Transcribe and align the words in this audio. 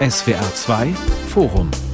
SWR 0.00 0.50
2 0.54 0.94
Forum 1.28 1.89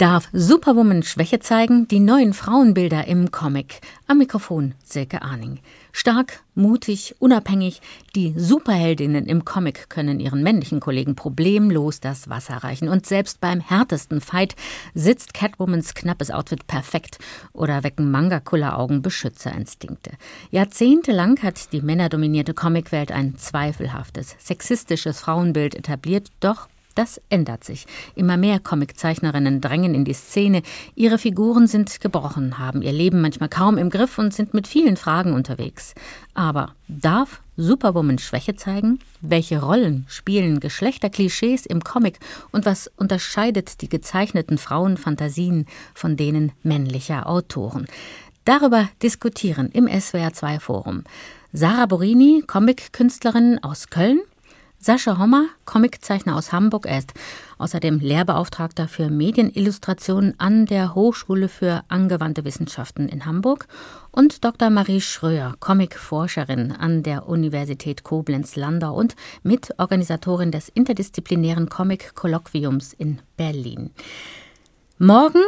Darf 0.00 0.30
Superwoman 0.32 1.02
Schwäche 1.02 1.40
zeigen? 1.40 1.86
Die 1.86 2.00
neuen 2.00 2.32
Frauenbilder 2.32 3.06
im 3.06 3.30
Comic. 3.30 3.82
Am 4.06 4.16
Mikrofon 4.16 4.72
Silke 4.82 5.20
Arning. 5.20 5.60
Stark, 5.92 6.42
mutig, 6.54 7.16
unabhängig, 7.18 7.82
die 8.16 8.32
Superheldinnen 8.34 9.26
im 9.26 9.44
Comic 9.44 9.90
können 9.90 10.18
ihren 10.18 10.42
männlichen 10.42 10.80
Kollegen 10.80 11.16
problemlos 11.16 12.00
das 12.00 12.30
Wasser 12.30 12.56
reichen. 12.64 12.88
Und 12.88 13.04
selbst 13.04 13.42
beim 13.42 13.60
härtesten 13.60 14.22
Fight 14.22 14.56
sitzt 14.94 15.34
Catwomans 15.34 15.92
knappes 15.92 16.30
Outfit 16.30 16.66
perfekt 16.66 17.18
oder 17.52 17.84
wecken 17.84 18.10
Manga-Kulleraugen 18.10 19.02
Beschützerinstinkte. 19.02 20.12
Jahrzehntelang 20.50 21.42
hat 21.42 21.74
die 21.74 21.82
männerdominierte 21.82 22.54
Comicwelt 22.54 23.12
ein 23.12 23.36
zweifelhaftes, 23.36 24.34
sexistisches 24.38 25.20
Frauenbild 25.20 25.74
etabliert, 25.74 26.30
doch 26.40 26.68
das 27.00 27.18
ändert 27.30 27.64
sich. 27.64 27.86
Immer 28.14 28.36
mehr 28.36 28.60
Comiczeichnerinnen 28.60 29.62
drängen 29.62 29.94
in 29.94 30.04
die 30.04 30.12
Szene. 30.12 30.60
Ihre 30.94 31.16
Figuren 31.16 31.66
sind 31.66 31.98
gebrochen, 31.98 32.58
haben 32.58 32.82
ihr 32.82 32.92
Leben 32.92 33.22
manchmal 33.22 33.48
kaum 33.48 33.78
im 33.78 33.88
Griff 33.88 34.18
und 34.18 34.34
sind 34.34 34.52
mit 34.52 34.68
vielen 34.68 34.98
Fragen 34.98 35.32
unterwegs. 35.32 35.94
Aber 36.34 36.74
darf 36.88 37.40
Superwoman 37.56 38.18
Schwäche 38.18 38.54
zeigen? 38.54 38.98
Welche 39.22 39.62
Rollen 39.62 40.04
spielen 40.08 40.60
Geschlechterklischees 40.60 41.64
im 41.64 41.82
Comic 41.82 42.18
und 42.52 42.66
was 42.66 42.90
unterscheidet 42.98 43.80
die 43.80 43.88
gezeichneten 43.88 44.58
Frauenfantasien 44.58 45.64
von 45.94 46.18
denen 46.18 46.52
männlicher 46.62 47.26
Autoren? 47.26 47.86
Darüber 48.44 48.90
diskutieren 49.02 49.70
im 49.72 49.86
SWR2 49.86 50.60
Forum 50.60 51.04
Sarah 51.52 51.86
Borini, 51.86 52.44
Comic-Künstlerin 52.46 53.58
aus 53.62 53.88
Köln, 53.88 54.20
Sascha 54.82 55.18
Hommer, 55.18 55.44
Comiczeichner 55.66 56.34
aus 56.36 56.52
Hamburg, 56.52 56.86
er 56.86 57.00
ist 57.00 57.12
außerdem 57.58 57.98
Lehrbeauftragter 57.98 58.88
für 58.88 59.10
Medienillustration 59.10 60.32
an 60.38 60.64
der 60.64 60.94
Hochschule 60.94 61.48
für 61.48 61.84
angewandte 61.88 62.46
Wissenschaften 62.46 63.06
in 63.06 63.26
Hamburg 63.26 63.68
und 64.10 64.42
Dr. 64.42 64.70
Marie 64.70 65.02
Schröer, 65.02 65.54
Comicforscherin 65.60 66.72
an 66.72 67.02
der 67.02 67.28
Universität 67.28 68.04
Koblenz-Landau 68.04 68.94
und 68.94 69.16
Mitorganisatorin 69.42 70.50
des 70.50 70.70
interdisziplinären 70.70 71.68
Comic-Kolloquiums 71.68 72.94
in 72.94 73.20
Berlin. 73.36 73.90
Morgen 74.96 75.42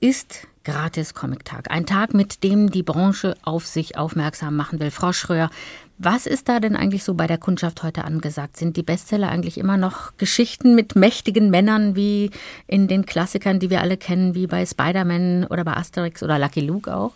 ist 0.00 0.48
Gratis 0.64 1.14
Comic 1.14 1.44
Tag. 1.44 1.70
Ein 1.70 1.86
Tag, 1.86 2.12
mit 2.12 2.44
dem 2.44 2.70
die 2.70 2.82
Branche 2.82 3.34
auf 3.42 3.66
sich 3.66 3.96
aufmerksam 3.96 4.56
machen 4.56 4.78
will. 4.78 4.90
Frau 4.90 5.12
Schröer, 5.12 5.50
was 5.98 6.26
ist 6.26 6.48
da 6.48 6.60
denn 6.60 6.76
eigentlich 6.76 7.04
so 7.04 7.14
bei 7.14 7.26
der 7.26 7.38
Kundschaft 7.38 7.82
heute 7.82 8.04
angesagt? 8.04 8.56
Sind 8.56 8.76
die 8.76 8.82
Bestseller 8.82 9.28
eigentlich 9.28 9.58
immer 9.58 9.76
noch 9.76 10.16
Geschichten 10.18 10.74
mit 10.74 10.96
mächtigen 10.96 11.50
Männern 11.50 11.96
wie 11.96 12.30
in 12.66 12.88
den 12.88 13.06
Klassikern, 13.06 13.58
die 13.58 13.70
wir 13.70 13.80
alle 13.80 13.96
kennen, 13.96 14.34
wie 14.34 14.46
bei 14.46 14.64
Spider-Man 14.64 15.46
oder 15.46 15.64
bei 15.64 15.76
Asterix 15.76 16.22
oder 16.22 16.38
Lucky 16.38 16.60
Luke 16.60 16.94
auch? 16.94 17.12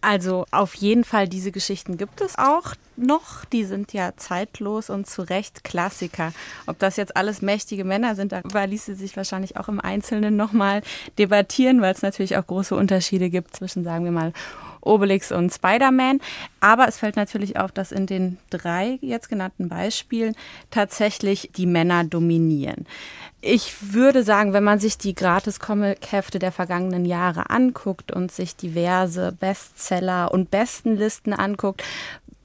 Also 0.00 0.46
auf 0.52 0.74
jeden 0.74 1.02
Fall, 1.02 1.28
diese 1.28 1.50
Geschichten 1.50 1.96
gibt 1.96 2.20
es 2.20 2.38
auch 2.38 2.74
noch. 2.96 3.44
Die 3.46 3.64
sind 3.64 3.92
ja 3.92 4.12
zeitlos 4.16 4.90
und 4.90 5.06
zu 5.08 5.22
Recht 5.22 5.64
Klassiker. 5.64 6.32
Ob 6.66 6.78
das 6.78 6.96
jetzt 6.96 7.16
alles 7.16 7.42
mächtige 7.42 7.84
Männer 7.84 8.14
sind, 8.14 8.32
darüber 8.32 8.66
ließe 8.66 8.94
sich 8.94 9.16
wahrscheinlich 9.16 9.56
auch 9.56 9.68
im 9.68 9.80
Einzelnen 9.80 10.36
nochmal 10.36 10.82
debattieren, 11.18 11.80
weil 11.80 11.94
es 11.94 12.02
natürlich 12.02 12.36
auch 12.36 12.46
große 12.46 12.76
Unterschiede 12.76 13.28
gibt 13.28 13.56
zwischen, 13.56 13.82
sagen 13.82 14.04
wir 14.04 14.12
mal, 14.12 14.32
Obelix 14.80 15.32
und 15.32 15.52
Spider-Man. 15.52 16.20
Aber 16.60 16.88
es 16.88 16.98
fällt 16.98 17.16
natürlich 17.16 17.58
auf, 17.58 17.72
dass 17.72 17.92
in 17.92 18.06
den 18.06 18.38
drei 18.50 18.98
jetzt 19.00 19.28
genannten 19.28 19.68
Beispielen 19.68 20.34
tatsächlich 20.70 21.50
die 21.56 21.66
Männer 21.66 22.04
dominieren. 22.04 22.86
Ich 23.40 23.92
würde 23.92 24.24
sagen, 24.24 24.52
wenn 24.52 24.64
man 24.64 24.80
sich 24.80 24.98
die 24.98 25.14
Gratis-Comic-Hefte 25.14 26.40
der 26.40 26.50
vergangenen 26.50 27.04
Jahre 27.04 27.50
anguckt 27.50 28.10
und 28.10 28.32
sich 28.32 28.56
diverse 28.56 29.30
Bestseller 29.32 30.32
und 30.32 30.50
Bestenlisten 30.50 31.32
anguckt, 31.32 31.84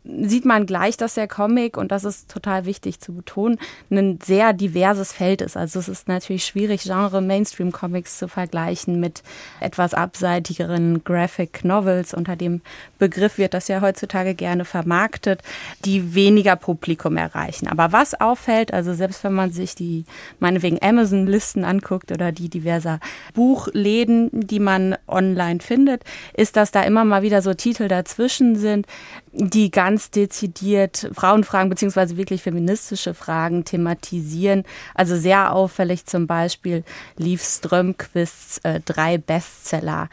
sieht 0.03 0.43
man 0.45 0.65
gleich, 0.65 0.97
dass 0.97 1.13
der 1.13 1.27
Comic, 1.27 1.77
und 1.77 1.91
das 1.91 2.03
ist 2.03 2.29
total 2.29 2.65
wichtig 2.65 2.99
zu 2.99 3.13
betonen, 3.13 3.57
ein 3.89 4.19
sehr 4.21 4.51
diverses 4.51 5.13
Feld 5.13 5.41
ist. 5.41 5.55
Also 5.55 5.79
es 5.79 5.87
ist 5.87 6.07
natürlich 6.07 6.45
schwierig, 6.45 6.83
Genre 6.83 7.21
Mainstream-Comics 7.21 8.17
zu 8.17 8.27
vergleichen 8.27 8.99
mit 8.99 9.23
etwas 9.61 9.93
abseitigeren 9.93 11.03
Graphic 11.03 11.63
Novels. 11.63 12.13
Unter 12.13 12.35
dem 12.35 12.61
Begriff 12.99 13.37
wird 13.37 13.53
das 13.53 13.69
ja 13.69 13.81
heutzutage 13.81 14.35
gerne 14.35 14.65
vermarktet, 14.65 15.41
die 15.85 16.13
weniger 16.13 16.57
Publikum 16.57 17.15
erreichen. 17.15 17.67
Aber 17.67 17.93
was 17.93 18.19
auffällt, 18.19 18.73
also 18.73 18.93
selbst 18.93 19.23
wenn 19.23 19.33
man 19.33 19.51
sich 19.51 19.75
die 19.75 20.05
meinetwegen 20.39 20.79
Amazon-Listen 20.81 21.63
anguckt 21.63 22.11
oder 22.11 22.33
die 22.33 22.49
diverser 22.49 22.99
Buchläden, 23.33 24.29
die 24.33 24.59
man 24.59 24.97
online 25.07 25.61
findet, 25.61 26.03
ist, 26.33 26.57
dass 26.57 26.71
da 26.71 26.83
immer 26.83 27.05
mal 27.05 27.21
wieder 27.21 27.41
so 27.41 27.53
Titel 27.53 27.87
dazwischen 27.87 28.57
sind, 28.57 28.85
die 29.33 29.71
ganz 29.71 30.11
dezidiert 30.11 31.09
Frauenfragen 31.13 31.69
beziehungsweise 31.69 32.17
wirklich 32.17 32.43
feministische 32.43 33.13
Fragen 33.13 33.65
thematisieren. 33.65 34.63
Also 34.93 35.17
sehr 35.17 35.53
auffällig 35.53 36.05
zum 36.05 36.27
Beispiel 36.27 36.83
Lief 37.17 37.43
Strömquists 37.43 38.59
äh, 38.59 38.79
drei 38.85 39.17
Bestseller, 39.17 40.09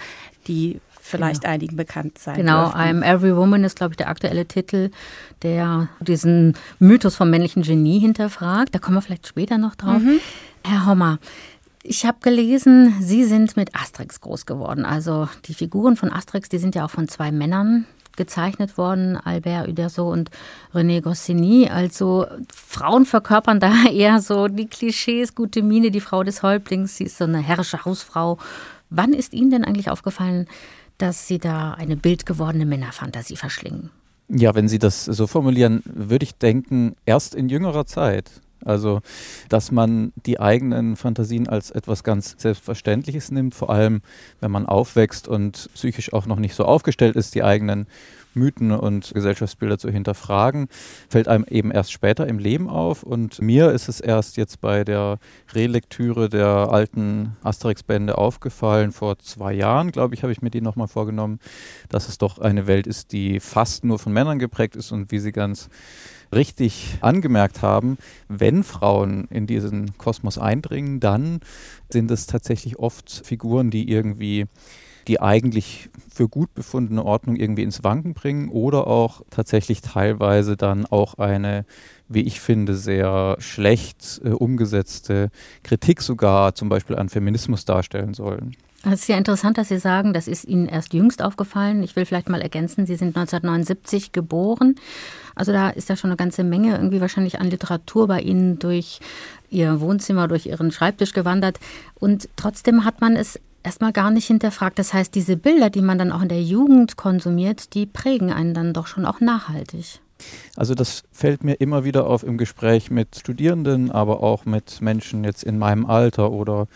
die 0.47 0.81
vielleicht 1.01 1.43
genau. 1.43 1.55
einigen 1.55 1.77
bekannt 1.77 2.19
sein 2.19 2.37
Genau, 2.37 2.65
dürften. 2.65 2.79
I'm 2.79 3.05
Every 3.05 3.37
Woman 3.37 3.65
ist, 3.65 3.77
glaube 3.77 3.93
ich, 3.93 3.97
der 3.97 4.09
aktuelle 4.09 4.47
Titel, 4.47 4.91
der 5.43 5.89
diesen 6.01 6.57
Mythos 6.79 7.17
vom 7.17 7.31
männlichen 7.31 7.63
Genie 7.63 7.99
hinterfragt. 7.99 8.75
Da 8.75 8.79
kommen 8.79 8.97
wir 8.97 9.03
vielleicht 9.03 9.27
später 9.27 9.59
noch 9.59 9.75
drauf. 9.75 10.01
Mhm. 10.01 10.21
Herr 10.65 10.87
Hommer, 10.87 11.19
ich 11.83 12.07
habe 12.07 12.19
gelesen, 12.23 12.95
Sie 13.01 13.25
sind 13.25 13.57
mit 13.57 13.75
Asterix 13.75 14.21
groß 14.21 14.47
geworden. 14.47 14.85
Also 14.85 15.29
die 15.47 15.55
Figuren 15.55 15.97
von 15.97 16.13
Asterix, 16.13 16.49
die 16.49 16.59
sind 16.59 16.75
ja 16.75 16.85
auch 16.85 16.91
von 16.91 17.09
zwei 17.09 17.33
Männern 17.33 17.87
gezeichnet 18.21 18.77
worden, 18.77 19.17
Albert 19.17 19.67
Uderso 19.67 20.13
und 20.13 20.31
René 20.75 21.01
Goscinny. 21.01 21.71
Also 21.71 22.27
Frauen 22.55 23.07
verkörpern 23.07 23.61
da 23.61 23.73
eher 23.91 24.21
so 24.21 24.47
die 24.47 24.67
Klischees, 24.67 25.35
gute 25.35 25.63
Miene, 25.63 25.91
die 25.91 26.03
Frau 26.03 26.23
des 26.23 26.43
Häuptlings, 26.43 26.99
sie 26.99 27.05
ist 27.05 27.17
so 27.17 27.25
eine 27.25 27.39
herrische 27.39 27.87
Hausfrau. 27.87 28.37
Wann 28.91 29.15
ist 29.15 29.33
Ihnen 29.33 29.51
denn 29.51 29.65
eigentlich 29.65 29.89
aufgefallen, 29.89 30.47
dass 30.99 31.27
Sie 31.27 31.39
da 31.39 31.73
eine 31.73 31.97
bildgewordene 31.97 32.67
Männerfantasie 32.67 33.37
verschlingen? 33.37 33.89
Ja, 34.29 34.55
wenn 34.55 34.69
Sie 34.69 34.79
das 34.79 35.07
so 35.07 35.27
formulieren, 35.27 35.83
würde 35.87 36.25
ich 36.25 36.35
denken, 36.35 36.95
erst 37.07 37.35
in 37.35 37.49
jüngerer 37.49 37.87
Zeit. 37.87 38.31
Also, 38.65 39.01
dass 39.49 39.71
man 39.71 40.13
die 40.27 40.41
eigenen 40.41 40.97
Fantasien 40.97 41.49
als 41.49 41.71
etwas 41.71 42.05
ganz 42.05 42.35
Selbstverständliches 42.39 43.31
nimmt, 43.31 43.55
vor 43.55 43.71
allem 43.71 44.03
wenn 44.41 44.51
man 44.51 44.67
aufwächst 44.67 45.29
und 45.29 45.71
psychisch 45.75 46.13
auch 46.13 46.27
noch 46.27 46.39
nicht 46.39 46.55
so 46.55 46.65
aufgestellt 46.65 47.17
ist, 47.17 47.35
die 47.35 47.43
eigenen 47.43 47.87
Mythen 48.35 48.73
und 48.73 49.13
Gesellschaftsbilder 49.13 49.79
zu 49.79 49.91
hinterfragen, 49.91 50.69
fällt 51.09 51.29
einem 51.29 51.45
eben 51.49 51.71
erst 51.71 51.93
später 51.93 52.27
im 52.27 52.39
Leben 52.39 52.69
auf. 52.69 53.03
Und 53.03 53.41
mir 53.43 53.71
ist 53.71 53.89
es 53.89 54.01
erst 54.01 54.37
jetzt 54.37 54.61
bei 54.61 54.85
der 54.85 55.19
Relektüre 55.53 56.29
der 56.29 56.69
alten 56.71 57.37
Asterix-Bände 57.43 58.17
aufgefallen. 58.17 58.93
Vor 58.93 59.19
zwei 59.19 59.53
Jahren, 59.53 59.91
glaube 59.91 60.15
ich, 60.15 60.23
habe 60.23 60.33
ich 60.33 60.43
mir 60.43 60.51
die 60.51 60.61
nochmal 60.61 60.89
vorgenommen, 60.89 61.41
dass 61.89 62.09
es 62.09 62.19
doch 62.19 62.39
eine 62.39 62.67
Welt 62.67 62.87
ist, 62.87 63.13
die 63.13 63.41
fast 63.41 63.85
nur 63.85 63.99
von 63.99 64.13
Männern 64.13 64.39
geprägt 64.39 64.77
ist 64.77 64.93
und 64.93 65.11
wie 65.11 65.19
sie 65.19 65.33
ganz 65.33 65.69
richtig 66.33 66.99
angemerkt 67.01 67.63
haben, 67.63 67.99
wenn 68.29 68.63
Frauen 68.63 69.27
in 69.31 69.47
diesen 69.47 69.97
Kosmos 69.99 70.39
eindringen, 70.39 71.01
dann 71.01 71.41
sind 71.91 72.11
es 72.11 72.27
tatsächlich 72.27 72.79
oft 72.79 73.23
Figuren, 73.25 73.71
die 73.71 73.91
irgendwie 73.91 74.47
die 75.09 75.21
eigentlich 75.21 75.91
für 76.13 76.29
gut 76.29 76.55
befundene 76.55 77.05
Ordnung 77.05 77.37
irgendwie 77.37 77.63
ins 77.63 77.83
Wanken 77.83 78.15
bringen 78.15 78.49
oder 78.49 78.87
auch 78.87 79.23
tatsächlich 79.31 79.81
teilweise 79.81 80.57
dann 80.57 80.87
auch 80.87 81.15
eine, 81.15 81.65
wie 82.09 82.21
ich 82.21 82.41
finde, 82.41 82.75
sehr 82.75 83.37
schlecht 83.39 84.21
äh, 84.25 84.29
umgesetzte 84.29 85.31
Kritik 85.63 86.03
sogar 86.03 86.55
zum 86.55 86.69
Beispiel 86.69 86.97
an 86.97 87.09
Feminismus 87.09 87.65
darstellen 87.65 88.15
sollen. 88.15 88.55
Es 88.83 89.03
ist 89.03 89.09
ja 89.09 89.19
interessant, 89.19 89.59
dass 89.59 89.69
Sie 89.69 89.79
sagen, 89.79 90.15
das 90.15 90.27
ist 90.27 90.47
Ihnen 90.47 90.67
erst 90.67 90.95
jüngst 90.95 91.21
aufgefallen. 91.23 91.83
Ich 91.83 91.97
will 91.97 92.07
vielleicht 92.07 92.31
mal 92.31 92.41
ergänzen, 92.41 92.87
Sie 92.87 92.97
sind 92.97 93.09
1979 93.15 94.13
geboren. 94.13 94.77
Also 95.35 95.53
da 95.53 95.69
ist 95.69 95.91
ja 95.91 95.97
schon 95.97 96.09
eine 96.09 96.17
ganze 96.17 96.45
Menge 96.45 96.73
irgendwie 96.73 97.03
wahrscheinlich 97.03 97.41
an 97.41 97.51
Literatur 97.51 98.07
bei 98.07 98.21
Ihnen 98.21 98.59
durch 98.59 99.01
Ihr 99.51 99.83
Wohnzimmer, 99.83 100.29
durch 100.29 100.47
Ihren 100.47 100.73
Schreibtisch 100.73 101.13
gewandert. 101.13 101.61
Und 101.99 102.31
trotzdem 102.37 102.87
hat 102.87 103.03
man 103.03 103.17
es 103.17 103.39
erstmal 103.63 103.93
gar 103.93 104.11
nicht 104.11 104.27
hinterfragt. 104.27 104.79
Das 104.79 104.95
heißt, 104.95 105.15
diese 105.15 105.37
Bilder, 105.37 105.69
die 105.69 105.83
man 105.83 105.99
dann 105.99 106.13
auch 106.13 106.23
in 106.23 106.29
der 106.29 106.43
Jugend 106.43 106.97
konsumiert, 106.97 107.75
die 107.75 107.85
prägen 107.85 108.33
einen 108.33 108.55
dann 108.55 108.73
doch 108.73 108.87
schon 108.87 109.05
auch 109.05 109.21
nachhaltig. 109.21 110.01
Also 110.57 110.75
das 110.75 111.03
fällt 111.13 111.45
mir 111.45 111.55
immer 111.55 111.85
wieder 111.85 112.07
auf 112.07 112.23
im 112.23 112.39
Gespräch 112.39 112.91
mit 112.91 113.17
Studierenden, 113.17 113.91
aber 113.91 114.23
auch 114.23 114.45
mit 114.45 114.81
Menschen 114.81 115.25
jetzt 115.25 115.45
in 115.45 115.59
meinem 115.59 115.87
Alter 115.87 116.31
oder 116.33 116.67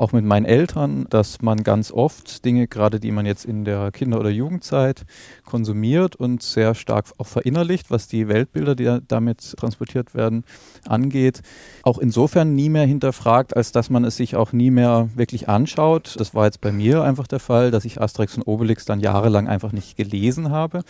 auch 0.00 0.12
mit 0.12 0.24
meinen 0.24 0.46
Eltern, 0.46 1.06
dass 1.10 1.42
man 1.42 1.62
ganz 1.62 1.92
oft 1.92 2.46
Dinge, 2.46 2.66
gerade 2.66 3.00
die 3.00 3.10
man 3.10 3.26
jetzt 3.26 3.44
in 3.44 3.66
der 3.66 3.92
Kinder- 3.92 4.18
oder 4.18 4.30
Jugendzeit 4.30 5.04
konsumiert 5.44 6.16
und 6.16 6.42
sehr 6.42 6.74
stark 6.74 7.06
auch 7.18 7.26
verinnerlicht, 7.26 7.90
was 7.90 8.08
die 8.08 8.26
Weltbilder, 8.26 8.74
die 8.74 8.98
damit 9.06 9.54
transportiert 9.58 10.14
werden, 10.14 10.44
angeht, 10.88 11.42
auch 11.82 11.98
insofern 11.98 12.54
nie 12.54 12.70
mehr 12.70 12.86
hinterfragt, 12.86 13.54
als 13.54 13.72
dass 13.72 13.90
man 13.90 14.04
es 14.04 14.16
sich 14.16 14.36
auch 14.36 14.52
nie 14.52 14.70
mehr 14.70 15.10
wirklich 15.16 15.50
anschaut. 15.50 16.14
Das 16.18 16.34
war 16.34 16.46
jetzt 16.46 16.62
bei 16.62 16.72
mir 16.72 17.02
einfach 17.02 17.26
der 17.26 17.40
Fall, 17.40 17.70
dass 17.70 17.84
ich 17.84 18.00
Asterix 18.00 18.36
und 18.36 18.46
Obelix 18.46 18.86
dann 18.86 19.00
jahrelang 19.00 19.48
einfach 19.48 19.72
nicht 19.72 19.98
gelesen 19.98 20.50
habe 20.50 20.82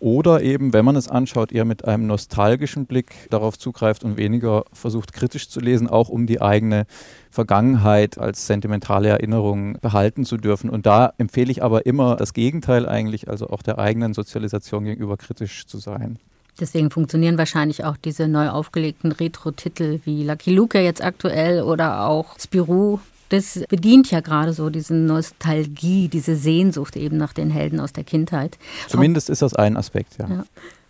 oder 0.00 0.42
eben, 0.42 0.72
wenn 0.72 0.84
man 0.84 0.96
es 0.96 1.08
anschaut, 1.08 1.52
eher 1.52 1.64
mit 1.64 1.84
einem 1.84 2.06
nostalgischen 2.06 2.86
Blick 2.86 3.28
darauf 3.30 3.58
zugreift 3.58 4.04
und 4.04 4.16
weniger 4.16 4.64
versucht 4.72 5.12
kritisch 5.12 5.48
zu 5.48 5.60
lesen, 5.60 5.88
auch 5.88 6.08
um 6.08 6.26
die 6.26 6.40
eigene 6.40 6.86
Vergangenheit 7.30 8.18
als 8.18 8.46
sentimentale 8.46 9.08
Erinnerung 9.08 9.78
behalten 9.80 10.24
zu 10.24 10.36
dürfen. 10.36 10.70
Und 10.70 10.86
da 10.86 11.12
empfehle 11.18 11.50
ich 11.50 11.62
aber 11.62 11.86
immer 11.86 12.16
das 12.16 12.32
Gegenteil 12.32 12.88
eigentlich, 12.88 13.28
also 13.28 13.50
auch 13.50 13.62
der 13.62 13.78
eigenen 13.78 14.14
Sozialisation 14.14 14.84
gegenüber 14.84 15.16
kritisch 15.16 15.66
zu 15.66 15.78
sein. 15.78 16.18
Deswegen 16.60 16.90
funktionieren 16.90 17.38
wahrscheinlich 17.38 17.84
auch 17.84 17.96
diese 17.96 18.26
neu 18.26 18.48
aufgelegten 18.48 19.12
Retro-Titel 19.12 20.00
wie 20.04 20.24
Lucky 20.24 20.52
Luke 20.52 20.80
jetzt 20.80 21.02
aktuell 21.02 21.62
oder 21.62 22.06
auch 22.06 22.38
Spirou 22.38 22.98
das 23.28 23.62
bedient 23.68 24.10
ja 24.10 24.20
gerade 24.20 24.52
so 24.52 24.70
diese 24.70 24.94
Nostalgie, 24.94 26.08
diese 26.08 26.36
Sehnsucht 26.36 26.96
eben 26.96 27.16
nach 27.16 27.32
den 27.32 27.50
Helden 27.50 27.80
aus 27.80 27.92
der 27.92 28.04
Kindheit. 28.04 28.58
Zumindest 28.88 29.30
ist 29.30 29.42
das 29.42 29.54
ein 29.54 29.76
Aspekt, 29.76 30.18
ja. 30.18 30.28
ja. 30.28 30.44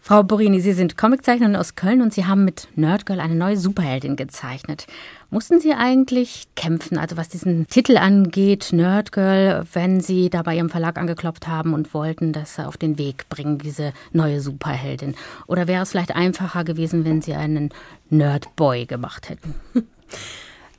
Frau 0.09 0.23
Borini, 0.23 0.63
Sie 0.63 0.73
sind 0.73 0.97
Comiczeichnerin 0.97 1.55
aus 1.55 1.75
Köln 1.75 2.01
und 2.01 2.15
Sie 2.15 2.25
haben 2.25 2.43
mit 2.47 2.69
Nerdgirl 2.77 3.21
eine 3.21 3.35
neue 3.35 3.59
Superheldin 3.59 4.17
gezeichnet. 4.17 4.87
Mussten 5.29 5.61
Sie 5.61 5.75
eigentlich 5.75 6.49
kämpfen, 6.57 6.97
also 6.97 7.19
was 7.19 7.29
diesen 7.29 7.67
Titel 7.67 7.99
angeht, 7.99 8.71
Nerdgirl, 8.73 9.67
wenn 9.75 10.01
Sie 10.01 10.31
da 10.31 10.41
bei 10.43 10.57
Ihrem 10.57 10.71
Verlag 10.71 10.97
angeklopft 10.97 11.47
haben 11.47 11.75
und 11.75 11.93
wollten 11.93 12.33
das 12.33 12.59
auf 12.59 12.79
den 12.79 12.97
Weg 12.97 13.29
bringen, 13.29 13.59
diese 13.59 13.93
neue 14.13 14.41
Superheldin? 14.41 15.15
Oder 15.47 15.69
wäre 15.69 15.83
es 15.83 15.91
vielleicht 15.91 16.17
einfacher 16.17 16.65
gewesen, 16.65 17.05
wenn 17.05 17.21
Sie 17.21 17.35
einen 17.35 17.69
Nerdboy 18.09 18.87
gemacht 18.87 19.29
hätten? 19.29 19.55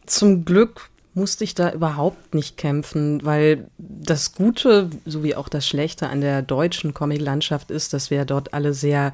Zum 0.08 0.44
Glück 0.44 0.89
musste 1.20 1.44
ich 1.44 1.54
da 1.54 1.72
überhaupt 1.72 2.34
nicht 2.34 2.58
kämpfen, 2.58 3.24
weil 3.26 3.68
das 3.78 4.34
Gute 4.34 4.90
sowie 5.06 5.36
auch 5.36 5.50
das 5.50 5.68
Schlechte 5.68 6.08
an 6.08 6.22
der 6.22 6.42
deutschen 6.42 6.94
Comiclandschaft 6.94 7.70
ist, 7.70 7.94
dass 7.94 8.10
wir 8.10 8.24
dort 8.26 8.54
alle 8.54 8.74
sehr 8.74 9.14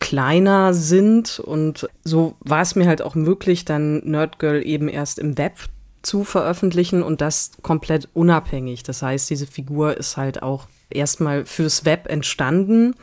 kleiner 0.00 0.74
sind 0.74 1.38
und 1.38 1.88
so 2.04 2.34
war 2.40 2.60
es 2.60 2.74
mir 2.74 2.86
halt 2.86 3.00
auch 3.00 3.14
möglich, 3.14 3.64
dann 3.64 3.98
Nerdgirl 4.00 4.66
eben 4.66 4.88
erst 4.88 5.18
im 5.18 5.38
Web 5.38 5.54
zu 6.02 6.24
veröffentlichen 6.24 7.02
und 7.02 7.20
das 7.20 7.52
komplett 7.62 8.08
unabhängig. 8.12 8.82
Das 8.82 9.02
heißt, 9.02 9.30
diese 9.30 9.46
Figur 9.46 9.96
ist 9.96 10.16
halt 10.16 10.42
auch 10.42 10.66
erstmal 10.90 11.46
fürs 11.46 11.84
Web 11.84 12.08
entstanden. 12.08 12.94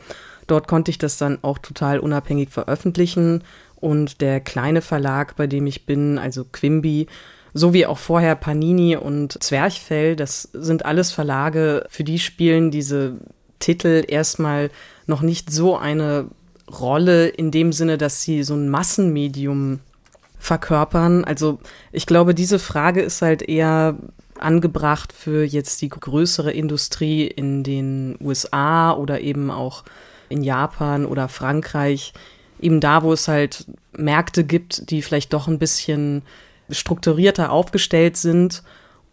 Dort 0.46 0.68
konnte 0.68 0.90
ich 0.90 0.98
das 0.98 1.16
dann 1.16 1.38
auch 1.42 1.58
total 1.58 1.98
unabhängig 1.98 2.50
veröffentlichen 2.50 3.42
und 3.76 4.20
der 4.20 4.40
kleine 4.40 4.82
Verlag, 4.82 5.36
bei 5.36 5.46
dem 5.46 5.66
ich 5.66 5.84
bin, 5.86 6.18
also 6.18 6.44
Quimby, 6.44 7.06
so 7.54 7.72
wie 7.72 7.86
auch 7.86 7.98
vorher 7.98 8.34
Panini 8.34 8.96
und 8.96 9.42
Zwerchfell, 9.42 10.16
das 10.16 10.48
sind 10.52 10.84
alles 10.84 11.12
Verlage, 11.12 11.86
für 11.88 12.04
die 12.04 12.18
spielen 12.18 12.72
diese 12.72 13.16
Titel 13.60 14.04
erstmal 14.06 14.70
noch 15.06 15.22
nicht 15.22 15.50
so 15.50 15.76
eine 15.76 16.26
Rolle 16.68 17.28
in 17.28 17.52
dem 17.52 17.72
Sinne, 17.72 17.96
dass 17.96 18.22
sie 18.22 18.42
so 18.42 18.54
ein 18.54 18.68
Massenmedium 18.68 19.80
verkörpern. 20.38 21.24
Also 21.24 21.60
ich 21.92 22.06
glaube, 22.06 22.34
diese 22.34 22.58
Frage 22.58 23.02
ist 23.02 23.22
halt 23.22 23.42
eher 23.42 23.96
angebracht 24.38 25.12
für 25.12 25.44
jetzt 25.44 25.80
die 25.80 25.88
größere 25.88 26.52
Industrie 26.52 27.26
in 27.26 27.62
den 27.62 28.16
USA 28.20 28.92
oder 28.92 29.20
eben 29.20 29.50
auch 29.50 29.84
in 30.28 30.42
Japan 30.42 31.06
oder 31.06 31.28
Frankreich. 31.28 32.12
Eben 32.60 32.80
da, 32.80 33.02
wo 33.02 33.12
es 33.12 33.28
halt 33.28 33.66
Märkte 33.96 34.44
gibt, 34.44 34.90
die 34.90 35.02
vielleicht 35.02 35.32
doch 35.32 35.46
ein 35.48 35.58
bisschen 35.58 36.22
strukturierter 36.70 37.50
aufgestellt 37.50 38.16
sind. 38.16 38.62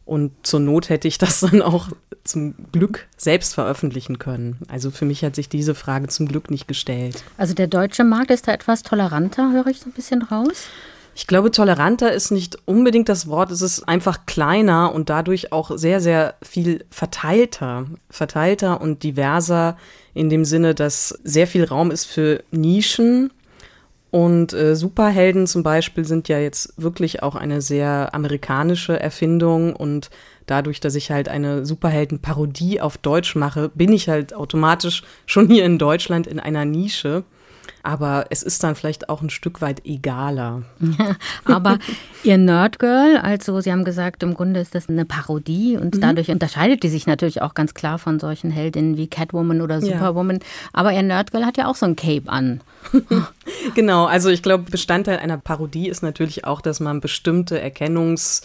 Und 0.05 0.31
zur 0.43 0.59
Not 0.59 0.89
hätte 0.89 1.07
ich 1.07 1.17
das 1.17 1.39
dann 1.41 1.61
auch 1.61 1.89
zum 2.23 2.53
Glück 2.71 3.07
selbst 3.17 3.53
veröffentlichen 3.53 4.19
können. 4.19 4.57
Also 4.67 4.91
für 4.91 5.05
mich 5.05 5.23
hat 5.23 5.35
sich 5.35 5.49
diese 5.49 5.75
Frage 5.75 6.07
zum 6.07 6.27
Glück 6.27 6.51
nicht 6.51 6.67
gestellt. 6.67 7.23
Also 7.37 7.53
der 7.53 7.67
deutsche 7.67 8.03
Markt 8.03 8.31
ist 8.31 8.47
da 8.47 8.53
etwas 8.53 8.83
toleranter, 8.83 9.51
höre 9.51 9.67
ich 9.67 9.79
so 9.79 9.89
ein 9.89 9.93
bisschen 9.93 10.21
raus? 10.21 10.67
Ich 11.13 11.27
glaube, 11.27 11.51
toleranter 11.51 12.13
ist 12.13 12.31
nicht 12.31 12.57
unbedingt 12.65 13.09
das 13.09 13.27
Wort, 13.27 13.51
es 13.51 13.61
ist 13.61 13.87
einfach 13.87 14.25
kleiner 14.25 14.93
und 14.93 15.09
dadurch 15.09 15.51
auch 15.51 15.77
sehr, 15.77 15.99
sehr 15.99 16.35
viel 16.41 16.85
verteilter. 16.89 17.85
Verteilter 18.09 18.79
und 18.79 19.03
diverser 19.03 19.77
in 20.13 20.29
dem 20.29 20.45
Sinne, 20.45 20.73
dass 20.73 21.09
sehr 21.23 21.47
viel 21.47 21.65
Raum 21.65 21.91
ist 21.91 22.05
für 22.05 22.43
Nischen 22.51 23.31
und 24.11 24.51
äh, 24.51 24.75
Superhelden 24.75 25.47
zum 25.47 25.63
Beispiel 25.63 26.03
sind 26.03 26.27
ja 26.27 26.37
jetzt 26.37 26.73
wirklich 26.75 27.23
auch 27.23 27.35
eine 27.35 27.61
sehr 27.61 28.13
amerikanische 28.13 28.99
Erfindung 28.99 29.73
und 29.73 30.09
dadurch, 30.45 30.81
dass 30.81 30.95
ich 30.95 31.11
halt 31.11 31.29
eine 31.29 31.65
Superheldenparodie 31.65 32.81
auf 32.81 32.97
Deutsch 32.97 33.35
mache, 33.35 33.69
bin 33.69 33.93
ich 33.93 34.09
halt 34.09 34.33
automatisch 34.33 35.03
schon 35.25 35.47
hier 35.47 35.63
in 35.65 35.77
Deutschland 35.77 36.27
in 36.27 36.41
einer 36.41 36.65
Nische. 36.65 37.23
Aber 37.83 38.25
es 38.29 38.43
ist 38.43 38.63
dann 38.63 38.75
vielleicht 38.75 39.09
auch 39.09 39.21
ein 39.21 39.29
Stück 39.29 39.61
weit 39.61 39.85
egaler. 39.85 40.63
aber 41.45 41.79
ihr 42.23 42.37
Nerdgirl, 42.37 43.17
also 43.17 43.61
Sie 43.61 43.71
haben 43.71 43.85
gesagt, 43.85 44.23
im 44.23 44.33
Grunde 44.33 44.59
ist 44.59 44.75
das 44.75 44.89
eine 44.89 45.05
Parodie 45.05 45.77
und 45.77 45.95
mhm. 45.95 46.01
dadurch 46.01 46.29
unterscheidet 46.29 46.83
die 46.83 46.89
sich 46.89 47.07
natürlich 47.07 47.41
auch 47.41 47.53
ganz 47.53 47.73
klar 47.73 47.99
von 47.99 48.19
solchen 48.19 48.51
Heldinnen 48.51 48.97
wie 48.97 49.07
Catwoman 49.07 49.61
oder 49.61 49.81
Superwoman. 49.81 50.37
Ja. 50.37 50.45
Aber 50.73 50.93
ihr 50.93 51.03
Nerdgirl 51.03 51.45
hat 51.45 51.57
ja 51.57 51.67
auch 51.67 51.75
so 51.75 51.85
ein 51.85 51.95
Cape 51.95 52.27
an. 52.27 52.61
genau, 53.75 54.05
also 54.05 54.29
ich 54.29 54.43
glaube, 54.43 54.69
Bestandteil 54.69 55.19
einer 55.19 55.37
Parodie 55.37 55.89
ist 55.89 56.03
natürlich 56.03 56.45
auch, 56.45 56.61
dass 56.61 56.79
man 56.79 57.01
bestimmte 57.01 57.61
Erkennungs- 57.61 58.43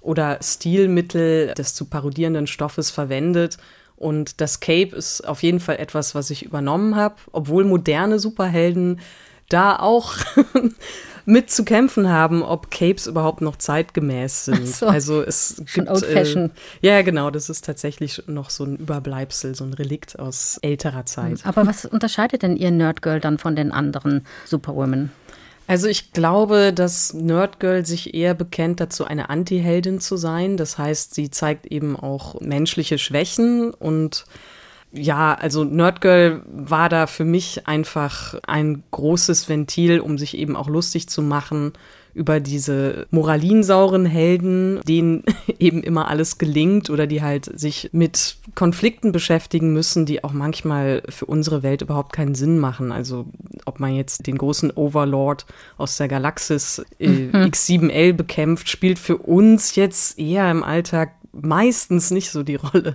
oder 0.00 0.38
Stilmittel 0.40 1.52
des 1.54 1.74
zu 1.74 1.86
parodierenden 1.86 2.46
Stoffes 2.46 2.90
verwendet 2.90 3.58
und 3.96 4.40
das 4.40 4.60
Cape 4.60 4.94
ist 4.94 5.26
auf 5.26 5.42
jeden 5.42 5.60
Fall 5.60 5.76
etwas, 5.76 6.14
was 6.14 6.30
ich 6.30 6.44
übernommen 6.44 6.96
habe, 6.96 7.16
obwohl 7.32 7.64
moderne 7.64 8.18
Superhelden 8.18 9.00
da 9.48 9.78
auch 9.78 10.14
mit 11.24 11.50
zu 11.50 11.64
kämpfen 11.64 12.08
haben, 12.08 12.42
ob 12.42 12.70
Capes 12.70 13.06
überhaupt 13.06 13.40
noch 13.40 13.56
zeitgemäß 13.56 14.46
sind. 14.46 14.66
So. 14.66 14.86
Also 14.86 15.22
es 15.22 15.62
gibt 15.74 15.88
old 15.88 16.04
fashion. 16.04 16.50
Äh, 16.82 16.86
ja, 16.88 17.02
genau, 17.02 17.30
das 17.30 17.50
ist 17.50 17.64
tatsächlich 17.64 18.22
noch 18.26 18.50
so 18.50 18.64
ein 18.64 18.76
Überbleibsel, 18.76 19.54
so 19.54 19.64
ein 19.64 19.72
Relikt 19.72 20.18
aus 20.18 20.58
älterer 20.62 21.04
Zeit. 21.04 21.44
Aber 21.44 21.66
was 21.66 21.84
unterscheidet 21.84 22.42
denn 22.42 22.56
ihr 22.56 22.70
Nerdgirl 22.70 23.20
dann 23.20 23.38
von 23.38 23.56
den 23.56 23.72
anderen 23.72 24.26
Superwomen? 24.44 25.10
Also 25.66 25.88
ich 25.88 26.12
glaube, 26.12 26.72
dass 26.72 27.12
Nerdgirl 27.12 27.84
sich 27.84 28.14
eher 28.14 28.34
bekennt 28.34 28.80
dazu, 28.80 29.04
eine 29.04 29.30
Anti-Heldin 29.30 30.00
zu 30.00 30.16
sein. 30.16 30.56
Das 30.56 30.78
heißt, 30.78 31.14
sie 31.14 31.30
zeigt 31.30 31.66
eben 31.66 31.96
auch 31.96 32.40
menschliche 32.40 32.98
Schwächen 32.98 33.74
und 33.74 34.24
ja, 34.92 35.34
also 35.34 35.64
Nerdgirl 35.64 36.42
war 36.46 36.88
da 36.88 37.06
für 37.06 37.24
mich 37.24 37.66
einfach 37.66 38.34
ein 38.46 38.84
großes 38.92 39.48
Ventil, 39.48 40.00
um 40.00 40.16
sich 40.16 40.38
eben 40.38 40.56
auch 40.56 40.68
lustig 40.68 41.08
zu 41.08 41.22
machen 41.22 41.72
über 42.16 42.40
diese 42.40 43.06
moralinsauren 43.10 44.06
Helden, 44.06 44.80
denen 44.88 45.22
eben 45.58 45.82
immer 45.82 46.08
alles 46.08 46.38
gelingt 46.38 46.88
oder 46.88 47.06
die 47.06 47.20
halt 47.22 47.58
sich 47.58 47.90
mit 47.92 48.38
Konflikten 48.54 49.12
beschäftigen 49.12 49.72
müssen, 49.74 50.06
die 50.06 50.24
auch 50.24 50.32
manchmal 50.32 51.02
für 51.10 51.26
unsere 51.26 51.62
Welt 51.62 51.82
überhaupt 51.82 52.14
keinen 52.14 52.34
Sinn 52.34 52.58
machen. 52.58 52.90
Also 52.90 53.26
ob 53.66 53.80
man 53.80 53.94
jetzt 53.94 54.26
den 54.26 54.38
großen 54.38 54.70
Overlord 54.70 55.44
aus 55.76 55.98
der 55.98 56.08
Galaxis 56.08 56.82
äh, 56.98 57.08
mhm. 57.08 57.32
X7L 57.32 58.14
bekämpft, 58.14 58.70
spielt 58.70 58.98
für 58.98 59.18
uns 59.18 59.76
jetzt 59.76 60.18
eher 60.18 60.50
im 60.50 60.64
Alltag 60.64 61.10
meistens 61.32 62.10
nicht 62.10 62.30
so 62.30 62.42
die 62.42 62.54
Rolle. 62.56 62.94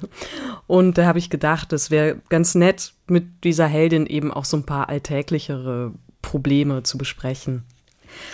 Und 0.66 0.98
da 0.98 1.06
habe 1.06 1.20
ich 1.20 1.30
gedacht, 1.30 1.74
es 1.74 1.92
wäre 1.92 2.18
ganz 2.30 2.56
nett, 2.56 2.94
mit 3.08 3.44
dieser 3.44 3.68
Heldin 3.68 4.08
eben 4.08 4.32
auch 4.32 4.46
so 4.46 4.58
ein 4.58 4.66
paar 4.66 4.90
alltäglichere 4.90 5.94
Probleme 6.24 6.82
zu 6.82 6.98
besprechen. 6.98 7.66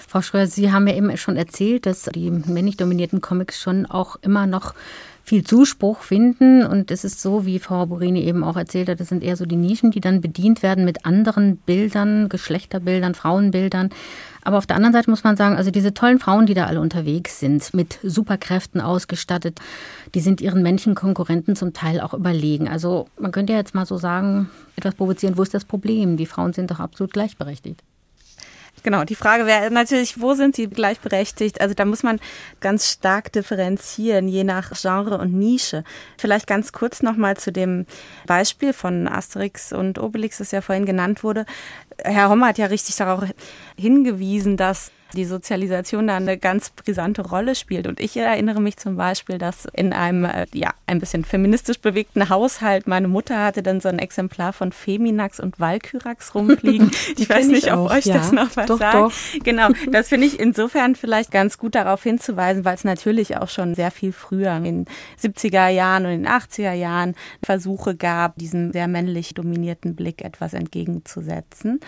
Frau 0.07 0.21
Schröer, 0.21 0.47
Sie 0.47 0.71
haben 0.71 0.87
ja 0.87 0.95
eben 0.95 1.15
schon 1.17 1.37
erzählt, 1.37 1.85
dass 1.85 2.03
die 2.03 2.31
männlich 2.31 2.77
dominierten 2.77 3.21
Comics 3.21 3.59
schon 3.61 3.85
auch 3.85 4.17
immer 4.21 4.47
noch 4.47 4.73
viel 5.27 5.43
Zuspruch 5.43 6.03
finden. 6.03 6.65
Und 6.65 6.89
es 6.89 7.03
ist 7.03 7.21
so, 7.21 7.45
wie 7.45 7.59
Frau 7.59 7.85
Borini 7.85 8.23
eben 8.23 8.45
auch 8.45 8.55
erzählt 8.55 8.87
hat, 8.87 9.01
das 9.01 9.09
sind 9.09 9.25
eher 9.25 9.35
so 9.35 9.45
die 9.45 9.57
Nischen, 9.57 9.91
die 9.91 9.99
dann 9.99 10.21
bedient 10.21 10.63
werden 10.63 10.85
mit 10.85 11.05
anderen 11.05 11.57
Bildern, 11.57 12.29
Geschlechterbildern, 12.29 13.13
Frauenbildern. 13.13 13.89
Aber 14.45 14.57
auf 14.57 14.65
der 14.65 14.77
anderen 14.77 14.93
Seite 14.93 15.09
muss 15.09 15.25
man 15.25 15.35
sagen, 15.35 15.57
also 15.57 15.69
diese 15.69 15.93
tollen 15.93 16.19
Frauen, 16.19 16.45
die 16.45 16.53
da 16.53 16.67
alle 16.67 16.79
unterwegs 16.79 17.41
sind, 17.41 17.73
mit 17.73 17.99
Superkräften 18.03 18.79
ausgestattet, 18.79 19.59
die 20.15 20.21
sind 20.21 20.39
ihren 20.39 20.63
männlichen 20.63 20.95
Konkurrenten 20.95 21.57
zum 21.57 21.73
Teil 21.73 21.99
auch 21.99 22.13
überlegen. 22.13 22.69
Also 22.69 23.09
man 23.19 23.33
könnte 23.33 23.51
ja 23.51 23.59
jetzt 23.59 23.75
mal 23.75 23.85
so 23.85 23.97
sagen, 23.97 24.49
etwas 24.77 24.95
provozieren, 24.95 25.37
wo 25.37 25.43
ist 25.43 25.53
das 25.53 25.65
Problem? 25.65 26.15
Die 26.15 26.25
Frauen 26.25 26.53
sind 26.53 26.71
doch 26.71 26.79
absolut 26.79 27.11
gleichberechtigt. 27.11 27.83
Genau, 28.83 29.03
die 29.03 29.15
Frage 29.15 29.45
wäre 29.45 29.71
natürlich, 29.71 30.21
wo 30.21 30.33
sind 30.33 30.55
sie 30.55 30.67
gleichberechtigt? 30.67 31.59
Also 31.61 31.73
da 31.73 31.83
muss 31.83 32.03
man 32.03 32.19
ganz 32.61 32.89
stark 32.91 33.31
differenzieren, 33.31 34.27
je 34.27 34.43
nach 34.43 34.71
Genre 34.79 35.17
und 35.17 35.33
Nische. 35.33 35.83
Vielleicht 36.17 36.47
ganz 36.47 36.71
kurz 36.71 37.01
nochmal 37.01 37.37
zu 37.37 37.51
dem 37.51 37.85
Beispiel 38.27 38.73
von 38.73 39.07
Asterix 39.07 39.73
und 39.73 39.99
Obelix, 39.99 40.37
das 40.37 40.51
ja 40.51 40.61
vorhin 40.61 40.85
genannt 40.85 41.23
wurde. 41.23 41.45
Herr 42.03 42.29
Hommer 42.29 42.47
hat 42.47 42.57
ja 42.59 42.67
richtig 42.67 42.95
darauf 42.95 43.23
hingewiesen, 43.77 44.57
dass 44.57 44.91
die 45.13 45.25
Sozialisation 45.25 46.07
da 46.07 46.17
eine 46.17 46.37
ganz 46.37 46.69
brisante 46.69 47.21
Rolle 47.21 47.55
spielt. 47.55 47.87
Und 47.87 47.99
ich 47.99 48.17
erinnere 48.17 48.61
mich 48.61 48.77
zum 48.77 48.97
Beispiel, 48.97 49.37
dass 49.37 49.65
in 49.73 49.93
einem 49.93 50.25
äh, 50.25 50.45
ja, 50.53 50.73
ein 50.85 50.99
bisschen 50.99 51.23
feministisch 51.23 51.79
bewegten 51.79 52.29
Haushalt 52.29 52.87
meine 52.87 53.07
Mutter 53.07 53.43
hatte 53.43 53.63
dann 53.63 53.79
so 53.79 53.89
ein 53.89 53.99
Exemplar 53.99 54.53
von 54.53 54.71
Feminax 54.71 55.39
und 55.39 55.59
Valkyrax 55.59 56.35
rumfliegen. 56.35 56.91
ich 57.17 57.29
weiß 57.29 57.47
nicht, 57.47 57.71
ob 57.71 57.89
euch 57.89 58.05
ja. 58.05 58.17
das 58.17 58.31
noch 58.31 58.55
was 58.55 58.65
doch, 58.65 58.79
sagt. 58.79 58.95
Doch. 58.95 59.13
Genau, 59.43 59.69
das 59.91 60.09
finde 60.09 60.27
ich 60.27 60.39
insofern 60.39 60.95
vielleicht 60.95 61.31
ganz 61.31 61.57
gut 61.57 61.75
darauf 61.75 62.03
hinzuweisen, 62.03 62.65
weil 62.65 62.75
es 62.75 62.83
natürlich 62.83 63.37
auch 63.37 63.49
schon 63.49 63.75
sehr 63.75 63.91
viel 63.91 64.11
früher 64.11 64.55
in 64.57 64.63
den 64.63 64.85
70er 65.21 65.69
Jahren 65.69 66.05
und 66.05 66.11
in 66.11 66.23
den 66.23 66.31
80er 66.31 66.73
Jahren 66.73 67.15
Versuche 67.43 67.95
gab, 67.95 68.37
diesem 68.37 68.71
sehr 68.73 68.87
männlich 68.87 69.33
dominierten 69.33 69.95
Blick 69.95 70.21
etwas 70.23 70.53
entgegenzusetzen. 70.53 71.79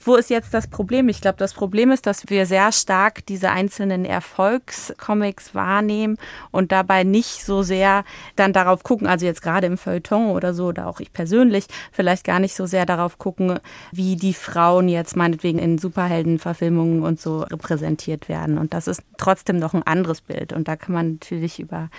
Wo 0.00 0.16
ist 0.16 0.30
jetzt 0.30 0.54
das 0.54 0.68
Problem? 0.68 1.08
Ich 1.08 1.20
glaube, 1.20 1.38
das 1.38 1.54
Problem 1.54 1.90
ist, 1.90 2.06
dass 2.06 2.28
wir 2.28 2.46
sehr 2.46 2.61
sehr 2.62 2.72
stark 2.72 3.26
diese 3.26 3.50
einzelnen 3.50 4.04
Erfolgscomics 4.04 5.52
wahrnehmen 5.54 6.16
und 6.52 6.70
dabei 6.70 7.02
nicht 7.02 7.44
so 7.44 7.62
sehr 7.62 8.04
dann 8.36 8.52
darauf 8.52 8.84
gucken, 8.84 9.08
also 9.08 9.26
jetzt 9.26 9.42
gerade 9.42 9.66
im 9.66 9.76
Feuilleton 9.76 10.30
oder 10.30 10.54
so, 10.54 10.66
oder 10.66 10.86
auch 10.86 11.00
ich 11.00 11.12
persönlich, 11.12 11.66
vielleicht 11.90 12.24
gar 12.24 12.38
nicht 12.38 12.54
so 12.54 12.66
sehr 12.66 12.86
darauf 12.86 13.18
gucken, 13.18 13.58
wie 13.90 14.14
die 14.14 14.34
Frauen 14.34 14.88
jetzt 14.88 15.16
meinetwegen 15.16 15.58
in 15.58 15.78
Superheldenverfilmungen 15.78 17.02
und 17.02 17.20
so 17.20 17.40
repräsentiert 17.40 18.28
werden. 18.28 18.58
Und 18.58 18.74
das 18.74 18.86
ist 18.86 19.02
trotzdem 19.18 19.58
noch 19.58 19.74
ein 19.74 19.82
anderes 19.82 20.20
Bild. 20.20 20.52
Und 20.52 20.68
da 20.68 20.76
kann 20.76 20.94
man 20.94 21.12
natürlich 21.14 21.58
über, 21.58 21.90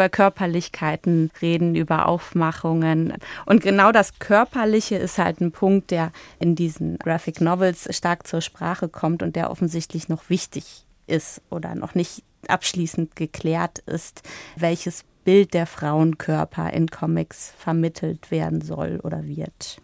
über 0.00 0.08
Körperlichkeiten 0.08 1.30
reden, 1.42 1.74
über 1.74 2.08
Aufmachungen. 2.08 3.12
Und 3.44 3.62
genau 3.62 3.92
das 3.92 4.18
Körperliche 4.18 4.96
ist 4.96 5.18
halt 5.18 5.42
ein 5.42 5.52
Punkt, 5.52 5.90
der 5.90 6.10
in 6.38 6.54
diesen 6.54 6.96
Graphic 6.96 7.42
Novels 7.42 7.86
stark 7.94 8.26
zur 8.26 8.40
Sprache 8.40 8.88
kommt 8.88 9.22
und 9.22 9.36
der 9.36 9.50
offensichtlich 9.50 10.08
noch 10.08 10.30
wichtig 10.30 10.86
ist 11.06 11.42
oder 11.50 11.74
noch 11.74 11.94
nicht 11.94 12.24
abschließend 12.48 13.14
geklärt 13.14 13.80
ist, 13.80 14.22
welches 14.56 15.04
Bild 15.24 15.52
der 15.52 15.66
Frauenkörper 15.66 16.72
in 16.72 16.88
Comics 16.88 17.52
vermittelt 17.58 18.30
werden 18.30 18.62
soll 18.62 19.00
oder 19.02 19.26
wird. 19.26 19.82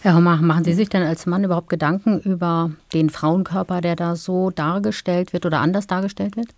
Herr 0.00 0.14
Hommer, 0.14 0.38
machen 0.38 0.64
Sie 0.64 0.72
sich 0.72 0.88
denn 0.88 1.02
als 1.02 1.26
Mann 1.26 1.44
überhaupt 1.44 1.68
Gedanken 1.68 2.20
über 2.20 2.70
den 2.94 3.10
Frauenkörper, 3.10 3.82
der 3.82 3.96
da 3.96 4.16
so 4.16 4.48
dargestellt 4.48 5.34
wird 5.34 5.44
oder 5.44 5.60
anders 5.60 5.86
dargestellt 5.86 6.36
wird? 6.38 6.48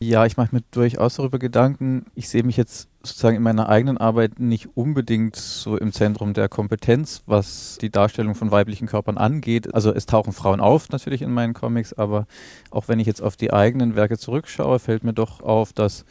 Ja, 0.00 0.26
ich 0.26 0.36
mache 0.36 0.54
mir 0.54 0.62
durchaus 0.70 1.16
darüber 1.16 1.38
Gedanken. 1.38 2.06
Ich 2.14 2.28
sehe 2.28 2.42
mich 2.42 2.56
jetzt 2.56 2.88
sozusagen 3.02 3.36
in 3.36 3.42
meiner 3.42 3.68
eigenen 3.68 3.98
Arbeit 3.98 4.40
nicht 4.40 4.76
unbedingt 4.76 5.36
so 5.36 5.76
im 5.76 5.92
Zentrum 5.92 6.34
der 6.34 6.48
Kompetenz, 6.48 7.22
was 7.26 7.78
die 7.80 7.90
Darstellung 7.90 8.34
von 8.34 8.50
weiblichen 8.50 8.88
Körpern 8.88 9.18
angeht. 9.18 9.74
Also 9.74 9.92
es 9.92 10.06
tauchen 10.06 10.32
Frauen 10.32 10.60
auf 10.60 10.88
natürlich 10.90 11.22
in 11.22 11.30
meinen 11.30 11.54
Comics, 11.54 11.92
aber 11.92 12.26
auch 12.70 12.88
wenn 12.88 12.98
ich 12.98 13.06
jetzt 13.06 13.22
auf 13.22 13.36
die 13.36 13.52
eigenen 13.52 13.94
Werke 13.94 14.18
zurückschaue, 14.18 14.78
fällt 14.78 15.04
mir 15.04 15.14
doch 15.14 15.40
auf, 15.40 15.72
dass 15.72 16.04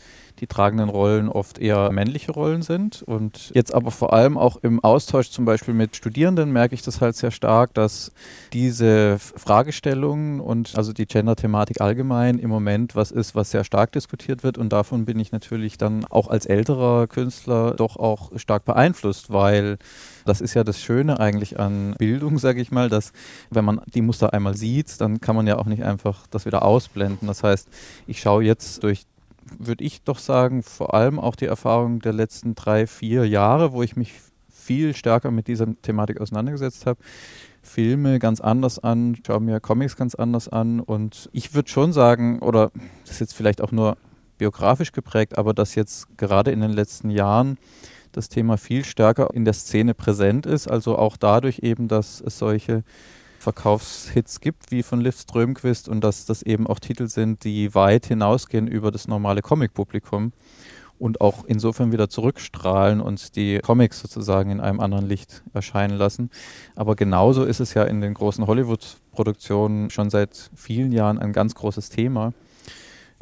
die 0.44 0.48
tragenden 0.48 0.90
Rollen 0.90 1.30
oft 1.30 1.58
eher 1.58 1.90
männliche 1.94 2.34
Rollen 2.34 2.64
sind. 2.64 3.02
Und 3.02 3.52
jetzt 3.54 3.74
aber 3.74 3.92
vor 3.92 4.12
allem 4.12 4.38
auch 4.38 4.58
im 4.58 4.84
Austausch 4.84 5.30
zum 5.30 5.46
Beispiel 5.46 5.74
mit 5.74 5.96
Studierenden 5.96 6.52
merke 6.52 6.76
ich 6.76 6.82
das 6.82 7.00
halt 7.00 7.16
sehr 7.16 7.32
stark, 7.32 7.74
dass 7.74 8.12
diese 8.52 9.20
Fragestellungen 9.20 10.42
und 10.42 10.76
also 10.76 10.92
die 10.92 11.06
Gender-Thematik 11.06 11.80
allgemein 11.80 12.40
im 12.40 12.50
Moment 12.50 12.94
was 12.94 13.12
ist, 13.12 13.36
was 13.36 13.52
sehr 13.52 13.64
stark 13.64 13.94
diskutiert 13.94 14.44
wird. 14.44 14.58
Und 14.58 14.74
davon 14.74 15.06
bin 15.06 15.18
ich 15.18 15.32
natürlich 15.32 15.78
dann 15.78 16.04
auch 16.04 16.28
als 16.28 16.46
älterer 16.46 17.08
Künstler 17.08 17.76
doch 17.76 17.96
auch 17.96 18.38
stark 18.38 18.66
beeinflusst, 18.66 19.32
weil 19.32 19.78
das 20.26 20.42
ist 20.42 20.56
ja 20.56 20.66
das 20.66 20.82
Schöne 20.82 21.22
eigentlich 21.22 21.58
an 21.58 21.96
Bildung, 21.98 22.38
sage 22.38 22.60
ich 22.60 22.70
mal, 22.70 22.90
dass 22.90 23.14
wenn 23.50 23.64
man 23.64 23.80
die 23.94 24.02
Muster 24.02 24.34
einmal 24.34 24.58
sieht, 24.58 25.00
dann 25.00 25.22
kann 25.22 25.38
man 25.38 25.48
ja 25.48 25.58
auch 25.58 25.68
nicht 25.68 25.84
einfach 25.84 26.28
das 26.32 26.46
wieder 26.46 26.64
ausblenden. 26.64 27.30
Das 27.30 27.44
heißt, 27.44 27.70
ich 28.08 28.20
schaue 28.20 28.44
jetzt 28.44 28.84
durch 28.84 29.06
würde 29.58 29.84
ich 29.84 30.04
doch 30.04 30.20
sagen, 30.20 30.64
vor 30.64 30.94
allem 30.94 31.20
auch 31.20 31.36
die 31.36 31.46
Erfahrung 31.46 32.00
der 32.00 32.14
letzten 32.14 32.56
drei, 32.56 32.88
vier 32.88 33.28
Jahre, 33.28 33.74
wo 33.74 33.84
ich 33.84 33.96
mich 33.96 34.14
viel 34.50 34.96
stärker 34.96 35.32
mit 35.32 35.48
dieser 35.48 35.68
Thematik 35.82 36.22
auseinandergesetzt 36.22 36.86
habe. 36.86 37.00
Filme 37.62 38.20
ganz 38.20 38.42
anders 38.42 38.80
an, 38.80 39.18
schaue 39.26 39.40
mir 39.40 39.60
Comics 39.60 39.96
ganz 39.96 40.16
anders 40.16 40.50
an 40.50 40.80
und 40.80 41.30
ich 41.32 41.54
würde 41.54 41.70
schon 41.70 41.94
sagen, 41.94 42.40
oder 42.40 42.72
das 43.02 43.12
ist 43.12 43.20
jetzt 43.20 43.34
vielleicht 43.34 43.62
auch 43.62 43.72
nur 43.72 43.98
biografisch 44.38 44.92
geprägt, 44.92 45.38
aber 45.38 45.54
dass 45.54 45.76
jetzt 45.76 46.18
gerade 46.18 46.52
in 46.52 46.60
den 46.60 46.72
letzten 46.72 47.10
Jahren 47.10 47.58
das 48.12 48.30
Thema 48.30 48.58
viel 48.58 48.84
stärker 48.84 49.34
in 49.34 49.46
der 49.46 49.54
Szene 49.54 49.94
präsent 49.94 50.46
ist, 50.46 50.70
also 50.70 50.98
auch 50.98 51.18
dadurch 51.18 51.60
eben, 51.60 51.88
dass 51.88 52.22
es 52.22 52.38
solche 52.38 52.84
Verkaufshits 53.44 54.40
gibt, 54.40 54.72
wie 54.72 54.84
von 54.84 55.02
Liv 55.02 55.20
Strömquist 55.20 55.90
und 55.90 56.02
dass 56.02 56.26
das 56.26 56.42
eben 56.42 56.66
auch 56.66 56.80
Titel 56.80 57.08
sind, 57.08 57.44
die 57.44 57.76
weit 57.76 58.06
hinausgehen 58.06 58.68
über 58.68 58.90
das 58.90 59.08
normale 59.08 59.42
Comic-Publikum 59.42 60.32
und 60.98 61.20
auch 61.20 61.44
insofern 61.46 61.92
wieder 61.92 62.08
zurückstrahlen 62.08 63.02
und 63.02 63.36
die 63.36 63.60
Comics 63.60 64.00
sozusagen 64.00 64.52
in 64.52 64.62
einem 64.62 64.80
anderen 64.80 65.06
Licht 65.06 65.44
erscheinen 65.54 65.98
lassen. 65.98 66.30
Aber 66.76 66.96
genauso 66.96 67.44
ist 67.44 67.60
es 67.60 67.74
ja 67.74 67.84
in 67.84 68.00
den 68.00 68.14
großen 68.14 68.48
Hollywood-Produktionen 68.48 69.90
schon 69.90 70.10
seit 70.10 70.50
vielen 70.56 70.94
Jahren 70.94 71.20
ein 71.20 71.34
ganz 71.34 71.56
großes 71.56 71.90
Thema. 71.90 72.34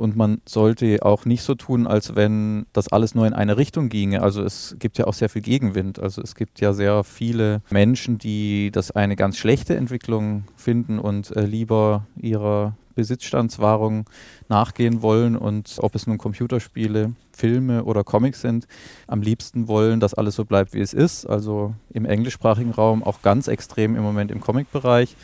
Und 0.02 0.18
man 0.18 0.42
sollte 0.50 1.04
auch 1.04 1.26
nicht 1.26 1.44
so 1.44 1.54
tun, 1.54 1.86
als 1.86 2.16
wenn 2.16 2.66
das 2.74 2.88
alles 2.88 3.14
nur 3.14 3.28
in 3.28 3.34
eine 3.34 3.58
Richtung 3.58 3.90
ginge. 3.90 4.24
Also 4.24 4.42
es 4.42 4.76
gibt 4.80 4.98
ja 4.98 5.06
auch 5.06 5.14
sehr 5.14 5.30
viel 5.30 5.44
Gegenwind. 5.44 6.00
Also 6.00 6.24
es 6.24 6.34
gibt 6.34 6.60
ja 6.60 6.74
sehr 6.74 7.04
viele 7.04 7.62
Menschen, 7.70 8.18
die 8.18 8.72
das 8.72 8.90
eine 8.90 9.16
ganz 9.16 9.38
schlechte 9.38 9.76
Entwicklung 9.76 10.46
finden 10.56 10.98
und 10.98 11.36
äh, 11.36 11.46
lieber 11.46 12.08
ihrer 12.20 12.76
Besitzstandswahrung 12.96 14.10
nachgehen 14.50 15.04
wollen 15.04 15.36
und 15.36 15.78
ob 15.80 15.94
es 15.94 16.08
nun 16.08 16.18
Computerspiele, 16.18 17.14
Filme 17.32 17.84
oder 17.84 18.04
Comics 18.04 18.42
sind, 18.42 18.68
am 19.06 19.22
liebsten 19.22 19.68
wollen, 19.68 20.00
dass 20.00 20.16
alles 20.16 20.36
so 20.36 20.46
bleibt, 20.46 20.74
wie 20.74 20.82
es 20.82 20.94
ist. 20.94 21.28
Also 21.28 21.76
im 21.92 22.06
englischsprachigen 22.06 22.72
Raum 22.72 23.04
auch 23.04 23.22
ganz 23.22 23.48
extrem 23.48 23.96
im 23.96 24.02
Moment 24.02 24.32
im 24.32 24.42
Comic-Bereich 24.42 25.16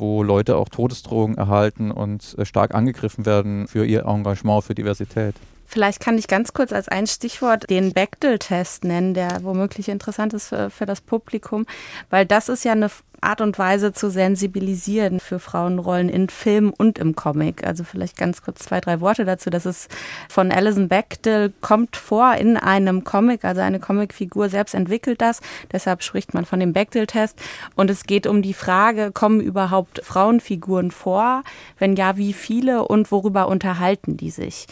wo 0.00 0.22
Leute 0.22 0.56
auch 0.56 0.68
Todesdrohungen 0.68 1.36
erhalten 1.36 1.90
und 1.90 2.34
äh, 2.38 2.44
stark 2.44 2.74
angegriffen 2.74 3.26
werden 3.26 3.68
für 3.68 3.84
ihr 3.84 4.06
Engagement 4.06 4.64
für 4.64 4.74
Diversität. 4.74 5.34
Vielleicht 5.70 6.00
kann 6.00 6.18
ich 6.18 6.26
ganz 6.26 6.52
kurz 6.52 6.72
als 6.72 6.88
ein 6.88 7.06
Stichwort 7.06 7.70
den 7.70 7.92
Bechdel-Test 7.92 8.82
nennen, 8.82 9.14
der 9.14 9.44
womöglich 9.44 9.88
interessant 9.88 10.34
ist 10.34 10.48
für, 10.48 10.68
für, 10.68 10.84
das 10.84 11.00
Publikum, 11.00 11.64
weil 12.10 12.26
das 12.26 12.48
ist 12.48 12.64
ja 12.64 12.72
eine 12.72 12.90
Art 13.20 13.40
und 13.40 13.56
Weise 13.56 13.92
zu 13.92 14.10
sensibilisieren 14.10 15.20
für 15.20 15.38
Frauenrollen 15.38 16.08
in 16.08 16.28
Film 16.28 16.72
und 16.76 16.98
im 16.98 17.14
Comic. 17.14 17.64
Also 17.64 17.84
vielleicht 17.84 18.16
ganz 18.16 18.42
kurz 18.42 18.64
zwei, 18.64 18.80
drei 18.80 19.00
Worte 19.00 19.24
dazu. 19.24 19.48
Das 19.48 19.64
ist 19.64 19.88
von 20.28 20.50
Alison 20.50 20.88
Bechdel, 20.88 21.52
kommt 21.60 21.94
vor 21.94 22.34
in 22.34 22.56
einem 22.56 23.04
Comic, 23.04 23.44
also 23.44 23.60
eine 23.60 23.78
Comicfigur 23.78 24.48
selbst 24.48 24.74
entwickelt 24.74 25.20
das. 25.20 25.40
Deshalb 25.70 26.02
spricht 26.02 26.34
man 26.34 26.46
von 26.46 26.58
dem 26.58 26.72
Bechdel-Test. 26.72 27.38
Und 27.76 27.90
es 27.90 28.02
geht 28.04 28.26
um 28.26 28.42
die 28.42 28.54
Frage, 28.54 29.12
kommen 29.12 29.40
überhaupt 29.40 30.00
Frauenfiguren 30.02 30.90
vor? 30.90 31.44
Wenn 31.78 31.94
ja, 31.94 32.16
wie 32.16 32.32
viele 32.32 32.88
und 32.88 33.12
worüber 33.12 33.46
unterhalten 33.46 34.16
die 34.16 34.30
sich? 34.30 34.66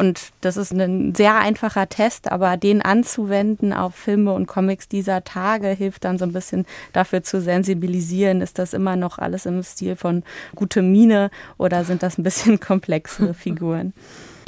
Und 0.00 0.32
das 0.40 0.56
ist 0.56 0.72
ein 0.72 1.14
sehr 1.14 1.34
einfacher 1.34 1.86
Test, 1.86 2.32
aber 2.32 2.56
den 2.56 2.80
anzuwenden 2.80 3.74
auf 3.74 3.94
Filme 3.94 4.32
und 4.32 4.46
Comics 4.46 4.88
dieser 4.88 5.24
Tage 5.24 5.68
hilft 5.68 6.04
dann 6.04 6.16
so 6.16 6.24
ein 6.24 6.32
bisschen 6.32 6.64
dafür 6.94 7.22
zu 7.22 7.42
sensibilisieren. 7.42 8.40
Ist 8.40 8.58
das 8.58 8.72
immer 8.72 8.96
noch 8.96 9.18
alles 9.18 9.44
im 9.44 9.62
Stil 9.62 9.96
von 9.96 10.22
gute 10.54 10.80
Mine 10.80 11.30
oder 11.58 11.84
sind 11.84 12.02
das 12.02 12.16
ein 12.16 12.22
bisschen 12.22 12.58
komplexere 12.60 13.34
Figuren? 13.34 13.92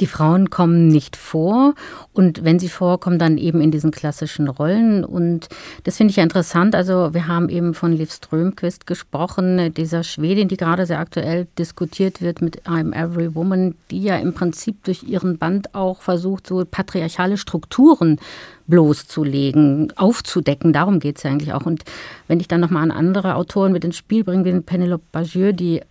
Die 0.03 0.09
Frauen 0.09 0.51
kommen 0.51 0.89
nicht 0.89 1.15
vor 1.15 1.77
und 2.13 2.43
wenn 2.43 2.59
sie 2.59 2.69
vorkommen, 2.69 3.21
dann 3.21 3.39
eben 3.39 3.61
in 3.61 3.71
diesen 3.71 3.93
klassischen 3.93 4.49
Rollen. 4.49 5.05
Und 5.05 5.49
das 5.85 5.97
finde 5.97 6.11
ich 6.11 6.17
ja 6.17 6.25
interessant. 6.25 6.75
Also 6.75 7.15
wir 7.15 7.29
haben 7.29 7.49
eben 7.49 7.73
von 7.73 7.93
Liv 7.93 8.13
Strömquist 8.13 8.89
gesprochen, 8.89 9.73
dieser 9.75 10.03
Schwedin, 10.03 10.49
die 10.49 10.57
gerade 10.57 10.87
sehr 10.87 10.99
aktuell 10.99 11.47
diskutiert 11.57 12.21
wird 12.21 12.43
mit 12.43 12.63
I'm 12.67 12.93
Every 12.93 13.33
Woman, 13.37 13.77
die 13.93 14.03
ja 14.03 14.17
im 14.17 14.35
Prinzip 14.35 14.83
durch 14.83 15.05
ihren 15.05 15.39
Band 15.39 15.73
auch 15.73 16.03
versucht, 16.03 16.49
so 16.49 16.65
patriarchale 16.69 17.37
Strukturen 17.37 18.19
bloßzulegen, 18.67 19.93
aufzudecken. 19.95 20.73
Darum 20.73 20.99
geht 20.99 21.19
es 21.19 21.23
ja 21.23 21.31
eigentlich 21.31 21.53
auch. 21.53 21.65
Und 21.65 21.85
wenn 22.27 22.41
ich 22.41 22.49
dann 22.49 22.61
nochmal 22.61 22.83
an 22.83 22.91
andere 22.91 23.37
Autoren 23.37 23.71
mit 23.71 23.85
ins 23.85 23.99
Spiel 23.99 24.25
bringe, 24.25 24.45
wie 24.45 24.61
Penelope 24.63 25.05
Bagieux, 25.13 25.53
die 25.53 25.83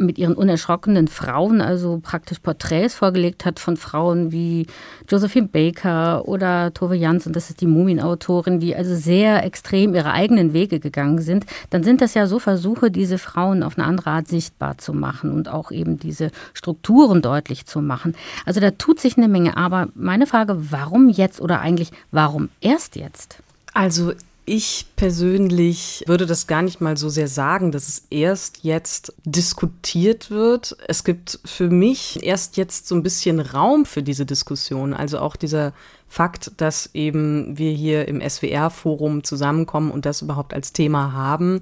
mit 0.00 0.18
ihren 0.18 0.34
unerschrockenen 0.34 1.08
Frauen, 1.08 1.60
also 1.60 2.00
praktisch 2.02 2.38
Porträts 2.38 2.94
vorgelegt 2.94 3.44
hat 3.44 3.58
von 3.58 3.76
Frauen 3.76 4.32
wie 4.32 4.66
Josephine 5.08 5.48
Baker 5.48 6.26
oder 6.26 6.72
Tove 6.72 6.96
Jansson, 6.96 7.32
das 7.32 7.50
ist 7.50 7.60
die 7.60 7.66
Muminautorin, 7.66 8.60
die 8.60 8.74
also 8.74 8.94
sehr 8.94 9.44
extrem 9.44 9.94
ihre 9.94 10.12
eigenen 10.12 10.52
Wege 10.52 10.80
gegangen 10.80 11.20
sind, 11.20 11.46
dann 11.70 11.82
sind 11.82 12.00
das 12.00 12.14
ja 12.14 12.26
so 12.26 12.38
Versuche, 12.38 12.90
diese 12.90 13.18
Frauen 13.18 13.62
auf 13.62 13.78
eine 13.78 13.86
andere 13.86 14.10
Art 14.10 14.28
sichtbar 14.28 14.78
zu 14.78 14.92
machen 14.92 15.32
und 15.32 15.48
auch 15.48 15.70
eben 15.70 15.98
diese 15.98 16.30
Strukturen 16.54 17.22
deutlich 17.22 17.66
zu 17.66 17.80
machen. 17.80 18.14
Also 18.46 18.60
da 18.60 18.70
tut 18.70 19.00
sich 19.00 19.16
eine 19.16 19.28
Menge. 19.28 19.56
Aber 19.56 19.88
meine 19.94 20.26
Frage, 20.26 20.56
warum 20.70 21.08
jetzt 21.08 21.40
oder 21.40 21.60
eigentlich 21.60 21.90
warum 22.10 22.48
erst 22.60 22.96
jetzt? 22.96 23.38
Also 23.74 24.12
ich 24.46 24.86
persönlich 24.96 26.04
würde 26.06 26.26
das 26.26 26.46
gar 26.46 26.62
nicht 26.62 26.80
mal 26.80 26.96
so 26.96 27.08
sehr 27.08 27.28
sagen, 27.28 27.72
dass 27.72 27.88
es 27.88 28.06
erst 28.10 28.64
jetzt 28.64 29.12
diskutiert 29.24 30.30
wird. 30.30 30.76
Es 30.88 31.04
gibt 31.04 31.38
für 31.44 31.70
mich 31.70 32.24
erst 32.24 32.56
jetzt 32.56 32.88
so 32.88 32.94
ein 32.94 33.02
bisschen 33.02 33.40
Raum 33.40 33.84
für 33.84 34.02
diese 34.02 34.26
Diskussion. 34.26 34.92
Also 34.92 35.18
auch 35.18 35.36
dieser 35.36 35.72
Fakt, 36.08 36.52
dass 36.56 36.90
eben 36.94 37.56
wir 37.56 37.70
hier 37.70 38.08
im 38.08 38.20
SWR-Forum 38.20 39.22
zusammenkommen 39.22 39.90
und 39.92 40.06
das 40.06 40.22
überhaupt 40.22 40.52
als 40.54 40.72
Thema 40.72 41.12
haben, 41.12 41.60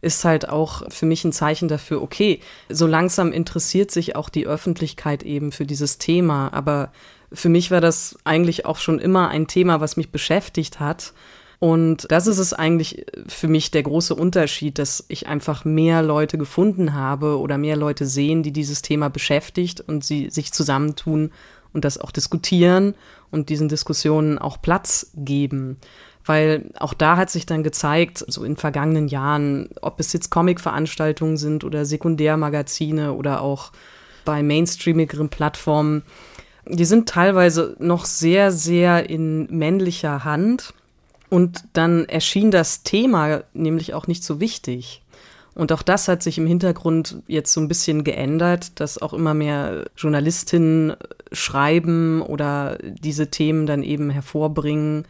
ist 0.00 0.24
halt 0.24 0.48
auch 0.48 0.82
für 0.90 1.06
mich 1.06 1.24
ein 1.24 1.32
Zeichen 1.32 1.68
dafür, 1.68 2.02
okay, 2.02 2.40
so 2.68 2.86
langsam 2.86 3.32
interessiert 3.32 3.90
sich 3.90 4.16
auch 4.16 4.28
die 4.28 4.46
Öffentlichkeit 4.46 5.22
eben 5.22 5.52
für 5.52 5.64
dieses 5.64 5.98
Thema. 5.98 6.52
Aber 6.52 6.92
für 7.32 7.48
mich 7.48 7.70
war 7.70 7.80
das 7.80 8.18
eigentlich 8.24 8.66
auch 8.66 8.78
schon 8.78 8.98
immer 8.98 9.28
ein 9.28 9.46
Thema, 9.46 9.80
was 9.80 9.96
mich 9.96 10.10
beschäftigt 10.10 10.80
hat. 10.80 11.12
Und 11.62 12.10
das 12.10 12.26
ist 12.26 12.38
es 12.38 12.52
eigentlich 12.52 13.06
für 13.28 13.46
mich 13.46 13.70
der 13.70 13.84
große 13.84 14.16
Unterschied, 14.16 14.80
dass 14.80 15.04
ich 15.06 15.28
einfach 15.28 15.64
mehr 15.64 16.02
Leute 16.02 16.36
gefunden 16.36 16.92
habe 16.92 17.38
oder 17.38 17.56
mehr 17.56 17.76
Leute 17.76 18.04
sehen, 18.04 18.42
die 18.42 18.50
dieses 18.50 18.82
Thema 18.82 19.10
beschäftigt 19.10 19.80
und 19.80 20.04
sie 20.04 20.28
sich 20.28 20.52
zusammentun 20.52 21.30
und 21.72 21.84
das 21.84 21.98
auch 21.98 22.10
diskutieren 22.10 22.96
und 23.30 23.48
diesen 23.48 23.68
Diskussionen 23.68 24.38
auch 24.40 24.60
Platz 24.60 25.12
geben. 25.14 25.76
Weil 26.24 26.68
auch 26.80 26.94
da 26.94 27.16
hat 27.16 27.30
sich 27.30 27.46
dann 27.46 27.62
gezeigt, 27.62 28.24
so 28.26 28.42
in 28.42 28.56
vergangenen 28.56 29.06
Jahren, 29.06 29.68
ob 29.82 30.00
es 30.00 30.12
jetzt 30.12 30.30
Comic-Veranstaltungen 30.30 31.36
sind 31.36 31.62
oder 31.62 31.84
Sekundärmagazine 31.84 33.12
oder 33.12 33.40
auch 33.40 33.70
bei 34.24 34.42
mainstreamigeren 34.42 35.28
Plattformen, 35.28 36.02
die 36.66 36.86
sind 36.86 37.08
teilweise 37.08 37.76
noch 37.78 38.04
sehr, 38.04 38.50
sehr 38.50 39.08
in 39.08 39.46
männlicher 39.56 40.24
Hand 40.24 40.74
und 41.32 41.64
dann 41.72 42.04
erschien 42.10 42.50
das 42.50 42.82
Thema 42.82 43.42
nämlich 43.54 43.94
auch 43.94 44.06
nicht 44.06 44.22
so 44.22 44.38
wichtig. 44.38 45.00
Und 45.54 45.72
auch 45.72 45.80
das 45.80 46.06
hat 46.06 46.22
sich 46.22 46.36
im 46.36 46.46
Hintergrund 46.46 47.22
jetzt 47.26 47.54
so 47.54 47.60
ein 47.62 47.68
bisschen 47.68 48.04
geändert, 48.04 48.78
dass 48.80 49.00
auch 49.00 49.14
immer 49.14 49.32
mehr 49.32 49.86
Journalistinnen 49.96 50.94
schreiben 51.32 52.20
oder 52.20 52.76
diese 52.82 53.30
Themen 53.30 53.64
dann 53.64 53.82
eben 53.82 54.10
hervorbringen. 54.10 55.06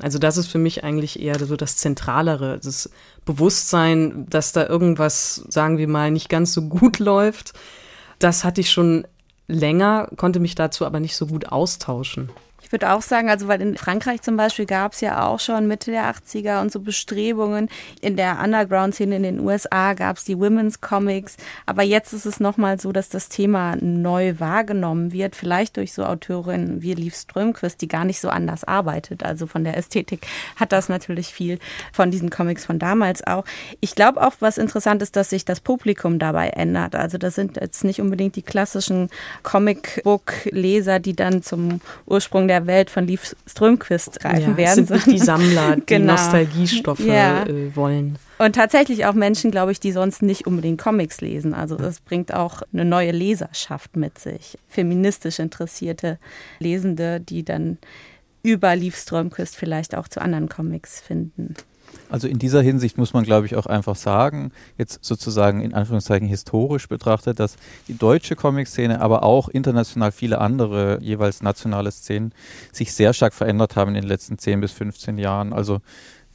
Also 0.00 0.18
das 0.18 0.36
ist 0.36 0.48
für 0.48 0.58
mich 0.58 0.84
eigentlich 0.84 1.18
eher 1.18 1.38
so 1.38 1.56
das 1.56 1.78
Zentralere, 1.78 2.60
das 2.62 2.90
Bewusstsein, 3.24 4.26
dass 4.28 4.52
da 4.52 4.66
irgendwas, 4.66 5.46
sagen 5.48 5.78
wir 5.78 5.88
mal, 5.88 6.10
nicht 6.10 6.28
ganz 6.28 6.52
so 6.52 6.68
gut 6.68 6.98
läuft. 6.98 7.54
Das 8.18 8.44
hatte 8.44 8.60
ich 8.60 8.70
schon 8.70 9.06
länger, 9.46 10.10
konnte 10.14 10.40
mich 10.40 10.56
dazu 10.56 10.84
aber 10.84 11.00
nicht 11.00 11.16
so 11.16 11.26
gut 11.26 11.46
austauschen. 11.46 12.28
Ich 12.60 12.72
würde 12.72 12.92
auch 12.92 13.02
sagen, 13.02 13.30
also 13.30 13.46
weil 13.48 13.62
in 13.62 13.76
Frankreich 13.76 14.20
zum 14.20 14.36
Beispiel 14.36 14.66
gab 14.66 14.92
es 14.92 15.00
ja 15.00 15.26
auch 15.26 15.38
schon 15.38 15.68
Mitte 15.68 15.90
der 15.90 16.12
80er 16.12 16.60
und 16.60 16.72
so 16.72 16.80
Bestrebungen. 16.80 17.68
In 18.00 18.16
der 18.16 18.40
Underground-Szene 18.42 19.16
in 19.16 19.22
den 19.22 19.40
USA 19.40 19.94
gab 19.94 20.16
es 20.16 20.24
die 20.24 20.36
Women's 20.36 20.80
Comics. 20.80 21.36
Aber 21.66 21.82
jetzt 21.82 22.12
ist 22.12 22.26
es 22.26 22.40
nochmal 22.40 22.80
so, 22.80 22.90
dass 22.90 23.08
das 23.08 23.28
Thema 23.28 23.76
neu 23.80 24.34
wahrgenommen 24.38 25.12
wird. 25.12 25.36
Vielleicht 25.36 25.76
durch 25.76 25.92
so 25.92 26.04
Autorinnen 26.04 26.82
wie 26.82 26.94
Liv 26.94 27.14
Strömquist, 27.14 27.80
die 27.80 27.88
gar 27.88 28.04
nicht 28.04 28.20
so 28.20 28.28
anders 28.28 28.64
arbeitet. 28.64 29.22
Also 29.22 29.46
von 29.46 29.62
der 29.62 29.76
Ästhetik 29.76 30.26
hat 30.56 30.72
das 30.72 30.88
natürlich 30.88 31.28
viel 31.28 31.58
von 31.92 32.10
diesen 32.10 32.28
Comics 32.28 32.64
von 32.64 32.78
damals 32.78 33.24
auch. 33.24 33.44
Ich 33.80 33.94
glaube 33.94 34.20
auch, 34.20 34.34
was 34.40 34.58
interessant 34.58 35.00
ist, 35.00 35.14
dass 35.14 35.30
sich 35.30 35.44
das 35.44 35.60
Publikum 35.60 36.18
dabei 36.18 36.48
ändert. 36.48 36.96
Also 36.96 37.18
das 37.18 37.36
sind 37.36 37.56
jetzt 37.56 37.84
nicht 37.84 38.00
unbedingt 38.00 38.34
die 38.34 38.42
klassischen 38.42 39.10
Comicbook-Leser, 39.44 40.98
die 40.98 41.14
dann 41.14 41.42
zum 41.42 41.80
Ursprung 42.04 42.47
der 42.48 42.58
der 42.58 42.66
Welt 42.66 42.90
von 42.90 43.06
Liv 43.06 43.36
Strömquist 43.46 44.20
greifen 44.20 44.52
ja, 44.52 44.56
werden. 44.56 44.86
Sind 44.86 45.06
nicht 45.06 45.06
die 45.06 45.24
Sammler, 45.24 45.76
die 45.76 45.86
genau. 45.86 46.12
Nostalgiestoffe 46.12 47.04
ja. 47.04 47.44
äh, 47.44 47.74
wollen. 47.76 48.18
Und 48.38 48.54
tatsächlich 48.54 49.06
auch 49.06 49.14
Menschen, 49.14 49.50
glaube 49.50 49.72
ich, 49.72 49.80
die 49.80 49.92
sonst 49.92 50.22
nicht 50.22 50.46
unbedingt 50.46 50.80
Comics 50.80 51.20
lesen. 51.20 51.54
Also 51.54 51.76
das 51.76 52.00
bringt 52.00 52.32
auch 52.32 52.62
eine 52.72 52.84
neue 52.84 53.10
Leserschaft 53.10 53.96
mit 53.96 54.18
sich. 54.18 54.58
Feministisch 54.68 55.38
interessierte 55.38 56.18
Lesende, 56.58 57.20
die 57.20 57.44
dann 57.44 57.78
über 58.42 58.76
Liv 58.76 58.96
Strömquist 58.96 59.56
vielleicht 59.56 59.96
auch 59.96 60.06
zu 60.06 60.20
anderen 60.20 60.48
Comics 60.48 61.00
finden. 61.00 61.54
Also 62.10 62.26
in 62.28 62.38
dieser 62.38 62.62
Hinsicht 62.62 62.96
muss 62.96 63.12
man, 63.12 63.24
glaube 63.24 63.46
ich, 63.46 63.56
auch 63.56 63.66
einfach 63.66 63.96
sagen, 63.96 64.52
jetzt 64.76 65.04
sozusagen 65.04 65.60
in 65.60 65.74
Anführungszeichen 65.74 66.26
historisch 66.26 66.88
betrachtet, 66.88 67.38
dass 67.38 67.56
die 67.86 67.98
deutsche 67.98 68.34
Comic-Szene, 68.36 69.00
aber 69.00 69.22
auch 69.22 69.48
international 69.48 70.12
viele 70.12 70.40
andere 70.40 70.98
jeweils 71.02 71.42
nationale 71.42 71.90
Szenen 71.90 72.32
sich 72.72 72.92
sehr 72.92 73.12
stark 73.12 73.34
verändert 73.34 73.76
haben 73.76 73.88
in 73.90 74.02
den 74.02 74.08
letzten 74.08 74.38
10 74.38 74.60
bis 74.60 74.72
15 74.72 75.18
Jahren. 75.18 75.52
Also 75.52 75.80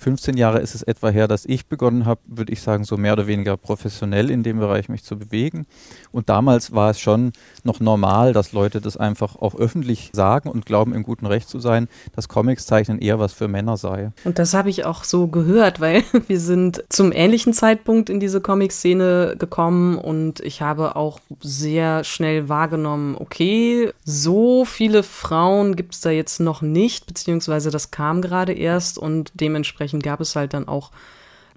15 0.04 0.36
Jahre 0.36 0.60
ist 0.60 0.76
es 0.76 0.84
etwa 0.84 1.10
her, 1.10 1.30
dass 1.30 1.46
ich 1.46 1.68
begonnen 1.68 2.06
habe, 2.06 2.20
würde 2.26 2.52
ich 2.52 2.62
sagen, 2.62 2.84
so 2.84 2.98
mehr 2.98 3.13
oder 3.13 3.26
weniger 3.26 3.56
professionell 3.56 4.30
in 4.30 4.44
dem 4.44 4.60
Bereich 4.60 4.89
mich 4.89 5.04
zu 5.06 5.18
bewegen. 5.18 5.66
Und 6.12 6.28
damals 6.28 6.74
war 6.74 6.89
es 6.89 7.00
schon 7.00 7.32
noch 7.63 7.80
normal, 7.80 8.34
dass 8.34 8.52
Leute 8.52 8.82
das 8.82 8.98
einfach 8.98 9.38
auch 9.38 9.56
öffentlich 9.56 10.12
sagen 10.13 10.50
und 10.50 10.66
glauben, 10.66 10.94
im 10.94 11.04
guten 11.04 11.26
Recht 11.26 11.48
zu 11.48 11.60
sein, 11.60 11.88
dass 12.16 12.28
Comics 12.28 12.66
zeichnen 12.66 13.00
eher 13.00 13.18
was 13.18 13.32
für 13.32 13.48
Männer 13.48 13.78
sei. 13.78 14.12
Und 14.26 14.39
das 14.39 14.54
habe 14.54 14.70
ich 14.70 14.84
auch 14.84 15.06
so 15.06 15.28
gehört, 15.28 15.80
weil 15.80 16.04
wir 16.28 16.39
sind 16.39 16.84
zum 16.89 17.13
ähnlichen 17.13 17.54
Zeitpunkt 17.54 18.10
in 18.10 18.20
diese 18.20 18.42
Comic-Szene 18.42 19.36
gekommen 19.39 19.98
und 19.98 20.42
ich 20.42 20.62
habe 20.62 20.98
auch 20.98 21.22
sehr 21.39 22.04
schnell 22.04 22.50
wahrgenommen, 22.50 23.16
okay, 23.18 23.92
so 24.04 24.66
viele 24.66 25.02
Frauen 25.02 25.78
gibt 25.78 25.96
es 25.96 26.02
da 26.02 26.10
jetzt 26.10 26.42
noch 26.42 26.62
nicht, 26.62 27.08
beziehungsweise 27.08 27.72
das 27.72 27.89
kam 27.92 28.22
gerade 28.22 28.52
erst 28.52 28.98
und 28.98 29.32
dementsprechend 29.36 29.93
dementsprechend 29.94 30.04
gab 30.04 30.22
es 30.22 30.36
halt 30.36 30.54
dann 30.54 30.68
auch 30.68 30.92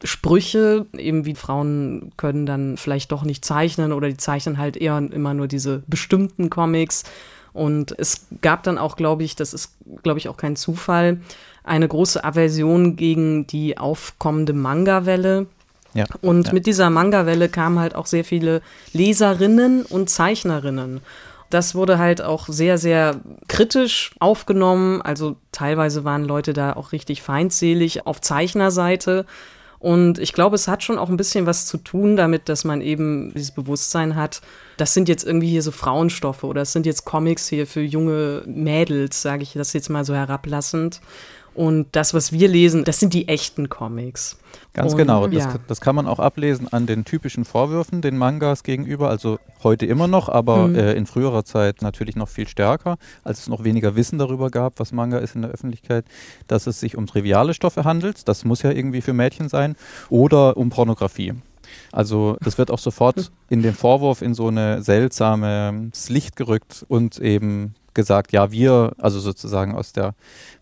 Sprüche, 0.05 0.87
eben 0.97 1.25
wie 1.25 1.35
Frauen 1.35 2.13
können 2.17 2.45
dann 2.45 2.77
vielleicht 2.77 3.13
doch 3.13 3.25
nicht 3.25 3.45
zeichnen 3.45 3.93
oder 3.93 4.09
die 4.09 4.19
zeichnen 4.19 4.59
halt 4.59 4.77
eher 4.77 4.99
immer 4.99 5.33
nur 5.33 5.49
diese 5.49 5.83
bestimmten 5.87 6.51
Comics. 6.51 7.05
Und 7.55 7.99
es 7.99 8.27
gab 8.43 8.63
dann 8.65 8.77
auch, 8.77 8.97
glaube 8.97 9.25
ich, 9.25 9.37
das 9.37 9.55
ist, 9.55 9.73
glaube 10.03 10.19
ich, 10.19 10.29
auch 10.29 10.37
kein 10.37 10.57
Zufall, 10.57 11.21
eine 11.65 11.89
große 11.89 12.23
Aversion 12.23 12.97
gegen 12.97 13.47
die 13.47 13.79
aufkommende 13.79 14.53
Manga-Welle. 14.53 15.47
Ja, 15.95 16.05
und 16.21 16.49
ja. 16.49 16.53
mit 16.53 16.67
dieser 16.67 16.91
Manga-Welle 16.91 17.49
kamen 17.49 17.79
halt 17.79 17.95
auch 17.95 18.05
sehr 18.05 18.25
viele 18.25 18.61
Leserinnen 18.93 19.87
und 19.87 20.11
Zeichnerinnen. 20.11 21.01
Das 21.51 21.75
wurde 21.75 21.99
halt 21.99 22.23
auch 22.23 22.49
sehr, 22.49 22.79
sehr 22.79 23.21
kritisch 23.49 24.15
aufgenommen. 24.19 25.01
Also 25.03 25.37
teilweise 25.53 26.05
waren 26.05 26.25
Leute 26.25 26.53
da 26.53 26.75
auch 26.75 26.93
richtig 26.93 27.23
feindselig 27.23 28.07
auf 28.07 28.21
Zeichnerseite. 28.21 29.27
Und 29.79 30.19
ich 30.19 30.33
glaube, 30.33 30.57
es 30.57 30.69
hat 30.69 30.83
schon 30.83 30.99
auch 30.99 31.11
ein 31.11 31.17
bisschen 31.17 31.47
was 31.47 31.67
zu 31.67 31.77
tun 31.77 32.17
damit, 32.17 32.49
dass 32.49 32.65
man 32.65 32.81
eben 32.81 33.33
dieses 33.35 33.53
Bewusstsein 33.53 34.17
hat, 34.17 34.41
das 34.79 34.95
sind 34.95 35.09
jetzt 35.09 35.25
irgendwie 35.25 35.49
hier 35.49 35.63
so 35.63 35.71
Frauenstoffe 35.71 36.45
oder 36.45 36.63
es 36.63 36.73
sind 36.73 36.87
jetzt 36.87 37.05
Comics 37.05 37.49
hier 37.49 37.67
für 37.67 37.83
junge 37.83 38.43
Mädels, 38.47 39.23
sage 39.23 39.43
ich 39.43 39.53
das 39.53 39.73
jetzt 39.75 39.91
mal 39.91 40.05
so 40.05 40.15
herablassend. 40.15 41.01
Und 41.57 41.87
das, 41.93 42.13
was 42.13 42.33
wir 42.33 42.49
lesen, 42.49 42.85
das 42.85 43.01
sind 43.01 43.15
die 43.15 43.29
echten 43.29 43.71
Comics. 43.71 44.37
Ganz 44.75 44.93
und, 44.93 44.99
genau. 44.99 45.27
Das, 45.27 45.45
ja. 45.45 45.55
das, 45.67 45.81
kann 45.81 45.97
man 45.97 46.07
auch 46.07 46.19
ablesen 46.19 46.71
an 46.71 46.87
den 46.87 47.07
typischen 47.07 47.47
Vorwürfen 47.47 48.03
den 48.03 48.19
Mangas 48.19 48.63
gegenüber. 48.63 49.09
Also 49.09 49.39
heute 49.63 49.87
immer 49.87 50.07
noch, 50.07 50.29
aber 50.29 50.69
mhm. 50.69 50.75
äh, 50.75 50.93
in 50.93 51.07
früherer 51.07 51.47
Zeit 51.47 51.81
natürlich 51.81 52.15
noch 52.15 52.29
viel 52.29 52.47
stärker, 52.47 52.99
als 53.25 53.41
es 53.41 53.49
noch 53.49 53.65
weniger 53.65 53.97
Wissen 53.97 54.19
darüber 54.19 54.51
gab, 54.51 54.79
was 54.79 54.93
Manga 54.93 55.17
ist 55.17 55.35
in 55.35 55.43
der 55.43 55.51
Öffentlichkeit, 55.51 56.05
dass 56.47 56.67
es 56.67 56.79
sich 56.79 56.95
um 56.95 57.07
triviale 57.07 57.55
Stoffe 57.55 57.85
handelt. 57.85 58.29
Das 58.29 58.45
muss 58.45 58.61
ja 58.61 58.71
irgendwie 58.71 59.01
für 59.01 59.15
Mädchen 59.15 59.49
sein. 59.49 59.77
Oder 60.11 60.59
um 60.59 60.69
Pornografie. 60.69 61.33
Also 61.91 62.37
das 62.43 62.59
wird 62.59 62.71
auch 62.71 62.79
sofort 62.79 63.33
in 63.49 63.63
den 63.63 63.73
Vorwurf 63.75 64.21
in 64.21 64.35
so 64.35 64.49
eine 64.49 64.83
seltsames 64.83 66.11
Licht 66.11 66.37
gerückt 66.37 66.85
und 66.87 67.19
eben 67.19 67.75
gesagt, 67.97 68.31
ja, 68.31 68.53
wir, 68.53 68.93
also 68.99 69.19
sozusagen 69.19 69.75
aus 69.75 69.93
der 69.93 70.15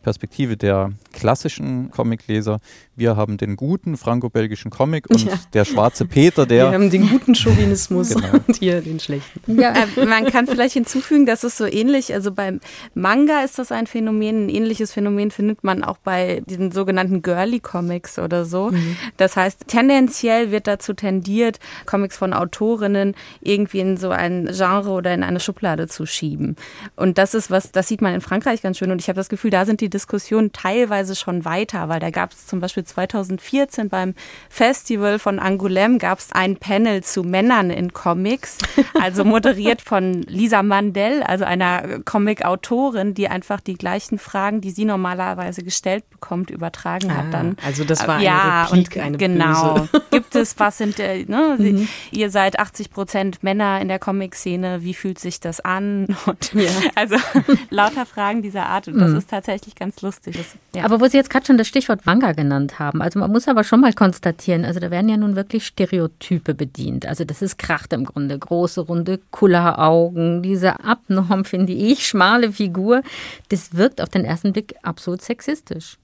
Perspektive 0.03 0.57
der 0.57 0.93
klassischen 1.13 1.91
Comicleser, 1.91 2.61
wir 2.97 3.17
haben 3.17 3.37
den 3.37 3.57
guten 3.57 3.97
franco-belgischen 3.97 4.71
Comic 4.71 5.11
und 5.11 5.25
ja. 5.25 5.33
der 5.53 5.65
schwarze 5.65 6.05
Peter, 6.07 6.47
der. 6.47 6.71
Wir 6.71 6.75
haben 6.75 6.91
den 6.91 7.09
guten 7.09 7.35
Chauvinismus 7.35 8.11
genau. 8.11 8.35
und 8.47 8.57
hier 8.57 8.81
den 8.81 9.01
schlechten. 9.01 9.61
Ja, 9.61 9.73
äh, 9.73 10.07
man 10.07 10.27
kann 10.27 10.47
vielleicht 10.47 10.75
hinzufügen, 10.75 11.27
dass 11.27 11.43
es 11.43 11.57
so 11.59 11.67
ähnlich, 11.67 12.15
also 12.15 12.31
beim 12.31 12.61
Manga 12.95 13.41
ist 13.41 13.59
das 13.59 13.73
ein 13.73 13.87
Phänomen, 13.87 14.47
ein 14.47 14.49
ähnliches 14.49 14.93
Phänomen 14.93 15.31
findet 15.31 15.65
man 15.65 15.83
auch 15.83 15.99
bei 15.99 16.43
diesen 16.47 16.71
sogenannten 16.71 17.23
Girly 17.23 17.59
Comics 17.59 18.19
oder 18.19 18.45
so. 18.45 18.71
Mhm. 18.71 18.97
Das 19.17 19.37
heißt, 19.37 19.67
tendenziell 19.67 20.53
wird 20.53 20.69
dazu 20.69 20.95
tendiert, 20.95 21.59
Comics 21.87 22.17
von 22.17 22.33
Autorinnen 22.33 23.15
irgendwie 23.41 23.81
in 23.81 23.97
so 23.97 24.11
ein 24.11 24.51
Genre 24.53 24.91
oder 24.91 25.13
in 25.13 25.25
eine 25.25 25.41
Schublade 25.41 25.89
zu 25.89 26.07
schieben. 26.07 26.55
Und 26.95 27.19
das 27.19 27.24
ist 27.33 27.51
was, 27.51 27.73
das 27.73 27.89
sieht 27.89 28.03
man 28.03 28.13
in 28.13 28.21
Frankreich 28.21 28.61
ganz 28.61 28.77
schön 28.77 28.91
und 28.91 29.01
ich 29.01 29.09
habe 29.09 29.17
das 29.17 29.31
Gefühl, 29.31 29.51
da 29.51 29.65
sind 29.65 29.81
die 29.81 29.89
Diskussionen 29.89 30.53
teilweise 30.53 31.17
schon 31.17 31.47
weiter, 31.47 31.89
weil 31.89 32.01
da 32.01 32.11
gab 32.11 32.33
es 32.33 32.47
zum 32.47 32.61
Beispiel 32.61 32.85
2014 32.85 33.89
beim 33.89 34.15
Festival 34.51 35.19
von 35.19 35.39
Angoulême 35.41 35.99
gab 35.99 36.19
es 36.19 36.33
ein 36.33 36.57
Panel 36.57 37.03
zu 37.03 37.23
Männern 37.23 37.71
in 37.71 37.93
Comics, 37.93 38.59
also 39.01 39.25
moderiert 39.25 39.81
von 39.81 40.23
Lisa 40.23 40.63
Mandel, 40.63 41.23
also 41.23 41.45
einer 41.45 42.01
Comic-Autorin, 42.05 43.15
die 43.15 43.29
einfach 43.29 43.61
die 43.61 43.75
gleichen 43.75 44.19
Fragen, 44.19 44.61
die 44.61 44.73
sie 44.73 44.85
normalerweise 44.85 45.63
gestellt 45.63 46.11
bekommt, 46.11 46.51
übertragen 46.51 47.11
ah, 47.11 47.17
hat 47.17 47.33
dann. 47.33 47.57
Also 47.65 47.85
das 47.85 48.07
war 48.07 48.17
eine 48.17 48.25
ja, 48.25 48.65
Replik, 48.65 48.99
eine 48.99 49.17
genau. 49.17 49.75
Böse. 49.75 50.03
Gibt 50.11 50.35
es 50.35 50.59
was 50.59 50.79
sind 50.79 50.99
äh, 50.99 51.25
ne, 51.25 51.57
mhm. 51.59 51.89
ihr 52.11 52.31
seid 52.31 52.59
80 52.59 52.91
Prozent 52.91 53.43
Männer 53.43 53.81
in 53.81 53.89
der 53.89 53.99
Comic-Szene, 53.99 54.83
wie 54.83 54.95
fühlt 54.95 55.19
sich 55.19 55.41
das 55.41 55.61
an? 55.61 56.17
Und 56.27 56.53
ja. 56.55 56.71
Also 56.95 57.14
lauter 57.71 58.07
Fragen 58.07 58.43
dieser 58.43 58.67
Art 58.67 58.89
und 58.89 58.99
das 58.99 59.11
mhm. 59.11 59.19
ist 59.19 59.31
tatsächlich 59.31 59.75
ganz 59.75 60.01
lustig. 60.03 60.37
Das, 60.37 60.55
ja. 60.75 60.85
Aber 60.85 61.01
wo 61.01 61.07
Sie 61.07 61.17
jetzt 61.17 61.31
gerade 61.31 61.47
schon 61.47 61.59
das 61.59 61.69
Stichwort 61.69 62.07
Manga 62.07 62.33
genannt 62.33 62.79
haben, 62.79 63.03
also 63.03 63.19
man 63.19 63.31
muss 63.31 63.49
aber 63.49 63.65
schon 63.65 63.81
mal 63.81 63.93
konstatieren, 63.93 64.65
also 64.65 64.81
da 64.81 64.91
werden 64.91 65.09
ja 65.09 65.17
nun 65.17 65.37
wirklich 65.37 65.67
Stereotype 65.67 66.55
bedient. 66.55 67.07
Also 67.07 67.25
das 67.25 67.43
ist 67.43 67.59
Kracht 67.59 67.93
im 67.93 68.05
Grunde. 68.05 68.39
Große, 68.39 68.81
runde 68.83 69.21
Kulleraugen, 69.31 70.43
diese 70.43 70.81
abnorm, 70.81 71.45
finde 71.45 71.73
ich, 71.73 72.07
schmale 72.07 72.53
Figur. 72.53 73.03
Das 73.49 73.77
wirkt 73.77 74.01
auf 74.01 74.09
den 74.09 74.25
ersten 74.25 74.53
Blick 74.53 74.75
absolut 74.83 75.23
sexistisch. 75.23 75.99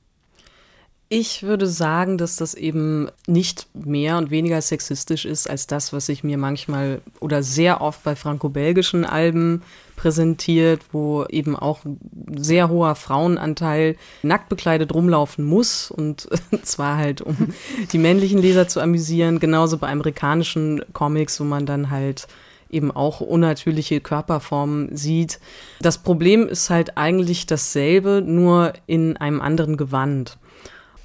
Ich 1.13 1.43
würde 1.43 1.67
sagen, 1.67 2.19
dass 2.19 2.37
das 2.37 2.55
eben 2.55 3.09
nicht 3.27 3.67
mehr 3.75 4.17
und 4.17 4.31
weniger 4.31 4.63
sexistisch 4.63 5.25
ist 5.25 5.51
als 5.51 5.67
das, 5.67 5.93
was 5.93 6.09
ich 6.09 6.23
mir 6.23 6.39
manchmal 6.39 7.03
oder 7.19 7.43
sehr 7.43 7.81
oft 7.81 8.05
bei 8.05 8.15
franco-belgischen 8.15 9.05
Alben 9.05 9.63
präsentiert, 9.97 10.83
wo 10.93 11.25
eben 11.25 11.57
auch 11.57 11.81
sehr 12.37 12.69
hoher 12.69 12.95
Frauenanteil 12.95 13.97
nackt 14.23 14.49
bekleidet 14.49 14.95
rumlaufen 14.95 15.45
muss 15.45 15.91
und 15.91 16.29
zwar 16.63 16.97
halt, 16.97 17.23
um 17.23 17.55
die 17.91 17.99
männlichen 17.99 18.41
Leser 18.41 18.69
zu 18.69 18.79
amüsieren, 18.81 19.41
genauso 19.41 19.79
bei 19.79 19.89
amerikanischen 19.89 20.81
Comics, 20.93 21.41
wo 21.41 21.45
man 21.45 21.67
dann 21.67 21.91
halt 21.91 22.29
eben 22.71 22.93
auch 22.93 23.21
unnatürliche 23.21 24.01
Körperformen 24.01 24.95
sieht. 24.97 25.41
Das 25.81 25.99
Problem 25.99 26.47
ist 26.47 26.71
halt 26.71 26.97
eigentlich 26.97 27.47
dasselbe, 27.47 28.23
nur 28.25 28.75
in 28.87 29.17
einem 29.17 29.41
anderen 29.41 29.77
Gewand. 29.77 30.39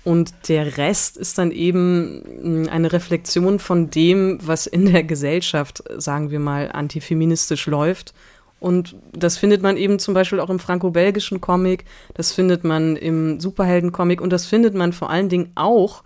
Und 0.05 0.33
der 0.47 0.77
Rest 0.77 1.17
ist 1.17 1.39
dann 1.39 1.51
eben 1.51 2.21
hm, 2.41 2.69
eine 2.69 2.93
Reflexion 2.93 3.59
von 3.59 3.89
dem, 3.89 4.37
was 4.41 4.67
in 4.67 4.91
der 4.91 5.03
Gesellschaft, 5.03 5.83
sagen 5.97 6.29
wir 6.29 6.39
mal, 6.39 6.71
antifeministisch 6.71 7.65
läuft. 7.65 8.13
Und 8.59 8.95
das 9.11 9.37
findet 9.37 9.61
man 9.61 9.77
eben 9.77 9.99
zum 9.99 10.13
Beispiel 10.13 10.39
auch 10.39 10.49
im 10.49 10.59
franco-belgischen 10.59 11.41
Comic, 11.41 11.85
das 12.13 12.31
findet 12.31 12.63
man 12.63 12.95
im 12.95 13.39
Superhelden-Comic 13.39 14.21
und 14.21 14.31
das 14.31 14.45
findet 14.45 14.73
man 14.73 14.93
vor 14.93 15.09
allen 15.09 15.27
Dingen 15.27 15.51
auch 15.55 16.03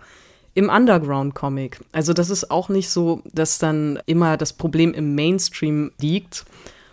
im 0.54 0.68
Underground-Comic. 0.68 1.80
Also 1.92 2.12
das 2.12 2.28
ist 2.28 2.50
auch 2.50 2.68
nicht 2.68 2.90
so, 2.90 3.22
dass 3.32 3.58
dann 3.58 4.00
immer 4.06 4.36
das 4.36 4.52
Problem 4.52 4.92
im 4.94 5.14
Mainstream 5.14 5.92
liegt. 6.00 6.44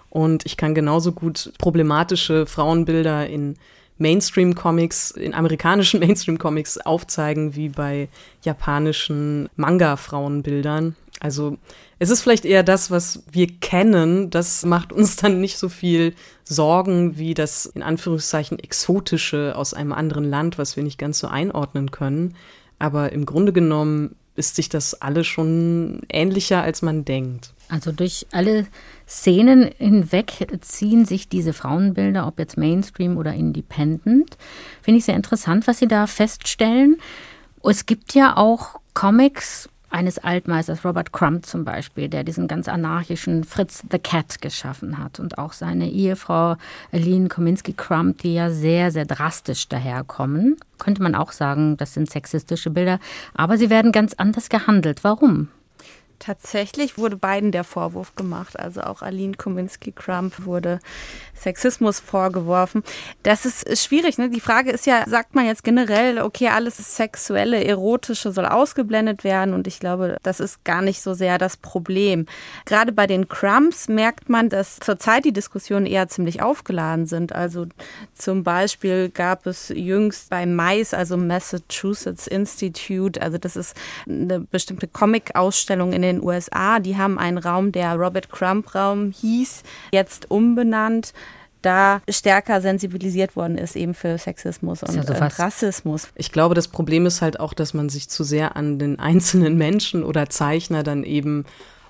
Und 0.09 0.45
ich 0.45 0.57
kann 0.57 0.75
genauso 0.75 1.11
gut 1.11 1.51
problematische 1.57 2.45
Frauenbilder 2.45 3.27
in 3.27 3.55
Mainstream-Comics, 3.97 5.11
in 5.11 5.33
amerikanischen 5.33 5.99
Mainstream-Comics 6.01 6.77
aufzeigen, 6.79 7.55
wie 7.55 7.69
bei 7.69 8.09
japanischen 8.43 9.49
Manga-Frauenbildern. 9.55 10.95
Also 11.19 11.57
es 11.99 12.09
ist 12.11 12.21
vielleicht 12.21 12.45
eher 12.45 12.63
das, 12.63 12.91
was 12.91 13.23
wir 13.31 13.47
kennen, 13.47 14.29
das 14.29 14.63
macht 14.65 14.93
uns 14.93 15.15
dann 15.15 15.41
nicht 15.41 15.57
so 15.57 15.67
viel 15.67 16.13
Sorgen 16.43 17.17
wie 17.17 17.33
das 17.33 17.65
in 17.65 17.81
Anführungszeichen 17.81 18.59
exotische 18.59 19.53
aus 19.55 19.73
einem 19.73 19.93
anderen 19.93 20.29
Land, 20.29 20.57
was 20.57 20.75
wir 20.75 20.83
nicht 20.83 20.99
ganz 20.99 21.19
so 21.19 21.27
einordnen 21.27 21.89
können. 21.91 22.35
Aber 22.77 23.11
im 23.11 23.25
Grunde 23.25 23.51
genommen 23.51 24.15
ist 24.35 24.55
sich 24.55 24.69
das 24.69 25.01
alles 25.01 25.25
schon 25.25 26.01
ähnlicher, 26.09 26.61
als 26.61 26.83
man 26.83 27.03
denkt. 27.03 27.53
Also 27.69 27.91
durch 27.91 28.27
alle 28.31 28.67
Szenen 29.07 29.69
hinweg 29.77 30.47
ziehen 30.61 31.05
sich 31.05 31.29
diese 31.29 31.53
Frauenbilder, 31.53 32.27
ob 32.27 32.39
jetzt 32.39 32.57
Mainstream 32.57 33.17
oder 33.17 33.33
Independent. 33.33 34.37
Finde 34.81 34.99
ich 34.99 35.05
sehr 35.05 35.15
interessant, 35.15 35.67
was 35.67 35.79
Sie 35.79 35.87
da 35.87 36.07
feststellen. 36.07 36.97
Es 37.63 37.85
gibt 37.85 38.13
ja 38.13 38.35
auch 38.37 38.79
Comics, 38.93 39.69
eines 39.89 40.19
Altmeisters, 40.19 40.83
Robert 40.83 41.13
Crumb 41.13 41.45
zum 41.45 41.63
Beispiel, 41.63 42.09
der 42.09 42.23
diesen 42.23 42.47
ganz 42.47 42.67
anarchischen 42.67 43.43
Fritz 43.43 43.83
the 43.89 43.99
Cat 43.99 44.41
geschaffen 44.41 44.97
hat 44.97 45.19
und 45.19 45.37
auch 45.37 45.53
seine 45.53 45.89
Ehefrau 45.89 46.57
Aline 46.91 47.29
Kominski-Crumb, 47.29 48.17
die 48.17 48.33
ja 48.33 48.49
sehr, 48.49 48.91
sehr 48.91 49.05
drastisch 49.05 49.69
daherkommen. 49.69 50.57
Könnte 50.77 51.01
man 51.01 51.15
auch 51.15 51.31
sagen, 51.31 51.77
das 51.77 51.93
sind 51.93 52.09
sexistische 52.09 52.69
Bilder, 52.69 52.99
aber 53.33 53.57
sie 53.57 53.69
werden 53.69 53.91
ganz 53.91 54.13
anders 54.13 54.49
gehandelt. 54.49 55.03
Warum? 55.03 55.47
Tatsächlich 56.19 56.97
wurde 56.97 57.15
beiden 57.15 57.51
der 57.51 57.63
Vorwurf 57.63 58.15
gemacht. 58.15 58.59
Also 58.59 58.81
auch 58.81 59.01
Aline 59.01 59.35
Kominski-Crump 59.35 60.45
wurde 60.45 60.79
Sexismus 61.35 61.99
vorgeworfen. 61.99 62.83
Das 63.23 63.45
ist 63.45 63.77
schwierig. 63.83 64.17
Ne? 64.17 64.29
Die 64.29 64.39
Frage 64.39 64.71
ist 64.71 64.87
ja, 64.87 65.07
sagt 65.07 65.35
man 65.35 65.45
jetzt 65.45 65.63
generell, 65.63 66.19
okay, 66.19 66.47
alles 66.47 66.77
Sexuelle, 66.77 67.63
Erotische 67.63 68.31
soll 68.31 68.45
ausgeblendet 68.45 69.23
werden? 69.23 69.53
Und 69.53 69.67
ich 69.67 69.79
glaube, 69.79 70.17
das 70.23 70.39
ist 70.39 70.63
gar 70.63 70.81
nicht 70.81 71.01
so 71.01 71.13
sehr 71.13 71.37
das 71.37 71.57
Problem. 71.57 72.25
Gerade 72.65 72.91
bei 72.91 73.05
den 73.05 73.27
Crumps 73.27 73.87
merkt 73.87 74.29
man, 74.29 74.49
dass 74.49 74.79
zurzeit 74.79 75.25
die 75.25 75.33
Diskussionen 75.33 75.85
eher 75.85 76.07
ziemlich 76.07 76.41
aufgeladen 76.41 77.05
sind. 77.05 77.33
Also 77.33 77.67
zum 78.15 78.43
Beispiel 78.43 79.09
gab 79.09 79.45
es 79.45 79.69
jüngst 79.69 80.29
bei 80.29 80.45
MICE, 80.45 80.93
also 80.93 81.17
Massachusetts 81.17 82.25
Institute, 82.25 83.21
also 83.21 83.37
das 83.37 83.55
ist 83.55 83.75
eine 84.07 84.39
bestimmte 84.39 84.87
Comic-Ausstellung 84.87 85.93
in 85.93 86.01
den 86.01 86.06
USA, 86.21 86.79
die 86.79 86.97
haben 86.97 87.19
einen 87.19 87.37
Raum, 87.37 87.71
der 87.71 87.95
Robert 87.95 88.29
Crump 88.29 88.73
Raum 88.73 89.11
hieß, 89.11 89.63
jetzt 89.91 90.31
umbenannt 90.31 91.13
da 91.61 92.01
stärker 92.09 92.61
sensibilisiert 92.61 93.35
worden 93.35 93.57
ist 93.57 93.75
eben 93.75 93.93
für 93.93 94.17
Sexismus 94.17 94.83
und 94.83 94.95
ja 94.95 95.03
so 95.03 95.13
äh, 95.13 95.23
Rassismus. 95.23 96.07
Ich 96.15 96.31
glaube, 96.31 96.55
das 96.55 96.67
Problem 96.67 97.05
ist 97.05 97.21
halt 97.21 97.39
auch, 97.39 97.53
dass 97.53 97.73
man 97.73 97.89
sich 97.89 98.09
zu 98.09 98.23
sehr 98.23 98.55
an 98.55 98.79
den 98.79 98.99
einzelnen 98.99 99.57
Menschen 99.57 100.03
oder 100.03 100.29
Zeichner 100.29 100.83
dann 100.83 101.03
eben 101.03 101.45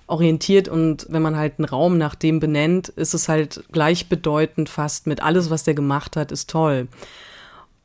orientiert 0.07 0.69
und 0.69 1.05
wenn 1.09 1.21
man 1.21 1.35
halt 1.35 1.55
einen 1.57 1.65
Raum 1.65 1.97
nach 1.97 2.15
dem 2.15 2.39
benennt, 2.39 2.87
ist 2.87 3.13
es 3.13 3.27
halt 3.27 3.65
gleichbedeutend 3.71 4.69
fast 4.69 5.05
mit 5.05 5.21
alles, 5.21 5.49
was 5.49 5.63
der 5.63 5.73
gemacht 5.73 6.15
hat, 6.15 6.31
ist 6.31 6.49
toll. 6.49 6.87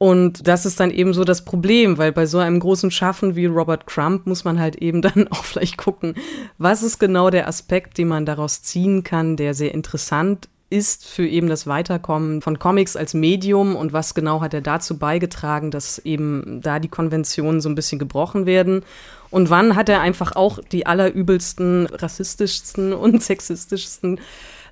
Und 0.03 0.49
das 0.49 0.67
ist 0.67 0.81
dann 0.81 0.91
eben 0.91 1.15
so 1.15 1.23
das 1.23 1.45
Problem, 1.45 1.97
weil 1.97 2.11
bei 2.11 2.27
so 2.27 2.38
einem 2.38 2.59
großen 2.59 2.91
Schaffen 2.91 3.37
wie 3.37 3.47
Robert 3.47 3.87
Crump 3.87 4.27
muss 4.27 4.43
man 4.43 4.59
halt 4.59 4.75
eben 4.83 5.01
dann 5.03 5.29
auch 5.29 5.45
vielleicht 5.45 5.77
gucken, 5.77 6.17
was 6.59 6.83
ist 6.83 6.99
genau 6.99 7.31
der 7.31 7.47
Aspekt, 7.47 7.99
den 7.99 8.09
man 8.09 8.27
daraus 8.27 8.62
ziehen 8.62 9.05
kann, 9.05 9.37
der 9.37 9.55
sehr 9.55 9.73
interessant 9.73 10.49
ist 10.71 11.07
für 11.07 11.25
eben 11.25 11.47
das 11.47 11.69
Weiterkommen 11.69 12.43
von 12.43 12.59
Comics 12.59 12.97
als 12.97 13.15
Medium 13.15 13.77
und 13.77 13.93
was 13.93 14.12
genau 14.15 14.41
hat 14.41 14.55
er 14.55 14.61
dazu 14.61 14.99
beigetragen, 14.99 15.71
dass 15.71 15.99
eben 15.99 16.61
da 16.61 16.81
die 16.81 16.88
Konventionen 16.88 17.61
so 17.61 17.69
ein 17.69 17.77
bisschen 17.77 18.01
gebrochen 18.01 18.45
werden. 18.45 18.83
Und 19.31 19.51
wann 19.51 19.77
hat 19.77 19.88
er 19.88 20.01
einfach 20.01 20.35
auch 20.35 20.59
die 20.73 20.85
allerübelsten, 20.85 21.87
rassistischsten 21.87 22.93
und 22.93 23.23
sexistischsten 23.23 24.21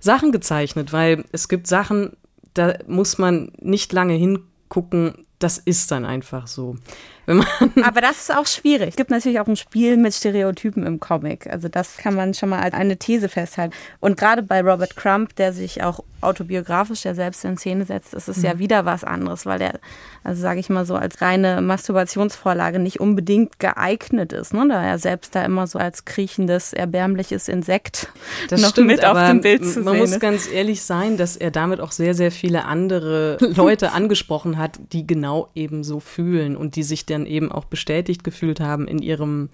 Sachen 0.00 0.32
gezeichnet, 0.32 0.92
weil 0.92 1.22
es 1.30 1.48
gibt 1.48 1.68
Sachen, 1.68 2.16
da 2.52 2.74
muss 2.88 3.16
man 3.18 3.52
nicht 3.60 3.92
lange 3.92 4.14
hingucken, 4.70 5.26
das 5.38 5.58
ist 5.58 5.90
dann 5.90 6.04
einfach 6.04 6.46
so. 6.46 6.76
Wenn 7.30 7.38
man. 7.38 7.46
Aber 7.84 8.00
das 8.00 8.18
ist 8.22 8.34
auch 8.34 8.46
schwierig. 8.46 8.90
Es 8.90 8.96
gibt 8.96 9.10
natürlich 9.10 9.40
auch 9.40 9.46
ein 9.46 9.56
Spiel 9.56 9.96
mit 9.96 10.14
Stereotypen 10.14 10.84
im 10.84 11.00
Comic. 11.00 11.46
Also 11.46 11.68
das 11.68 11.96
kann 11.96 12.14
man 12.14 12.34
schon 12.34 12.48
mal 12.48 12.60
als 12.60 12.74
eine 12.74 12.96
These 12.96 13.28
festhalten. 13.28 13.74
Und 14.00 14.16
gerade 14.18 14.42
bei 14.42 14.60
Robert 14.60 14.96
Crump, 14.96 15.36
der 15.36 15.52
sich 15.52 15.82
auch 15.82 16.00
autobiografisch 16.20 17.04
ja 17.04 17.14
selbst 17.14 17.44
in 17.44 17.56
Szene 17.56 17.84
setzt, 17.84 18.14
ist 18.14 18.28
es 18.28 18.38
mhm. 18.38 18.44
ja 18.44 18.58
wieder 18.58 18.84
was 18.84 19.04
anderes, 19.04 19.46
weil 19.46 19.58
der, 19.58 19.80
also 20.22 20.42
sage 20.42 20.60
ich 20.60 20.68
mal 20.68 20.84
so, 20.84 20.94
als 20.94 21.20
reine 21.22 21.60
Masturbationsvorlage 21.62 22.78
nicht 22.78 23.00
unbedingt 23.00 23.58
geeignet 23.58 24.32
ist, 24.32 24.52
ne? 24.52 24.66
da 24.68 24.82
er 24.82 24.98
selbst 24.98 25.34
da 25.34 25.44
immer 25.44 25.66
so 25.66 25.78
als 25.78 26.04
kriechendes, 26.04 26.72
erbärmliches 26.72 27.48
Insekt 27.48 28.08
das 28.48 28.60
noch 28.60 28.70
stimmt, 28.70 28.88
mit 28.88 29.04
auf 29.04 29.16
dem 29.28 29.40
Bild 29.40 29.64
zu 29.64 29.80
man 29.80 29.94
sehen 29.94 30.00
muss 30.00 30.12
ist. 30.12 30.20
ganz 30.20 30.50
ehrlich 30.50 30.82
sein, 30.82 31.16
dass 31.16 31.36
er 31.36 31.50
damit 31.50 31.80
auch 31.80 31.92
sehr, 31.92 32.14
sehr 32.14 32.30
viele 32.30 32.64
andere 32.66 33.38
Leute 33.56 33.92
angesprochen 33.92 34.58
hat, 34.58 34.78
die 34.92 35.06
genau 35.06 35.48
eben 35.54 35.84
so 35.84 36.00
fühlen 36.00 36.56
und 36.56 36.76
die 36.76 36.82
sich 36.82 37.06
dann 37.20 37.26
eben 37.26 37.52
auch 37.52 37.64
bestätigt 37.64 38.24
gefühlt 38.24 38.60
haben 38.60 38.88
in 38.88 39.00
ihrem 39.00 39.48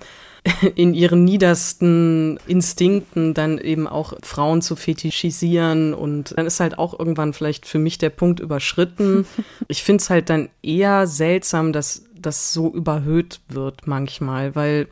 in 0.77 0.95
ihren 0.95 1.25
niedersten 1.25 2.39
Instinkten 2.47 3.35
dann 3.35 3.59
eben 3.59 3.89
auch 3.89 4.15
Frauen 4.23 4.63
zu 4.63 4.77
fetischisieren 4.77 5.93
und 5.93 6.35
dann 6.37 6.47
ist 6.47 6.61
halt 6.61 6.79
auch 6.79 6.97
irgendwann 6.99 7.33
vielleicht 7.33 7.67
für 7.67 7.79
mich 7.79 7.99
der 7.99 8.11
Punkt 8.11 8.41
überschritten. 8.41 9.27
Ich 9.69 9.83
finde 9.83 10.03
es 10.03 10.11
halt 10.11 10.31
dann 10.31 10.49
eher 10.63 11.07
seltsam, 11.07 11.73
dass 11.73 12.05
das 12.15 12.53
so 12.53 12.73
überhöht 12.73 13.41
wird 13.49 13.87
manchmal, 13.87 14.55
weil 14.55 14.87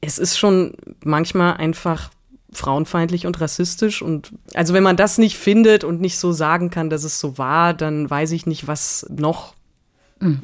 es 0.00 0.18
ist 0.18 0.38
schon 0.38 0.74
manchmal 1.02 1.54
einfach 1.54 2.10
frauenfeindlich 2.52 3.26
und 3.26 3.40
rassistisch 3.40 4.02
und 4.02 4.32
also 4.54 4.72
wenn 4.72 4.82
man 4.82 4.96
das 4.96 5.18
nicht 5.18 5.36
findet 5.36 5.82
und 5.82 6.00
nicht 6.00 6.18
so 6.18 6.32
sagen 6.32 6.70
kann, 6.70 6.88
dass 6.90 7.04
es 7.04 7.18
so 7.18 7.38
war, 7.38 7.74
dann 7.74 8.08
weiß 8.08 8.30
ich 8.32 8.46
nicht, 8.46 8.66
was 8.68 9.06
noch 9.10 9.56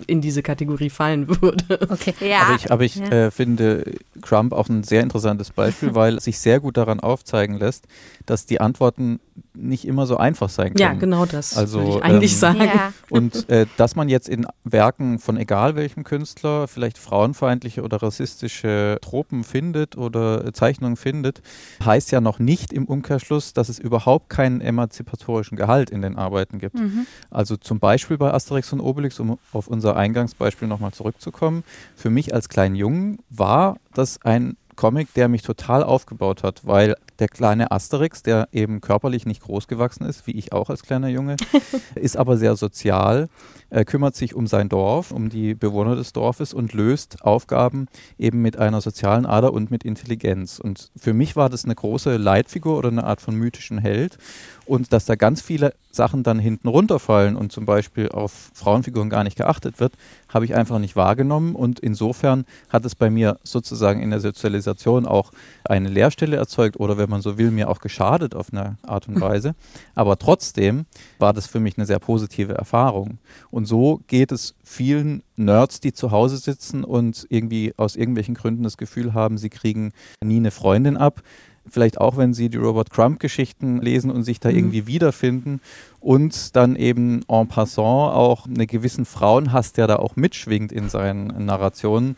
in 0.06 0.20
diese 0.20 0.42
Kategorie 0.42 0.90
fallen 0.90 1.28
würde. 1.28 1.80
Okay. 1.88 2.14
Ja. 2.20 2.42
Aber 2.42 2.56
ich, 2.56 2.70
aber 2.70 2.84
ich 2.84 2.96
ja. 2.96 3.06
äh, 3.06 3.30
finde 3.30 3.94
Trump 4.20 4.52
auch 4.52 4.68
ein 4.68 4.82
sehr 4.82 5.02
interessantes 5.02 5.50
Beispiel, 5.50 5.94
weil 5.94 6.20
sich 6.20 6.38
sehr 6.38 6.60
gut 6.60 6.76
daran 6.76 7.00
aufzeigen 7.00 7.58
lässt, 7.58 7.86
dass 8.26 8.44
die 8.44 8.60
Antworten 8.60 9.20
nicht 9.54 9.86
immer 9.86 10.06
so 10.06 10.16
einfach 10.16 10.48
sein 10.48 10.68
können. 10.68 10.78
Ja, 10.78 10.92
genau 10.94 11.26
das 11.26 11.56
also, 11.56 11.78
würde 11.78 11.90
ich 11.90 12.04
eigentlich 12.04 12.32
ähm, 12.32 12.38
sagen. 12.38 12.60
Ja. 12.62 12.92
Und 13.10 13.48
äh, 13.50 13.66
dass 13.76 13.96
man 13.96 14.08
jetzt 14.08 14.28
in 14.28 14.46
Werken 14.64 15.18
von 15.18 15.36
egal 15.36 15.76
welchem 15.76 16.04
Künstler 16.04 16.68
vielleicht 16.68 16.98
frauenfeindliche 16.98 17.82
oder 17.82 18.02
rassistische 18.02 18.98
Tropen 19.02 19.44
findet 19.44 19.96
oder 19.96 20.52
Zeichnungen 20.54 20.96
findet, 20.96 21.42
heißt 21.84 22.12
ja 22.12 22.20
noch 22.20 22.38
nicht 22.38 22.72
im 22.72 22.86
Umkehrschluss, 22.86 23.52
dass 23.52 23.68
es 23.68 23.78
überhaupt 23.78 24.30
keinen 24.30 24.60
emanzipatorischen 24.60 25.56
Gehalt 25.56 25.90
in 25.90 26.02
den 26.02 26.16
Arbeiten 26.16 26.58
gibt. 26.58 26.78
Mhm. 26.78 27.06
Also 27.30 27.56
zum 27.56 27.78
Beispiel 27.78 28.16
bei 28.16 28.32
Asterix 28.32 28.72
und 28.72 28.80
Obelix, 28.80 29.20
um 29.20 29.38
auf 29.52 29.68
unser 29.68 29.96
Eingangsbeispiel 29.96 30.68
nochmal 30.68 30.92
zurückzukommen, 30.92 31.64
für 31.94 32.10
mich 32.10 32.34
als 32.34 32.48
kleinen 32.48 32.74
Jungen 32.74 33.18
war 33.28 33.76
das 33.94 34.22
ein 34.22 34.56
Comic, 34.76 35.12
der 35.14 35.28
mich 35.28 35.42
total 35.42 35.82
aufgebaut 35.82 36.42
hat, 36.42 36.66
weil 36.66 36.96
der 37.18 37.28
kleine 37.28 37.70
Asterix, 37.70 38.22
der 38.22 38.48
eben 38.52 38.80
körperlich 38.80 39.26
nicht 39.26 39.42
groß 39.42 39.68
gewachsen 39.68 40.04
ist, 40.04 40.26
wie 40.26 40.32
ich 40.32 40.52
auch 40.52 40.70
als 40.70 40.82
kleiner 40.82 41.08
Junge, 41.08 41.36
ist 41.94 42.16
aber 42.16 42.36
sehr 42.36 42.56
sozial, 42.56 43.28
er 43.72 43.86
kümmert 43.86 44.14
sich 44.14 44.34
um 44.34 44.46
sein 44.46 44.68
Dorf, 44.68 45.12
um 45.12 45.30
die 45.30 45.54
Bewohner 45.54 45.96
des 45.96 46.12
Dorfes 46.12 46.52
und 46.52 46.74
löst 46.74 47.24
Aufgaben 47.24 47.86
eben 48.18 48.42
mit 48.42 48.58
einer 48.58 48.82
sozialen 48.82 49.24
Ader 49.24 49.54
und 49.54 49.70
mit 49.70 49.82
Intelligenz. 49.82 50.58
Und 50.58 50.90
für 50.94 51.14
mich 51.14 51.36
war 51.36 51.48
das 51.48 51.64
eine 51.64 51.74
große 51.74 52.18
Leitfigur 52.18 52.76
oder 52.76 52.90
eine 52.90 53.04
Art 53.04 53.22
von 53.22 53.34
mythischen 53.34 53.78
Held. 53.78 54.18
Und 54.66 54.92
dass 54.92 55.06
da 55.06 55.14
ganz 55.14 55.40
viele 55.40 55.72
Sachen 55.90 56.22
dann 56.22 56.38
hinten 56.38 56.68
runterfallen 56.68 57.34
und 57.34 57.50
zum 57.50 57.64
Beispiel 57.64 58.10
auf 58.10 58.50
Frauenfiguren 58.52 59.08
gar 59.08 59.24
nicht 59.24 59.38
geachtet 59.38 59.80
wird, 59.80 59.94
habe 60.28 60.44
ich 60.44 60.54
einfach 60.54 60.78
nicht 60.78 60.94
wahrgenommen. 60.94 61.54
Und 61.54 61.80
insofern 61.80 62.44
hat 62.68 62.84
es 62.84 62.94
bei 62.94 63.08
mir 63.08 63.38
sozusagen 63.42 64.02
in 64.02 64.10
der 64.10 64.20
Sozialisation 64.20 65.06
auch 65.06 65.32
eine 65.64 65.88
Leerstelle 65.88 66.36
erzeugt 66.36 66.78
oder 66.78 66.98
wenn 67.02 67.10
man 67.10 67.20
so 67.20 67.36
will, 67.36 67.50
mir 67.50 67.68
auch 67.68 67.80
geschadet 67.80 68.34
auf 68.34 68.52
eine 68.52 68.78
Art 68.82 69.08
und 69.08 69.20
Weise. 69.20 69.54
Aber 69.94 70.18
trotzdem 70.18 70.86
war 71.18 71.32
das 71.32 71.46
für 71.46 71.58
mich 71.58 71.76
eine 71.76 71.86
sehr 71.86 71.98
positive 71.98 72.54
Erfahrung. 72.54 73.18
Und 73.50 73.66
so 73.66 74.00
geht 74.06 74.30
es 74.30 74.54
vielen 74.62 75.22
Nerds, 75.36 75.80
die 75.80 75.92
zu 75.92 76.12
Hause 76.12 76.36
sitzen 76.36 76.84
und 76.84 77.26
irgendwie 77.28 77.74
aus 77.76 77.96
irgendwelchen 77.96 78.34
Gründen 78.34 78.62
das 78.62 78.76
Gefühl 78.76 79.14
haben, 79.14 79.36
sie 79.36 79.50
kriegen 79.50 79.92
nie 80.22 80.36
eine 80.36 80.52
Freundin 80.52 80.96
ab. 80.96 81.22
Vielleicht 81.68 82.00
auch, 82.00 82.16
wenn 82.16 82.34
sie 82.34 82.48
die 82.48 82.56
Robert 82.56 82.90
Crump-Geschichten 82.90 83.80
lesen 83.80 84.10
und 84.10 84.24
sich 84.24 84.40
da 84.40 84.50
mhm. 84.50 84.56
irgendwie 84.56 84.86
wiederfinden 84.86 85.60
und 86.00 86.56
dann 86.56 86.76
eben 86.76 87.22
en 87.28 87.48
passant 87.48 88.14
auch 88.14 88.46
einen 88.46 88.66
gewissen 88.66 89.04
Frauenhass, 89.04 89.72
der 89.72 89.86
da 89.86 89.96
auch 89.96 90.16
mitschwingt 90.16 90.72
in 90.72 90.88
seinen 90.88 91.44
Narrationen, 91.44 92.16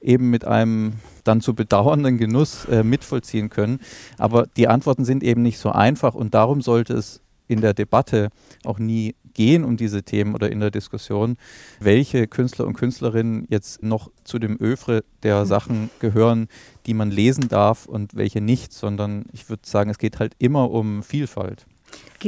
eben 0.00 0.30
mit 0.30 0.44
einem 0.44 0.94
dann 1.24 1.40
zu 1.40 1.54
bedauernden 1.54 2.18
Genuss 2.18 2.64
äh, 2.66 2.82
mitvollziehen 2.82 3.50
können. 3.50 3.80
Aber 4.18 4.46
die 4.56 4.68
Antworten 4.68 5.04
sind 5.04 5.22
eben 5.22 5.42
nicht 5.42 5.58
so 5.58 5.70
einfach 5.70 6.14
und 6.14 6.34
darum 6.34 6.62
sollte 6.62 6.94
es 6.94 7.20
in 7.48 7.60
der 7.60 7.74
Debatte 7.74 8.28
auch 8.64 8.78
nie 8.78 9.14
gehen 9.34 9.64
um 9.64 9.76
diese 9.76 10.02
Themen 10.02 10.34
oder 10.34 10.50
in 10.50 10.60
der 10.60 10.70
Diskussion, 10.70 11.36
welche 11.78 12.26
Künstler 12.26 12.66
und 12.66 12.74
Künstlerinnen 12.74 13.46
jetzt 13.48 13.82
noch 13.82 14.10
zu 14.24 14.38
dem 14.38 14.56
Övre 14.60 15.04
der 15.22 15.46
Sachen 15.46 15.90
gehören, 15.98 16.48
die 16.86 16.94
man 16.94 17.10
lesen 17.10 17.48
darf 17.48 17.86
und 17.86 18.14
welche 18.14 18.40
nicht, 18.40 18.72
sondern 18.72 19.24
ich 19.32 19.48
würde 19.48 19.62
sagen, 19.64 19.90
es 19.90 19.98
geht 19.98 20.18
halt 20.18 20.34
immer 20.38 20.70
um 20.70 21.02
Vielfalt. 21.02 21.66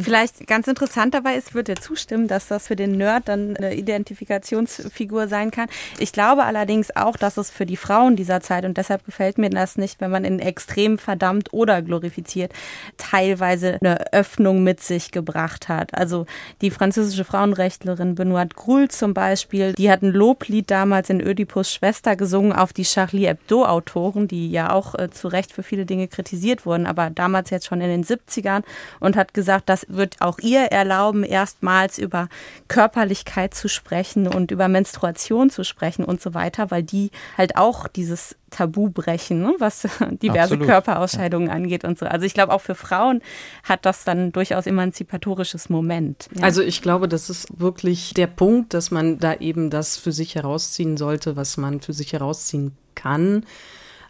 Vielleicht 0.00 0.46
ganz 0.46 0.68
interessant 0.68 1.12
dabei 1.12 1.36
ist, 1.36 1.54
wird 1.54 1.68
er 1.68 1.76
zustimmen, 1.76 2.28
dass 2.28 2.48
das 2.48 2.68
für 2.68 2.76
den 2.76 2.92
Nerd 2.92 3.28
dann 3.28 3.56
eine 3.56 3.74
Identifikationsfigur 3.74 5.28
sein 5.28 5.50
kann. 5.50 5.68
Ich 5.98 6.12
glaube 6.12 6.44
allerdings 6.44 6.94
auch, 6.96 7.16
dass 7.16 7.36
es 7.36 7.50
für 7.50 7.66
die 7.66 7.76
Frauen 7.76 8.16
dieser 8.16 8.40
Zeit, 8.40 8.64
und 8.64 8.78
deshalb 8.78 9.04
gefällt 9.04 9.36
mir 9.36 9.50
das 9.50 9.76
nicht, 9.76 10.00
wenn 10.00 10.10
man 10.10 10.24
in 10.24 10.38
extrem 10.38 10.96
verdammt 10.96 11.52
oder 11.52 11.82
glorifiziert, 11.82 12.52
teilweise 12.96 13.78
eine 13.80 14.12
Öffnung 14.12 14.62
mit 14.62 14.80
sich 14.80 15.10
gebracht 15.10 15.68
hat. 15.68 15.94
Also 15.94 16.26
die 16.62 16.70
französische 16.70 17.24
Frauenrechtlerin 17.24 18.14
Benoit 18.14 18.54
Groul 18.54 18.88
zum 18.88 19.12
Beispiel, 19.12 19.72
die 19.74 19.90
hat 19.90 20.02
ein 20.02 20.10
Loblied 20.10 20.70
damals 20.70 21.10
in 21.10 21.20
Ödipus 21.20 21.72
Schwester 21.72 22.16
gesungen 22.16 22.52
auf 22.52 22.72
die 22.72 22.84
Charlie 22.84 23.26
Hebdo-Autoren, 23.26 24.28
die 24.28 24.50
ja 24.50 24.72
auch 24.72 24.94
äh, 24.94 25.10
zu 25.10 25.28
Recht 25.28 25.52
für 25.52 25.62
viele 25.62 25.84
Dinge 25.84 26.08
kritisiert 26.08 26.64
wurden, 26.64 26.86
aber 26.86 27.10
damals 27.10 27.50
jetzt 27.50 27.66
schon 27.66 27.80
in 27.80 27.88
den 27.88 28.04
70ern 28.04 28.62
und 29.00 29.16
hat 29.16 29.34
gesagt, 29.34 29.68
dass 29.68 29.81
wird 29.88 30.20
auch 30.20 30.38
ihr 30.38 30.64
erlauben, 30.66 31.24
erstmals 31.24 31.98
über 31.98 32.28
Körperlichkeit 32.68 33.54
zu 33.54 33.68
sprechen 33.68 34.26
und 34.26 34.50
über 34.50 34.68
Menstruation 34.68 35.50
zu 35.50 35.64
sprechen 35.64 36.04
und 36.04 36.20
so 36.20 36.34
weiter, 36.34 36.70
weil 36.70 36.82
die 36.82 37.10
halt 37.36 37.56
auch 37.56 37.88
dieses 37.88 38.36
Tabu 38.50 38.90
brechen, 38.90 39.42
ne, 39.42 39.54
was 39.58 39.82
diverse 40.22 40.54
Absolut. 40.54 40.66
Körperausscheidungen 40.66 41.48
ja. 41.48 41.54
angeht 41.54 41.84
und 41.84 41.98
so. 41.98 42.06
Also 42.06 42.26
ich 42.26 42.34
glaube, 42.34 42.52
auch 42.52 42.60
für 42.60 42.74
Frauen 42.74 43.20
hat 43.64 43.84
das 43.86 44.04
dann 44.04 44.32
durchaus 44.32 44.66
emanzipatorisches 44.66 45.68
Moment. 45.68 46.28
Ja. 46.36 46.44
Also 46.44 46.62
ich 46.62 46.82
glaube, 46.82 47.08
das 47.08 47.30
ist 47.30 47.48
wirklich 47.58 48.14
der 48.14 48.26
Punkt, 48.28 48.74
dass 48.74 48.90
man 48.90 49.18
da 49.18 49.34
eben 49.34 49.70
das 49.70 49.96
für 49.96 50.12
sich 50.12 50.34
herausziehen 50.34 50.96
sollte, 50.96 51.36
was 51.36 51.56
man 51.56 51.80
für 51.80 51.92
sich 51.92 52.12
herausziehen 52.12 52.76
kann. 52.94 53.44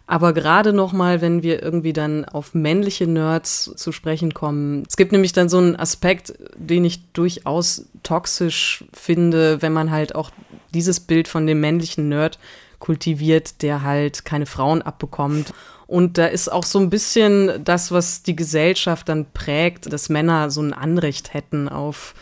Aber 0.05 0.33
gerade 0.33 0.73
nochmal, 0.73 1.21
wenn 1.21 1.43
wir 1.43 1.63
irgendwie 1.63 1.93
dann 1.93 2.25
auf 2.25 2.53
männliche 2.53 3.07
Nerds 3.07 3.71
zu 3.75 3.91
sprechen 3.93 4.33
kommen, 4.33 4.83
es 4.87 4.97
gibt 4.97 5.13
nämlich 5.13 5.31
dann 5.31 5.47
so 5.47 5.57
einen 5.57 5.77
Aspekt, 5.77 6.33
den 6.57 6.83
ich 6.83 7.11
durchaus 7.13 7.85
toxisch 8.03 8.83
finde, 8.91 9.61
wenn 9.61 9.71
man 9.71 9.91
halt 9.91 10.13
auch 10.13 10.29
dieses 10.73 10.99
Bild 10.99 11.27
von 11.27 11.47
dem 11.47 11.61
männlichen 11.61 12.09
Nerd 12.09 12.37
kultiviert, 12.79 13.61
der 13.61 13.83
halt 13.83 14.25
keine 14.25 14.45
Frauen 14.45 14.81
abbekommt. 14.81 15.53
Und 15.87 16.17
da 16.17 16.25
ist 16.25 16.51
auch 16.51 16.65
so 16.65 16.79
ein 16.79 16.89
bisschen 16.89 17.63
das, 17.63 17.91
was 17.91 18.23
die 18.23 18.35
Gesellschaft 18.35 19.07
dann 19.07 19.25
prägt, 19.33 19.91
dass 19.91 20.09
Männer 20.09 20.49
so 20.49 20.61
ein 20.61 20.73
Anrecht 20.73 21.33
hätten 21.33 21.69
auf 21.69 22.13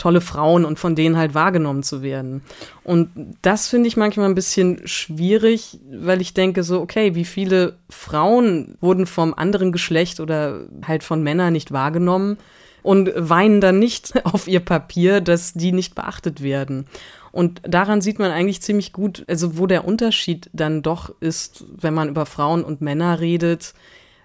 tolle 0.00 0.22
Frauen 0.22 0.64
und 0.64 0.78
von 0.78 0.94
denen 0.94 1.16
halt 1.16 1.34
wahrgenommen 1.34 1.82
zu 1.82 2.02
werden. 2.02 2.42
Und 2.82 3.10
das 3.42 3.68
finde 3.68 3.86
ich 3.86 3.96
manchmal 3.96 4.28
ein 4.28 4.34
bisschen 4.34 4.80
schwierig, 4.86 5.78
weil 5.92 6.20
ich 6.20 6.32
denke 6.32 6.62
so, 6.62 6.80
okay, 6.80 7.14
wie 7.14 7.26
viele 7.26 7.76
Frauen 7.90 8.76
wurden 8.80 9.06
vom 9.06 9.34
anderen 9.34 9.72
Geschlecht 9.72 10.18
oder 10.18 10.64
halt 10.86 11.04
von 11.04 11.22
Männern 11.22 11.52
nicht 11.52 11.70
wahrgenommen 11.70 12.38
und 12.82 13.12
weinen 13.14 13.60
dann 13.60 13.78
nicht 13.78 14.14
auf 14.24 14.48
ihr 14.48 14.60
Papier, 14.60 15.20
dass 15.20 15.52
die 15.52 15.72
nicht 15.72 15.94
beachtet 15.94 16.42
werden. 16.42 16.86
Und 17.30 17.60
daran 17.62 18.00
sieht 18.00 18.18
man 18.18 18.30
eigentlich 18.30 18.62
ziemlich 18.62 18.92
gut, 18.92 19.24
also 19.28 19.58
wo 19.58 19.66
der 19.66 19.84
Unterschied 19.84 20.48
dann 20.52 20.82
doch 20.82 21.14
ist, 21.20 21.64
wenn 21.76 21.94
man 21.94 22.08
über 22.08 22.26
Frauen 22.26 22.64
und 22.64 22.80
Männer 22.80 23.20
redet, 23.20 23.74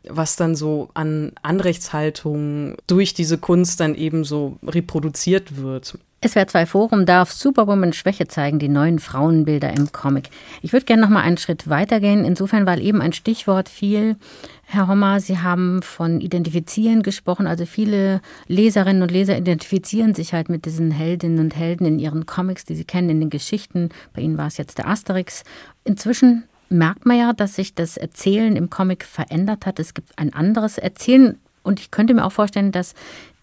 was 0.10 0.36
dann 0.36 0.56
so 0.56 0.90
an 0.94 1.32
Anrechtshaltung 1.42 2.76
durch 2.88 3.14
diese 3.14 3.38
Kunst 3.38 3.80
dann 3.80 3.96
eben 3.96 4.24
so 4.24 4.58
reproduziert 4.66 5.58
wird. 5.58 5.98
SWR 6.28 6.48
2 6.48 6.66
Forum 6.66 7.06
darf 7.06 7.32
Superwoman 7.32 7.94
Schwäche 7.94 8.28
zeigen, 8.28 8.58
die 8.58 8.70
neuen 8.70 8.98
Frauenbilder 8.98 9.72
im 9.76 9.92
Comic. 9.92 10.30
Ich 10.64 10.74
würde 10.74 10.86
gerne 10.86 11.04
noch 11.04 11.10
mal 11.10 11.22
einen 11.22 11.38
Schritt 11.38 11.70
weitergehen, 11.70 12.26
insofern, 12.26 12.66
weil 12.66 12.82
eben 12.82 13.00
ein 13.00 13.14
Stichwort 13.14 13.70
fiel. 13.70 14.16
Herr 14.64 14.88
Hommer, 14.88 15.20
Sie 15.20 15.40
haben 15.40 15.84
von 15.84 16.22
Identifizieren 16.22 17.04
gesprochen. 17.04 17.46
Also 17.46 17.68
viele 17.68 18.22
Leserinnen 18.48 19.04
und 19.04 19.12
Leser 19.12 19.38
identifizieren 19.38 20.16
sich 20.16 20.34
halt 20.34 20.50
mit 20.50 20.66
diesen 20.66 20.90
Heldinnen 20.90 21.40
und 21.40 21.56
Helden 21.56 21.86
in 21.86 22.00
ihren 22.00 22.26
Comics, 22.26 22.66
die 22.66 22.76
sie 22.76 22.86
kennen, 22.86 23.10
in 23.10 23.20
den 23.20 23.30
Geschichten. 23.30 23.90
Bei 24.14 24.22
Ihnen 24.22 24.40
war 24.40 24.48
es 24.48 24.58
jetzt 24.58 24.80
der 24.80 24.88
Asterix. 24.88 25.44
Inzwischen 25.84 26.46
merkt 26.70 27.06
man 27.06 27.18
ja, 27.18 27.34
dass 27.34 27.56
sich 27.56 27.76
das 27.76 27.98
Erzählen 27.98 28.56
im 28.56 28.70
Comic 28.70 29.04
verändert 29.04 29.66
hat. 29.66 29.80
Es 29.80 29.94
gibt 29.94 30.18
ein 30.18 30.34
anderes 30.34 30.78
Erzählen. 30.78 31.38
Und 31.64 31.80
ich 31.80 31.92
könnte 31.92 32.14
mir 32.14 32.26
auch 32.26 32.32
vorstellen, 32.32 32.72
dass 32.72 32.94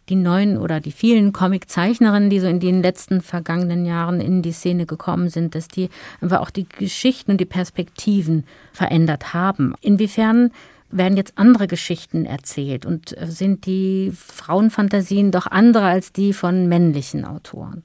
die 0.09 0.15
neuen 0.17 0.59
oder 0.59 0.81
die 0.81 0.93
vielen 0.93 1.33
Comiczeichnerinnen, 1.33 2.29
die 2.29 2.41
so 2.41 2.47
in 2.47 2.61
den 2.61 2.83
letzten 2.83 3.21
vergangenen 3.21 3.87
Jahren 3.87 4.21
in 4.21 4.43
die 4.43 4.53
Szene 4.53 4.87
gekommen 4.87 5.29
sind, 5.29 5.55
dass 5.55 5.69
die 5.69 5.89
einfach 6.21 6.41
auch 6.41 6.51
die 6.51 6.69
Geschichten 6.69 7.33
und 7.33 7.41
die 7.41 7.47
Perspektiven 7.47 8.45
verändert 8.73 9.33
haben. 9.33 9.75
Inwiefern 9.81 10.51
werden 10.91 11.17
jetzt 11.17 11.39
andere 11.39 11.67
Geschichten 11.67 12.27
erzählt 12.27 12.85
und 12.85 13.15
sind 13.25 13.67
die 13.67 14.13
Frauenfantasien 14.15 15.31
doch 15.31 15.47
andere 15.47 15.87
als 15.87 16.13
die 16.13 16.33
von 16.33 16.69
männlichen 16.69 17.25
Autoren? 17.25 17.83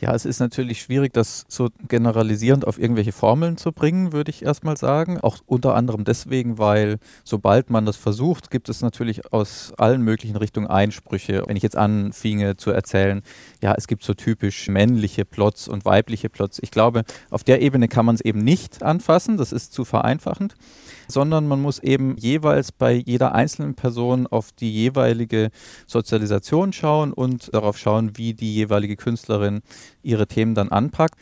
Ja, 0.00 0.14
es 0.14 0.24
ist 0.24 0.40
natürlich 0.40 0.80
schwierig, 0.80 1.12
das 1.12 1.44
so 1.46 1.68
generalisierend 1.86 2.66
auf 2.66 2.78
irgendwelche 2.78 3.12
Formeln 3.12 3.58
zu 3.58 3.70
bringen, 3.70 4.14
würde 4.14 4.30
ich 4.30 4.42
erstmal 4.42 4.78
sagen. 4.78 5.20
Auch 5.20 5.36
unter 5.44 5.74
anderem 5.74 6.04
deswegen, 6.04 6.56
weil 6.56 6.98
sobald 7.22 7.68
man 7.68 7.84
das 7.84 7.96
versucht, 7.96 8.50
gibt 8.50 8.70
es 8.70 8.80
natürlich 8.80 9.30
aus 9.30 9.74
allen 9.76 10.00
möglichen 10.00 10.36
Richtungen 10.36 10.68
Einsprüche. 10.68 11.42
Wenn 11.46 11.56
ich 11.56 11.62
jetzt 11.62 11.76
anfinge 11.76 12.56
zu 12.56 12.70
erzählen, 12.70 13.22
ja, 13.62 13.74
es 13.76 13.86
gibt 13.88 14.02
so 14.02 14.14
typisch 14.14 14.68
männliche 14.68 15.26
Plots 15.26 15.68
und 15.68 15.84
weibliche 15.84 16.30
Plots. 16.30 16.60
Ich 16.62 16.70
glaube, 16.70 17.02
auf 17.28 17.44
der 17.44 17.60
Ebene 17.60 17.86
kann 17.86 18.06
man 18.06 18.14
es 18.14 18.22
eben 18.22 18.40
nicht 18.40 18.82
anfassen. 18.82 19.36
Das 19.36 19.52
ist 19.52 19.74
zu 19.74 19.84
vereinfachend 19.84 20.54
sondern 21.10 21.46
man 21.46 21.60
muss 21.60 21.78
eben 21.78 22.16
jeweils 22.16 22.72
bei 22.72 22.92
jeder 22.92 23.34
einzelnen 23.34 23.74
Person 23.74 24.26
auf 24.26 24.52
die 24.52 24.72
jeweilige 24.72 25.50
Sozialisation 25.86 26.72
schauen 26.72 27.12
und 27.12 27.52
darauf 27.52 27.76
schauen, 27.76 28.16
wie 28.16 28.34
die 28.34 28.54
jeweilige 28.54 28.96
Künstlerin 28.96 29.60
ihre 30.02 30.26
Themen 30.26 30.54
dann 30.54 30.70
anpackt. 30.70 31.14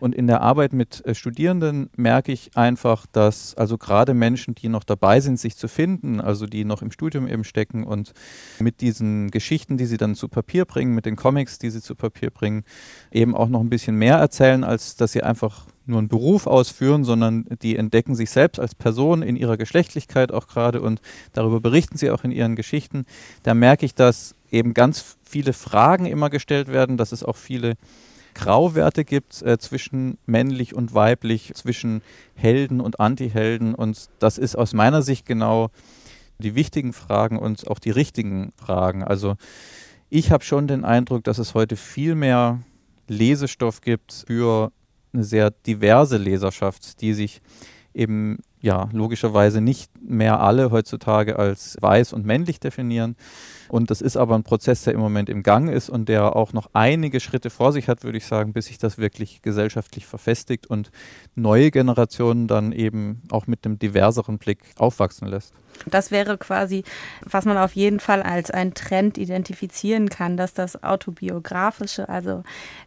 Und 0.00 0.14
in 0.14 0.26
der 0.26 0.40
Arbeit 0.40 0.72
mit 0.72 1.04
äh, 1.06 1.14
Studierenden 1.14 1.90
merke 1.96 2.32
ich 2.32 2.56
einfach, 2.56 3.06
dass 3.06 3.54
also 3.54 3.78
gerade 3.78 4.14
Menschen, 4.14 4.54
die 4.54 4.68
noch 4.68 4.84
dabei 4.84 5.20
sind, 5.20 5.38
sich 5.38 5.56
zu 5.56 5.68
finden, 5.68 6.20
also 6.20 6.46
die 6.46 6.64
noch 6.64 6.82
im 6.82 6.90
Studium 6.90 7.26
eben 7.26 7.44
stecken 7.44 7.84
und 7.84 8.12
mit 8.58 8.80
diesen 8.80 9.30
Geschichten, 9.30 9.76
die 9.76 9.86
sie 9.86 9.96
dann 9.96 10.14
zu 10.14 10.28
Papier 10.28 10.64
bringen, 10.64 10.94
mit 10.94 11.06
den 11.06 11.16
Comics, 11.16 11.58
die 11.58 11.70
sie 11.70 11.80
zu 11.80 11.94
Papier 11.94 12.30
bringen, 12.30 12.64
eben 13.10 13.34
auch 13.34 13.48
noch 13.48 13.60
ein 13.60 13.70
bisschen 13.70 13.96
mehr 13.96 14.16
erzählen, 14.16 14.64
als 14.64 14.96
dass 14.96 15.12
sie 15.12 15.22
einfach 15.22 15.66
nur 15.86 15.98
einen 15.98 16.08
Beruf 16.08 16.46
ausführen, 16.46 17.04
sondern 17.04 17.46
die 17.62 17.76
entdecken 17.76 18.14
sich 18.14 18.30
selbst 18.30 18.58
als 18.58 18.74
Person 18.74 19.22
in 19.22 19.36
ihrer 19.36 19.56
Geschlechtlichkeit 19.56 20.32
auch 20.32 20.48
gerade 20.48 20.80
und 20.80 21.00
darüber 21.32 21.60
berichten 21.60 21.96
sie 21.96 22.10
auch 22.10 22.24
in 22.24 22.30
ihren 22.30 22.56
Geschichten. 22.56 23.06
Da 23.42 23.54
merke 23.54 23.86
ich, 23.86 23.94
dass 23.94 24.34
eben 24.50 24.74
ganz 24.74 25.16
viele 25.22 25.52
Fragen 25.52 26.06
immer 26.06 26.30
gestellt 26.30 26.68
werden, 26.68 26.96
dass 26.96 27.12
es 27.12 27.22
auch 27.22 27.36
viele 27.36 27.74
Grauwerte 28.34 29.04
gibt 29.04 29.40
äh, 29.42 29.58
zwischen 29.58 30.18
männlich 30.26 30.74
und 30.74 30.94
weiblich, 30.94 31.52
zwischen 31.54 32.02
Helden 32.34 32.80
und 32.80 33.00
Antihelden 33.00 33.74
und 33.74 34.10
das 34.18 34.38
ist 34.38 34.56
aus 34.56 34.74
meiner 34.74 35.02
Sicht 35.02 35.26
genau 35.26 35.70
die 36.38 36.54
wichtigen 36.54 36.92
Fragen 36.92 37.38
und 37.38 37.66
auch 37.68 37.78
die 37.78 37.90
richtigen 37.90 38.52
Fragen. 38.56 39.02
Also 39.02 39.36
ich 40.10 40.30
habe 40.30 40.44
schon 40.44 40.68
den 40.68 40.84
Eindruck, 40.84 41.24
dass 41.24 41.38
es 41.38 41.54
heute 41.54 41.76
viel 41.76 42.14
mehr 42.14 42.60
Lesestoff 43.08 43.80
gibt 43.80 44.24
für 44.26 44.70
eine 45.16 45.24
sehr 45.24 45.50
diverse 45.50 46.16
Leserschaft, 46.16 47.00
die 47.00 47.14
sich 47.14 47.40
eben 47.94 48.38
ja 48.60 48.88
logischerweise 48.92 49.60
nicht 49.60 49.90
mehr 50.02 50.40
alle 50.40 50.70
heutzutage 50.70 51.38
als 51.38 51.76
weiß 51.80 52.12
und 52.12 52.26
männlich 52.26 52.60
definieren. 52.60 53.16
Und 53.68 53.90
das 53.90 54.00
ist 54.00 54.16
aber 54.16 54.34
ein 54.34 54.42
Prozess, 54.42 54.84
der 54.84 54.92
im 54.92 55.00
Moment 55.00 55.28
im 55.28 55.42
Gang 55.42 55.70
ist 55.70 55.88
und 55.88 56.08
der 56.08 56.36
auch 56.36 56.52
noch 56.52 56.70
einige 56.72 57.20
Schritte 57.20 57.50
vor 57.50 57.72
sich 57.72 57.88
hat, 57.88 58.04
würde 58.04 58.18
ich 58.18 58.26
sagen, 58.26 58.52
bis 58.52 58.66
sich 58.66 58.78
das 58.78 58.98
wirklich 58.98 59.42
gesellschaftlich 59.42 60.06
verfestigt 60.06 60.66
und 60.66 60.90
neue 61.34 61.70
Generationen 61.70 62.48
dann 62.48 62.72
eben 62.72 63.22
auch 63.30 63.46
mit 63.46 63.64
einem 63.64 63.78
diverseren 63.78 64.38
Blick 64.38 64.60
aufwachsen 64.78 65.28
lässt. 65.28 65.52
Das 65.84 66.10
wäre 66.10 66.38
quasi, 66.38 66.84
was 67.22 67.44
man 67.44 67.58
auf 67.58 67.72
jeden 67.72 68.00
Fall 68.00 68.22
als 68.22 68.50
einen 68.50 68.74
Trend 68.74 69.18
identifizieren 69.18 70.08
kann, 70.08 70.36
dass 70.36 70.54
das 70.54 70.82
Autobiografische, 70.82 72.08
also 72.08 72.42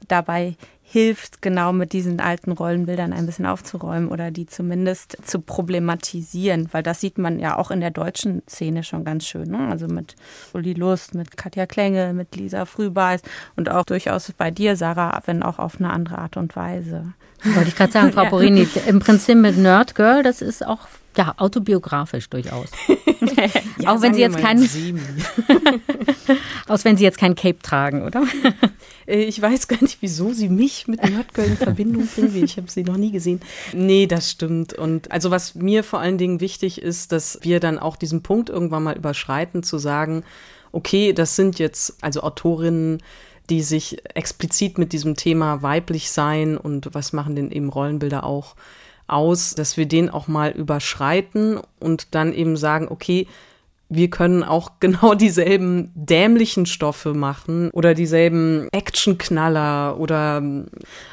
dabei 0.07 0.55
hilft, 0.91 1.43
genau 1.43 1.71
mit 1.71 1.93
diesen 1.93 2.19
alten 2.19 2.51
Rollenbildern 2.51 3.13
ein 3.13 3.27
bisschen 3.27 3.45
aufzuräumen 3.45 4.09
oder 4.09 4.31
die 4.31 4.47
zumindest 4.47 5.17
zu 5.23 5.39
problematisieren, 5.39 6.67
weil 6.71 6.81
das 6.81 6.99
sieht 6.99 7.19
man 7.19 7.37
ja 7.37 7.57
auch 7.57 7.69
in 7.69 7.79
der 7.79 7.91
deutschen 7.91 8.41
Szene 8.49 8.83
schon 8.83 9.03
ganz 9.03 9.27
schön. 9.27 9.51
Ne? 9.51 9.67
Also 9.69 9.85
mit 9.85 10.15
Uli 10.53 10.73
Lust, 10.73 11.13
mit 11.13 11.37
Katja 11.37 11.67
Klenge, 11.67 12.13
mit 12.13 12.35
Lisa 12.35 12.65
Frühbeis 12.65 13.21
und 13.55 13.69
auch 13.69 13.85
durchaus 13.85 14.31
bei 14.35 14.49
dir, 14.49 14.75
Sarah, 14.75 15.21
wenn 15.27 15.43
auch 15.43 15.59
auf 15.59 15.79
eine 15.79 15.91
andere 15.91 16.17
Art 16.17 16.37
und 16.37 16.55
Weise. 16.55 17.13
Wollte 17.43 17.69
ich 17.69 17.75
gerade 17.75 17.91
sagen, 17.91 18.11
Frau 18.11 18.25
Porini, 18.29 18.67
im 18.87 18.99
Prinzip 18.99 19.37
mit 19.37 19.57
Nerd 19.57 19.93
Girl, 19.93 20.23
das 20.23 20.41
ist 20.41 20.65
auch 20.65 20.87
ja, 21.17 21.33
autobiografisch 21.37 22.29
durchaus. 22.29 22.69
ja, 23.37 23.49
auch 23.87 24.01
wenn 24.01 24.13
Sie 24.13 24.21
jetzt 24.21 24.37
keinen. 24.37 24.67
Aus 26.67 26.85
wenn 26.85 26.97
Sie 26.97 27.03
jetzt 27.03 27.17
kein 27.17 27.35
Cape 27.35 27.59
tragen, 27.59 28.03
oder? 28.03 28.23
Äh, 29.07 29.23
ich 29.23 29.41
weiß 29.41 29.67
gar 29.67 29.81
nicht, 29.81 29.97
wieso 30.01 30.33
Sie 30.33 30.49
mich 30.49 30.87
mit 30.87 31.03
Nerdgirl 31.03 31.47
in 31.47 31.57
Verbindung 31.57 32.07
bringen. 32.07 32.43
Ich 32.43 32.57
habe 32.57 32.69
sie 32.69 32.83
noch 32.83 32.97
nie 32.97 33.11
gesehen. 33.11 33.41
Nee, 33.73 34.07
das 34.07 34.31
stimmt. 34.31 34.73
Und 34.73 35.11
also 35.11 35.31
was 35.31 35.55
mir 35.55 35.83
vor 35.83 35.99
allen 35.99 36.17
Dingen 36.17 36.39
wichtig 36.39 36.81
ist, 36.81 37.11
dass 37.11 37.39
wir 37.41 37.59
dann 37.59 37.79
auch 37.79 37.95
diesen 37.95 38.21
Punkt 38.21 38.49
irgendwann 38.49 38.83
mal 38.83 38.97
überschreiten, 38.97 39.63
zu 39.63 39.77
sagen, 39.77 40.23
okay, 40.71 41.13
das 41.13 41.35
sind 41.35 41.59
jetzt 41.59 41.97
also 42.01 42.21
Autorinnen, 42.21 43.01
die 43.49 43.63
sich 43.63 43.97
explizit 44.15 44.77
mit 44.77 44.93
diesem 44.93 45.15
Thema 45.15 45.63
weiblich 45.63 46.11
sein 46.11 46.55
und 46.55 46.93
was 46.93 47.13
machen 47.13 47.35
denn 47.35 47.51
eben 47.51 47.69
Rollenbilder 47.69 48.23
auch 48.23 48.55
aus, 49.09 49.55
dass 49.55 49.77
wir 49.77 49.87
den 49.87 50.09
auch 50.09 50.27
mal 50.27 50.51
überschreiten 50.51 51.59
und 51.79 52.13
dann 52.15 52.33
eben 52.33 52.57
sagen, 52.57 52.87
okay, 52.89 53.27
wir 53.89 54.09
können 54.09 54.43
auch 54.43 54.73
genau 54.79 55.15
dieselben 55.15 55.91
dämlichen 55.95 56.65
Stoffe 56.65 57.13
machen 57.13 57.69
oder 57.71 57.93
dieselben 57.93 58.67
Actionknaller 58.71 59.99
oder 59.99 60.41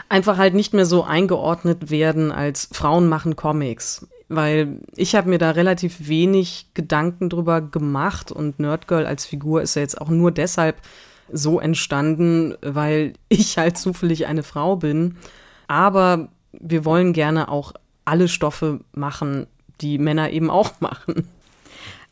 einfach 0.09 0.37
halt 0.37 0.55
nicht 0.55 0.75
mehr 0.75 0.87
so 0.87 1.03
eingeordnet 1.03 1.91
werden 1.91 2.31
als 2.31 2.69
Frauen 2.73 3.09
machen 3.09 3.35
Comics. 3.35 4.07
Weil 4.29 4.81
ich 4.97 5.15
habe 5.15 5.29
mir 5.29 5.39
da 5.39 5.53
relativ 5.53 6.09
wenig 6.09 6.67
Gedanken 6.75 7.31
drüber 7.31 7.61
gemacht 7.61 8.33
und 8.33 8.59
Nerdgirl 8.59 9.07
als 9.07 9.25
Figur 9.25 9.63
ist 9.63 9.77
ja 9.77 9.83
jetzt 9.83 10.01
auch 10.01 10.09
nur 10.09 10.33
deshalb 10.33 10.77
so 11.33 11.61
entstanden, 11.61 12.55
weil 12.61 13.15
ich 13.29 13.57
halt 13.59 13.79
zufällig 13.79 14.27
eine 14.27 14.43
Frau 14.43 14.77
bin. 14.77 15.17
Aber 15.69 16.29
wir 16.53 16.85
wollen 16.85 17.13
gerne 17.13 17.51
auch 17.51 17.73
alle 18.07 18.29
Stoffe 18.29 18.81
machen, 18.93 19.47
die 19.83 19.99
Männer 19.99 20.31
eben 20.31 20.51
auch 20.51 20.73
machen. 20.81 21.29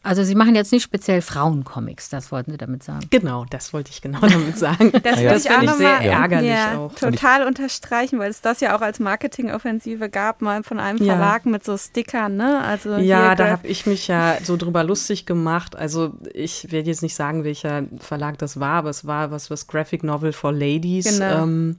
Also 0.04 0.22
Sie 0.22 0.35
machen 0.35 0.54
jetzt 0.54 0.70
nicht 0.70 0.83
speziell 0.83 1.22
Frauencomics, 1.22 2.11
das 2.11 2.30
wollten 2.30 2.50
Sie 2.50 2.59
damit 2.59 2.83
sagen. 2.83 3.07
Genau, 3.09 3.46
das 3.48 3.72
wollte 3.72 3.90
ich 3.90 4.02
genau 4.02 4.20
damit 4.20 4.59
sagen. 4.59 4.92
Das, 5.02 5.18
ja. 5.18 5.30
das 5.30 5.46
finde 5.46 5.64
ich 5.64 5.70
sehr 5.72 6.00
ärgerlich 6.00 6.50
ja, 6.50 6.78
auch. 6.78 6.94
Total 6.94 7.46
unterstreichen, 7.46 8.18
weil 8.18 8.30
es 8.30 8.42
das 8.42 8.61
ja 8.61 8.76
auch 8.76 8.83
als 8.83 9.00
Marketingoffensive 9.00 10.11
gab, 10.11 10.42
mal 10.42 10.62
von 10.62 10.78
einem 10.78 10.98
Verlag 10.98 11.46
ja. 11.46 11.50
mit 11.50 11.64
so 11.64 11.78
Stickern, 11.78 12.37
ne? 12.37 12.62
Also 12.62 12.96
ja, 12.96 13.35
da 13.35 13.52
habe 13.52 13.66
ich 13.66 13.87
mich 13.87 14.07
ja 14.07 14.37
so 14.42 14.59
drüber 14.59 14.85
lustig 14.85 15.24
gemacht. 15.24 15.74
Also 15.74 16.12
ich 16.35 16.70
werde 16.70 16.90
jetzt 16.90 17.02
nicht 17.02 17.14
sagen, 17.14 17.44
welcher 17.44 17.85
Verlag 17.98 18.37
das 18.38 18.61
war, 18.61 18.78
aber 18.78 18.90
es 18.90 19.07
war 19.07 19.30
was, 19.30 19.50
was 19.50 19.66
Graphic 19.66 20.04
Novel 20.04 20.35
for 20.35 20.52
Ladies. 20.52 21.18
Genau. 21.18 21.44
Ähm, 21.44 21.76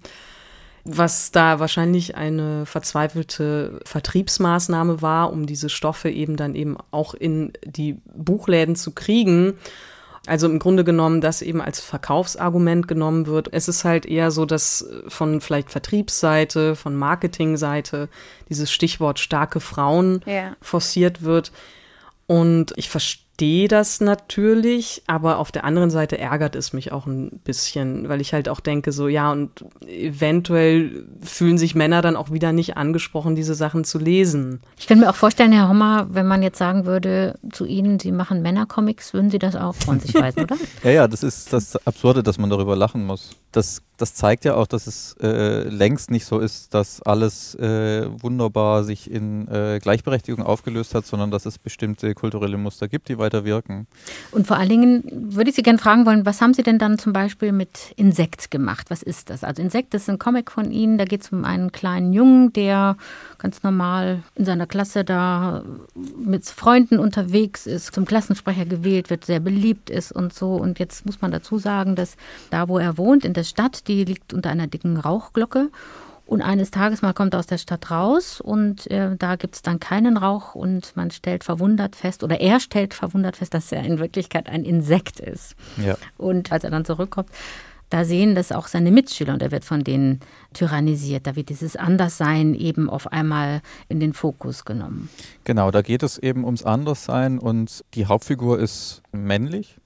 was 0.86 1.32
da 1.32 1.60
wahrscheinlich 1.60 2.15
eine 2.15 2.67
verzweifelte 2.67 3.80
Vertriebsmaßnahme 3.86 5.02
war, 5.02 5.34
um 5.34 5.48
diese 5.48 5.69
Stoffe 5.69 6.10
eben 6.12 6.38
dann 6.38 6.54
eben 6.54 6.78
auch 6.91 7.15
in 7.15 7.54
die 7.65 7.98
Buchläden 8.15 8.76
zu 8.76 8.91
kriegen. 8.91 9.56
Also 10.28 10.48
im 10.48 10.60
Grunde 10.60 10.84
genommen, 10.84 11.21
das 11.21 11.41
eben 11.41 11.60
als 11.62 11.80
Verkaufsargument 11.80 12.88
genommen 12.88 13.26
wird. 13.26 13.50
Es 13.52 13.67
ist 13.67 13.84
halt 13.84 14.06
eher 14.06 14.32
so, 14.32 14.45
dass 14.45 14.88
von 15.08 15.41
vielleicht 15.41 15.71
Vertriebsseite, 15.71 16.76
von 16.76 16.95
Marketingseite 16.95 18.10
dieses 18.50 18.71
Stichwort 18.71 19.19
starke 19.19 19.60
Frauen 19.60 20.21
ja. 20.26 20.56
forciert 20.62 21.24
wird. 21.24 21.52
Und 22.28 22.74
ich 22.76 22.89
verstehe 22.89 23.25
verstehe 23.36 23.67
das 23.67 24.00
natürlich, 24.00 25.04
aber 25.08 25.39
auf 25.39 25.52
der 25.52 25.65
anderen 25.65 25.89
Seite 25.89 26.17
ärgert 26.17 26.56
es 26.56 26.71
mich 26.71 26.93
auch 26.93 27.06
ein 27.06 27.41
bisschen, 27.43 28.08
weil 28.08 28.21
ich 28.21 28.32
halt 28.32 28.48
auch 28.48 28.62
denke, 28.62 28.93
so 28.93 29.10
ja, 29.10 29.30
und 29.30 29.65
eventuell 29.86 31.06
fühlen 31.21 31.58
sich 31.58 31.76
Männer 31.76 32.02
dann 32.02 32.15
auch 32.15 32.32
wieder 32.32 32.54
nicht 32.54 32.78
angesprochen, 32.78 33.36
diese 33.36 33.54
Sachen 33.54 33.84
zu 33.84 34.00
lesen. 34.00 34.62
Ich 34.78 34.88
kann 34.88 35.00
mir 35.00 35.10
auch 35.10 35.15
vorstellen, 35.15 35.52
Herr 35.52 35.67
Hommer, 35.67 36.08
wenn 36.12 36.28
man 36.28 36.43
jetzt 36.43 36.58
sagen 36.58 36.86
würde 36.86 37.38
zu 37.52 37.65
Ihnen, 37.65 38.00
Sie 38.00 38.13
machen 38.13 38.41
Männercomics, 38.41 39.13
würden 39.13 39.30
Sie 39.30 39.39
das 39.39 39.58
auch 39.58 39.76
von 39.76 40.00
sich 40.00 40.13
weisen, 40.15 40.43
oder? 40.43 40.56
ja, 40.86 40.91
ja, 40.91 41.08
das 41.10 41.21
ist 41.21 41.52
das 41.52 41.76
Absurde, 41.86 42.24
dass 42.24 42.38
man 42.38 42.50
darüber 42.50 42.78
lachen 42.78 43.06
muss. 43.06 43.32
Das 43.52 43.82
das 43.98 44.14
zeigt 44.14 44.46
ja 44.46 44.56
auch, 44.56 44.68
dass 44.68 44.88
es 44.88 45.16
äh, 45.22 45.68
längst 45.70 46.12
nicht 46.12 46.26
so 46.26 46.40
ist, 46.40 46.74
dass 46.74 47.02
alles 47.02 47.56
äh, 47.56 48.08
wunderbar 48.22 48.84
sich 48.84 49.10
in 49.10 49.48
äh, 49.48 49.80
Gleichberechtigung 49.82 50.46
aufgelöst 50.46 50.94
hat, 50.96 51.06
sondern 51.06 51.32
dass 51.32 51.46
es 51.46 51.58
bestimmte 51.58 52.14
kulturelle 52.14 52.58
Muster 52.58 52.88
gibt, 52.88 53.10
die 53.10 53.18
weiter 53.18 53.46
wirken. 53.46 53.88
Und 54.32 54.48
vor 54.48 54.58
allen 54.58 54.70
Dingen 54.70 55.04
würde 55.34 55.50
ich 55.50 55.56
Sie 55.56 55.64
gerne 55.64 55.80
fragen 55.80 56.06
wollen, 56.06 56.26
was 56.26 56.42
haben 56.42 56.54
Sie 56.54 56.64
denn 56.64 56.78
dann 56.78 57.00
zum 57.00 57.14
Beispiel 57.14 57.52
mit 57.52 57.94
Insekt 57.96 58.52
gemacht? 58.52 58.90
Was 58.90 59.02
ist 59.02 59.30
das? 59.30 59.44
Also 59.44 59.62
Insekt 59.62 59.94
ist 59.94 60.10
ein 60.10 60.20
Comic 60.20 60.52
von 60.52 60.72
Ihnen, 60.72 60.98
da 60.98 61.06
geht 61.06 61.22
es 61.22 61.32
um 61.32 61.46
einen 61.46 61.72
kleinen 61.72 62.12
Jungen, 62.12 62.52
der 62.54 62.98
ganz 63.38 63.64
normal 63.64 64.24
in 64.36 64.46
seiner 64.46 64.68
Klasse 64.68 65.06
da 65.06 65.64
mit 66.18 66.46
Freunden 66.46 67.00
unterwegs 67.00 67.66
ist, 67.66 67.94
zum 67.94 68.06
Klassensprecher 68.06 68.66
gewählt 68.66 69.10
wird, 69.10 69.26
sehr 69.26 69.40
beliebt 69.40 69.90
ist 69.90 70.12
und 70.12 70.34
so. 70.34 70.56
Und 70.56 70.80
jetzt 70.80 71.06
muss 71.06 71.22
man 71.22 71.32
dazu 71.32 71.58
sagen, 71.58 71.96
dass 71.96 72.18
da, 72.50 72.68
wo 72.68 72.78
er 72.78 72.98
wohnt, 72.98 73.24
in 73.24 73.34
der 73.34 73.44
Stadt, 73.44 73.85
die 73.88 74.04
liegt 74.04 74.34
unter 74.34 74.50
einer 74.50 74.67
dicken 74.67 74.98
Rauchglocke. 74.98 75.69
Und 76.26 76.41
eines 76.41 76.71
Tages 76.71 77.04
mal 77.04 77.13
kommt 77.13 77.36
er 77.36 77.39
aus 77.39 77.45
der 77.45 77.60
Stadt 77.60 77.91
raus 77.91 78.41
und 78.41 78.89
äh, 78.89 79.15
da 79.15 79.36
gibt 79.36 79.56
es 79.56 79.62
dann 79.62 79.80
keinen 79.80 80.17
Rauch 80.17 80.56
und 80.56 80.95
man 80.95 81.12
stellt 81.12 81.43
verwundert 81.43 81.95
fest, 81.95 82.24
oder 82.24 82.41
er 82.41 82.60
stellt 82.60 82.95
verwundert 82.95 83.38
fest, 83.38 83.54
dass 83.54 83.71
er 83.71 83.84
in 83.84 84.00
Wirklichkeit 84.00 84.50
ein 84.50 84.63
Insekt 84.63 85.19
ist. 85.19 85.56
Ja. 85.78 85.95
Und 86.17 86.52
als 86.52 86.63
er 86.63 86.71
dann 86.71 86.84
zurückkommt, 86.84 87.30
da 87.89 88.04
sehen 88.04 88.34
das 88.34 88.52
auch 88.52 88.65
seine 88.65 88.89
Mitschüler 88.89 89.34
und 89.34 89.43
er 89.43 89.52
wird 89.52 89.63
von 89.63 89.84
denen 89.84 90.19
tyrannisiert. 90.54 91.28
Da 91.28 91.36
wird 91.36 91.50
dieses 91.50 91.76
Anderssein 91.76 92.56
eben 92.56 92.89
auf 92.89 93.12
einmal 93.12 93.62
in 93.88 94.00
den 94.00 94.13
Fokus 94.13 94.65
genommen. 94.65 95.10
Genau, 95.43 95.70
da 95.70 95.84
geht 95.84 96.01
es 96.01 96.18
eben 96.18 96.43
ums 96.43 96.64
Anderssein 96.64 97.38
und 97.38 97.86
die 97.93 98.07
Hauptfigur 98.07 98.60
ist 98.60 99.03
männlich 99.12 99.78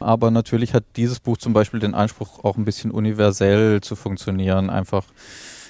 aber 0.00 0.30
natürlich 0.30 0.74
hat 0.74 0.84
dieses 0.96 1.20
Buch 1.20 1.36
zum 1.38 1.52
Beispiel 1.52 1.80
den 1.80 1.94
Anspruch, 1.94 2.44
auch 2.44 2.56
ein 2.56 2.64
bisschen 2.64 2.90
universell 2.90 3.80
zu 3.80 3.96
funktionieren. 3.96 4.70
Einfach, 4.70 5.04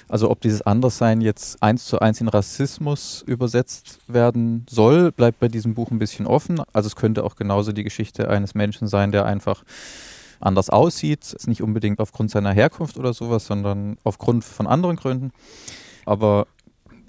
also 0.07 0.29
ob 0.29 0.41
dieses 0.41 0.61
Anderssein 0.61 1.21
jetzt 1.21 1.61
eins 1.61 1.85
zu 1.85 1.99
eins 1.99 2.21
in 2.21 2.27
Rassismus 2.27 3.23
übersetzt 3.25 3.99
werden 4.07 4.65
soll, 4.69 5.11
bleibt 5.11 5.39
bei 5.39 5.47
diesem 5.47 5.73
Buch 5.73 5.91
ein 5.91 5.99
bisschen 5.99 6.27
offen. 6.27 6.61
Also 6.73 6.87
es 6.87 6.95
könnte 6.95 7.23
auch 7.23 7.35
genauso 7.35 7.71
die 7.71 7.83
Geschichte 7.83 8.29
eines 8.29 8.55
Menschen 8.55 8.87
sein, 8.87 9.11
der 9.11 9.25
einfach 9.25 9.63
anders 10.39 10.69
aussieht. 10.69 11.33
Ist 11.33 11.47
nicht 11.47 11.61
unbedingt 11.61 11.99
aufgrund 11.99 12.31
seiner 12.31 12.51
Herkunft 12.53 12.97
oder 12.97 13.13
sowas, 13.13 13.45
sondern 13.45 13.97
aufgrund 14.03 14.43
von 14.43 14.67
anderen 14.67 14.95
Gründen. 14.95 15.31
Aber 16.05 16.47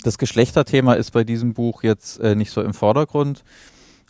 das 0.03 0.19
Geschlechterthema 0.19 0.95
ist 0.95 1.13
bei 1.13 1.25
diesem 1.25 1.55
Buch 1.55 1.83
jetzt 1.83 2.21
äh, 2.21 2.35
nicht 2.35 2.51
so 2.51 2.63
im 2.63 2.75
Vordergrund. 2.75 3.45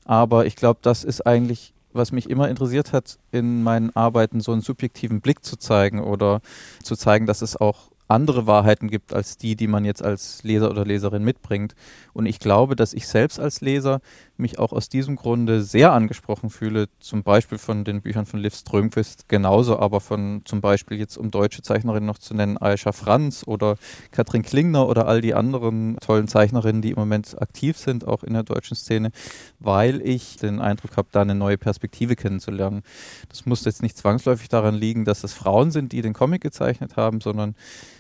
Aber 0.05 0.47
ich 0.47 0.57
glaube, 0.57 0.81
das 0.83 1.05
ist 1.05 1.27
eigentlich 1.27 1.73
was 1.93 2.13
mich 2.13 2.29
immer 2.31 2.49
interessiert 2.49 2.93
hat, 2.93 3.19
in 3.33 3.63
meinen 3.63 3.95
Arbeiten 3.97 4.41
so 4.41 4.53
einen 4.53 4.61
subjektiven 4.61 5.21
Blick 5.21 5.45
zu 5.45 5.57
zeigen 5.57 6.01
oder 6.01 6.41
zu 6.83 6.97
zeigen, 6.97 7.27
dass 7.27 7.43
es 7.43 7.57
auch 7.57 7.91
andere 8.11 8.47
Wahrheiten 8.47 8.89
gibt 8.89 9.15
als 9.15 9.37
die, 9.37 9.55
die 9.55 9.69
man 9.69 9.85
jetzt 9.85 10.03
als 10.03 10.43
Leser 10.43 10.71
oder 10.71 10.85
Leserin 10.85 11.23
mitbringt. 11.23 11.75
Und 12.13 12.27
ich 12.27 12.41
glaube, 12.41 12.75
dass 12.77 12.93
ich 12.93 13.07
selbst 13.07 13.39
als 13.39 13.61
Leser 13.61 14.01
mich 14.41 14.59
auch 14.59 14.73
aus 14.73 14.89
diesem 14.89 15.17
Grunde 15.17 15.63
sehr 15.63 15.93
angesprochen 15.93 16.51
fühle, 16.51 16.89
zum 16.99 17.23
Beispiel 17.23 17.59
von 17.59 17.85
den 17.85 18.03
Büchern 18.03 18.27
von 18.27 18.41
Liv 18.41 18.55
Strömquist, 18.55 19.29
genauso 19.29 19.79
aber 19.79 20.01
von 20.01 20.43
zum 20.45 20.61
Beispiel 20.61 20.99
jetzt, 20.99 21.17
um 21.17 21.31
deutsche 21.31 21.63
Zeichnerinnen 21.63 22.07
noch 22.07 22.19
zu 22.19 22.35
nennen, 22.35 22.59
Aisha 22.59 22.93
Franz 22.93 23.45
oder 23.47 23.77
Katrin 24.11 24.43
Klingner 24.43 24.89
oder 24.89 25.07
all 25.07 25.21
die 25.21 25.35
anderen 25.35 25.97
tollen 25.99 26.29
Zeichnerinnen, 26.29 26.83
die 26.83 26.91
im 26.91 26.99
Moment 26.99 27.41
aktiv 27.41 27.77
sind, 27.77 28.07
auch 28.07 28.25
in 28.25 28.33
der 28.33 28.43
deutschen 28.43 28.77
Szene, 28.77 29.11
weil 29.59 30.01
ich 30.01 30.37
den 30.37 30.61
Eindruck 30.61 30.97
habe, 30.97 31.09
da 31.13 31.23
eine 31.23 31.35
neue 31.35 31.59
Perspektive 31.59 32.17
kennenzulernen. 32.17 32.83
Das 33.29 33.47
muss 33.47 33.65
jetzt 33.65 33.83
nicht 33.83 33.97
zwangsläufig 33.97 34.49
daran 34.49 34.75
liegen, 34.75 35.05
dass 35.05 35.25
es 35.25 35.33
Frauen 35.33 35.71
sind, 35.71 35.93
die 35.93 36.03
den 36.03 36.15
Comic 36.15 36.43
gezeichnet 36.43 36.97
haben, 36.97 37.21
sondern 37.21 37.55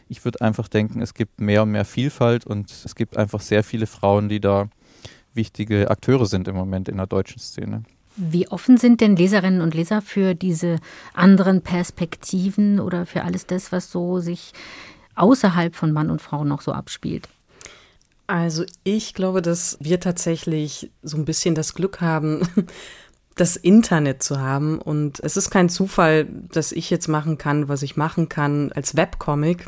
ich 0.08 0.24
würde 0.24 0.40
einfach 0.40 0.66
denken, 0.66 1.00
es 1.00 1.14
gibt 1.14 1.40
mehr 1.40 1.62
und 1.62 1.70
mehr 1.70 1.84
Vielfalt 1.84 2.44
und 2.44 2.70
es 2.70 2.96
gibt 2.96 3.16
einfach 3.16 3.40
sehr 3.40 3.62
viele 3.62 3.86
Frauen, 3.86 4.28
die 4.28 4.40
da 4.40 4.68
wichtige 5.34 5.90
Akteure 5.90 6.26
sind 6.26 6.48
im 6.48 6.56
Moment 6.56 6.88
in 6.88 6.96
der 6.96 7.06
deutschen 7.06 7.38
Szene. 7.38 7.82
Wie 8.16 8.48
offen 8.48 8.76
sind 8.76 9.00
denn 9.00 9.16
Leserinnen 9.16 9.60
und 9.60 9.74
Leser 9.74 10.02
für 10.02 10.34
diese 10.34 10.76
anderen 11.14 11.62
Perspektiven 11.62 12.80
oder 12.80 13.06
für 13.06 13.22
alles 13.22 13.46
das, 13.46 13.72
was 13.72 13.90
so 13.90 14.18
sich 14.18 14.52
außerhalb 15.14 15.74
von 15.74 15.92
Mann 15.92 16.10
und 16.10 16.20
Frau 16.20 16.44
noch 16.44 16.60
so 16.60 16.72
abspielt? 16.72 17.28
Also 18.26 18.64
ich 18.84 19.14
glaube, 19.14 19.42
dass 19.42 19.76
wir 19.80 20.00
tatsächlich 20.00 20.90
so 21.02 21.16
ein 21.16 21.24
bisschen 21.24 21.54
das 21.54 21.74
Glück 21.74 22.00
haben, 22.00 22.42
das 23.36 23.56
Internet 23.56 24.22
zu 24.22 24.40
haben. 24.40 24.78
Und 24.78 25.20
es 25.20 25.36
ist 25.36 25.50
kein 25.50 25.68
Zufall, 25.68 26.26
dass 26.52 26.72
ich 26.72 26.90
jetzt 26.90 27.08
machen 27.08 27.38
kann, 27.38 27.68
was 27.68 27.82
ich 27.82 27.96
machen 27.96 28.28
kann 28.28 28.70
als 28.72 28.96
Webcomic. 28.96 29.66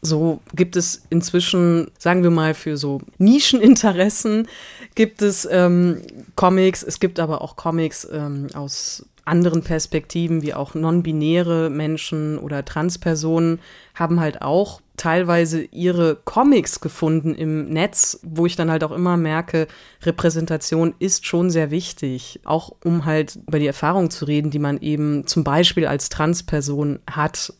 So 0.00 0.40
gibt 0.54 0.76
es 0.76 1.02
inzwischen, 1.10 1.90
sagen 1.98 2.22
wir 2.22 2.30
mal, 2.30 2.54
für 2.54 2.76
so 2.76 3.00
Nischeninteressen 3.18 4.46
gibt 4.94 5.22
es 5.22 5.46
ähm, 5.50 6.02
Comics. 6.36 6.82
Es 6.82 7.00
gibt 7.00 7.18
aber 7.18 7.42
auch 7.42 7.56
Comics 7.56 8.06
ähm, 8.10 8.46
aus 8.54 9.04
anderen 9.28 9.62
Perspektiven, 9.62 10.42
wie 10.42 10.54
auch 10.54 10.74
non-binäre 10.74 11.70
Menschen 11.70 12.38
oder 12.38 12.64
Transpersonen 12.64 13.60
haben 13.94 14.20
halt 14.20 14.42
auch 14.42 14.80
teilweise 14.96 15.62
ihre 15.62 16.16
Comics 16.16 16.80
gefunden 16.80 17.34
im 17.34 17.68
Netz, 17.68 18.18
wo 18.22 18.46
ich 18.46 18.56
dann 18.56 18.70
halt 18.70 18.82
auch 18.82 18.90
immer 18.90 19.16
merke, 19.16 19.68
Repräsentation 20.02 20.94
ist 20.98 21.26
schon 21.26 21.50
sehr 21.50 21.70
wichtig, 21.70 22.40
auch 22.44 22.72
um 22.84 23.04
halt 23.04 23.38
über 23.46 23.60
die 23.60 23.66
Erfahrung 23.66 24.10
zu 24.10 24.24
reden, 24.24 24.50
die 24.50 24.58
man 24.58 24.78
eben 24.78 25.26
zum 25.26 25.44
Beispiel 25.44 25.86
als 25.86 26.08
Transperson 26.08 26.98
hat. 27.08 27.52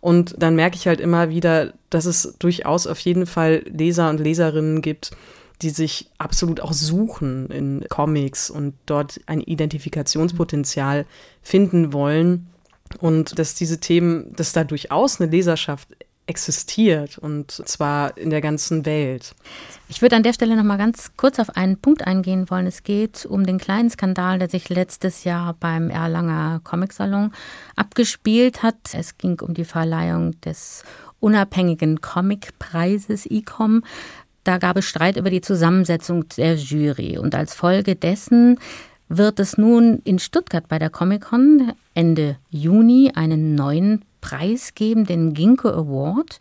Und 0.00 0.34
dann 0.38 0.56
merke 0.56 0.76
ich 0.76 0.86
halt 0.86 1.00
immer 1.00 1.28
wieder, 1.28 1.74
dass 1.90 2.06
es 2.06 2.36
durchaus 2.38 2.86
auf 2.86 2.98
jeden 3.00 3.26
Fall 3.26 3.64
Leser 3.66 4.08
und 4.08 4.18
Leserinnen 4.18 4.80
gibt, 4.80 5.10
die 5.62 5.70
sich 5.70 6.10
absolut 6.16 6.60
auch 6.60 6.72
suchen 6.72 7.50
in 7.50 7.84
Comics 7.88 8.50
und 8.50 8.74
dort 8.86 9.20
ein 9.26 9.40
Identifikationspotenzial 9.40 11.04
finden 11.42 11.92
wollen. 11.92 12.48
Und 12.98 13.38
dass 13.38 13.54
diese 13.54 13.78
Themen, 13.78 14.34
dass 14.34 14.52
da 14.52 14.64
durchaus 14.64 15.20
eine 15.20 15.30
Leserschaft 15.30 15.88
existiert 16.30 17.18
und 17.18 17.50
zwar 17.50 18.16
in 18.16 18.30
der 18.30 18.40
ganzen 18.40 18.86
Welt. 18.86 19.34
Ich 19.88 20.00
würde 20.00 20.16
an 20.16 20.22
der 20.22 20.32
Stelle 20.32 20.56
noch 20.56 20.64
mal 20.64 20.78
ganz 20.78 21.10
kurz 21.16 21.38
auf 21.38 21.56
einen 21.56 21.76
Punkt 21.76 22.06
eingehen 22.06 22.48
wollen. 22.48 22.66
Es 22.66 22.84
geht 22.84 23.26
um 23.26 23.44
den 23.44 23.58
kleinen 23.58 23.90
Skandal, 23.90 24.38
der 24.38 24.48
sich 24.48 24.68
letztes 24.68 25.24
Jahr 25.24 25.54
beim 25.58 25.90
Erlanger 25.90 26.60
Comic 26.64 26.92
Salon 26.92 27.32
abgespielt 27.76 28.62
hat. 28.62 28.76
Es 28.92 29.18
ging 29.18 29.40
um 29.40 29.52
die 29.52 29.64
Verleihung 29.64 30.40
des 30.40 30.84
unabhängigen 31.18 32.00
Comicpreises 32.00 33.26
ICOM. 33.26 33.82
Da 34.44 34.58
gab 34.58 34.76
es 34.78 34.86
Streit 34.86 35.16
über 35.16 35.28
die 35.28 35.42
Zusammensetzung 35.42 36.26
der 36.36 36.54
Jury 36.54 37.18
und 37.18 37.34
als 37.34 37.54
Folge 37.54 37.96
dessen 37.96 38.58
wird 39.08 39.40
es 39.40 39.58
nun 39.58 40.00
in 40.04 40.20
Stuttgart 40.20 40.68
bei 40.68 40.78
der 40.78 40.88
Comic-Con 40.88 41.72
Ende 41.94 42.36
Juni 42.48 43.10
einen 43.14 43.56
neuen 43.56 44.04
Preis 44.20 44.74
den 45.04 45.34
Ginkgo 45.34 45.68
Award 45.68 46.38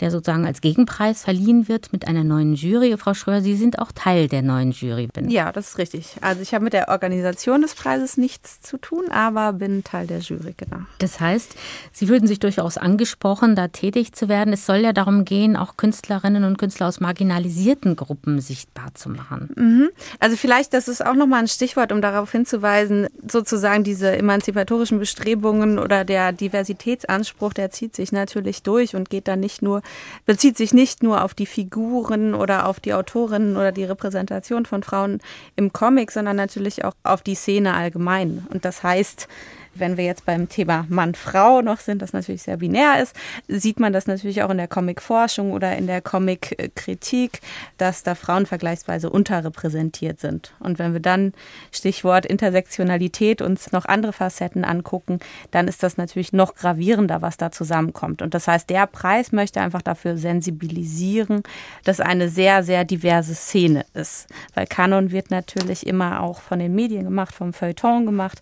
der 0.00 0.10
sozusagen 0.10 0.46
als 0.46 0.60
Gegenpreis 0.60 1.24
verliehen 1.24 1.68
wird 1.68 1.92
mit 1.92 2.06
einer 2.06 2.24
neuen 2.24 2.54
Jury. 2.54 2.96
Frau 2.96 3.14
Schröer, 3.14 3.42
Sie 3.42 3.56
sind 3.56 3.78
auch 3.78 3.92
Teil 3.92 4.28
der 4.28 4.42
neuen 4.42 4.72
Jury. 4.72 5.08
Bin. 5.08 5.30
Ja, 5.30 5.52
das 5.52 5.70
ist 5.70 5.78
richtig. 5.78 6.16
Also 6.20 6.42
ich 6.42 6.54
habe 6.54 6.64
mit 6.64 6.72
der 6.72 6.88
Organisation 6.88 7.62
des 7.62 7.74
Preises 7.74 8.16
nichts 8.16 8.60
zu 8.60 8.78
tun, 8.78 9.04
aber 9.10 9.52
bin 9.52 9.84
Teil 9.84 10.06
der 10.06 10.20
Jury, 10.20 10.54
genau. 10.56 10.82
Das 10.98 11.20
heißt, 11.20 11.54
Sie 11.92 12.06
fühlten 12.06 12.26
sich 12.26 12.40
durchaus 12.40 12.76
angesprochen, 12.78 13.56
da 13.56 13.68
tätig 13.68 14.12
zu 14.12 14.28
werden. 14.28 14.52
Es 14.52 14.66
soll 14.66 14.78
ja 14.78 14.92
darum 14.92 15.24
gehen, 15.24 15.56
auch 15.56 15.76
Künstlerinnen 15.76 16.44
und 16.44 16.58
Künstler 16.58 16.88
aus 16.88 17.00
marginalisierten 17.00 17.96
Gruppen 17.96 18.40
sichtbar 18.40 18.94
zu 18.94 19.08
machen. 19.10 19.50
Mhm. 19.56 19.88
Also 20.20 20.36
vielleicht, 20.36 20.74
das 20.74 20.88
ist 20.88 21.04
auch 21.04 21.14
nochmal 21.14 21.40
ein 21.40 21.48
Stichwort, 21.48 21.92
um 21.92 22.02
darauf 22.02 22.32
hinzuweisen, 22.32 23.08
sozusagen 23.26 23.84
diese 23.84 24.16
emanzipatorischen 24.16 24.98
Bestrebungen 24.98 25.78
oder 25.78 26.04
der 26.04 26.32
Diversitätsanspruch, 26.32 27.52
der 27.52 27.70
zieht 27.70 27.94
sich 27.94 28.12
natürlich 28.12 28.62
durch 28.62 28.94
und 28.94 29.10
geht 29.10 29.28
dann 29.28 29.40
nicht 29.40 29.62
nur 29.62 29.82
bezieht 30.26 30.56
sich 30.56 30.72
nicht 30.72 31.02
nur 31.02 31.24
auf 31.24 31.34
die 31.34 31.46
Figuren 31.46 32.34
oder 32.34 32.66
auf 32.66 32.80
die 32.80 32.94
Autorinnen 32.94 33.56
oder 33.56 33.72
die 33.72 33.84
Repräsentation 33.84 34.66
von 34.66 34.82
Frauen 34.82 35.20
im 35.56 35.72
Comic, 35.72 36.10
sondern 36.10 36.36
natürlich 36.36 36.84
auch 36.84 36.94
auf 37.02 37.22
die 37.22 37.34
Szene 37.34 37.74
allgemein. 37.74 38.46
Und 38.50 38.64
das 38.64 38.82
heißt, 38.82 39.28
wenn 39.80 39.96
wir 39.96 40.04
jetzt 40.04 40.24
beim 40.24 40.48
Thema 40.48 40.86
Mann-Frau 40.88 41.62
noch 41.62 41.80
sind, 41.80 42.02
das 42.02 42.12
natürlich 42.12 42.42
sehr 42.42 42.58
binär 42.58 43.02
ist, 43.02 43.14
sieht 43.48 43.80
man 43.80 43.92
das 43.92 44.06
natürlich 44.06 44.42
auch 44.42 44.50
in 44.50 44.58
der 44.58 44.68
Comic-Forschung 44.68 45.52
oder 45.52 45.76
in 45.76 45.86
der 45.86 46.00
Comic-Kritik, 46.00 47.40
dass 47.76 48.02
da 48.02 48.14
Frauen 48.14 48.46
vergleichsweise 48.46 49.10
unterrepräsentiert 49.10 50.20
sind. 50.20 50.54
Und 50.60 50.78
wenn 50.78 50.92
wir 50.92 51.00
dann 51.00 51.32
Stichwort 51.72 52.26
Intersektionalität 52.26 53.42
uns 53.42 53.72
noch 53.72 53.84
andere 53.84 54.12
Facetten 54.12 54.64
angucken, 54.64 55.20
dann 55.50 55.68
ist 55.68 55.82
das 55.82 55.96
natürlich 55.96 56.32
noch 56.32 56.54
gravierender, 56.54 57.22
was 57.22 57.36
da 57.36 57.50
zusammenkommt. 57.50 58.22
Und 58.22 58.34
das 58.34 58.48
heißt, 58.48 58.68
der 58.70 58.86
Preis 58.86 59.32
möchte 59.32 59.60
einfach 59.60 59.82
dafür 59.82 60.16
sensibilisieren, 60.16 61.42
dass 61.84 62.00
eine 62.00 62.28
sehr, 62.28 62.62
sehr 62.62 62.84
diverse 62.84 63.34
Szene 63.34 63.84
ist. 63.94 64.26
Weil 64.54 64.66
Kanon 64.66 65.10
wird 65.10 65.30
natürlich 65.30 65.86
immer 65.86 66.22
auch 66.22 66.40
von 66.40 66.58
den 66.58 66.74
Medien 66.74 67.04
gemacht, 67.04 67.34
vom 67.34 67.52
Feuilleton 67.52 68.06
gemacht. 68.06 68.40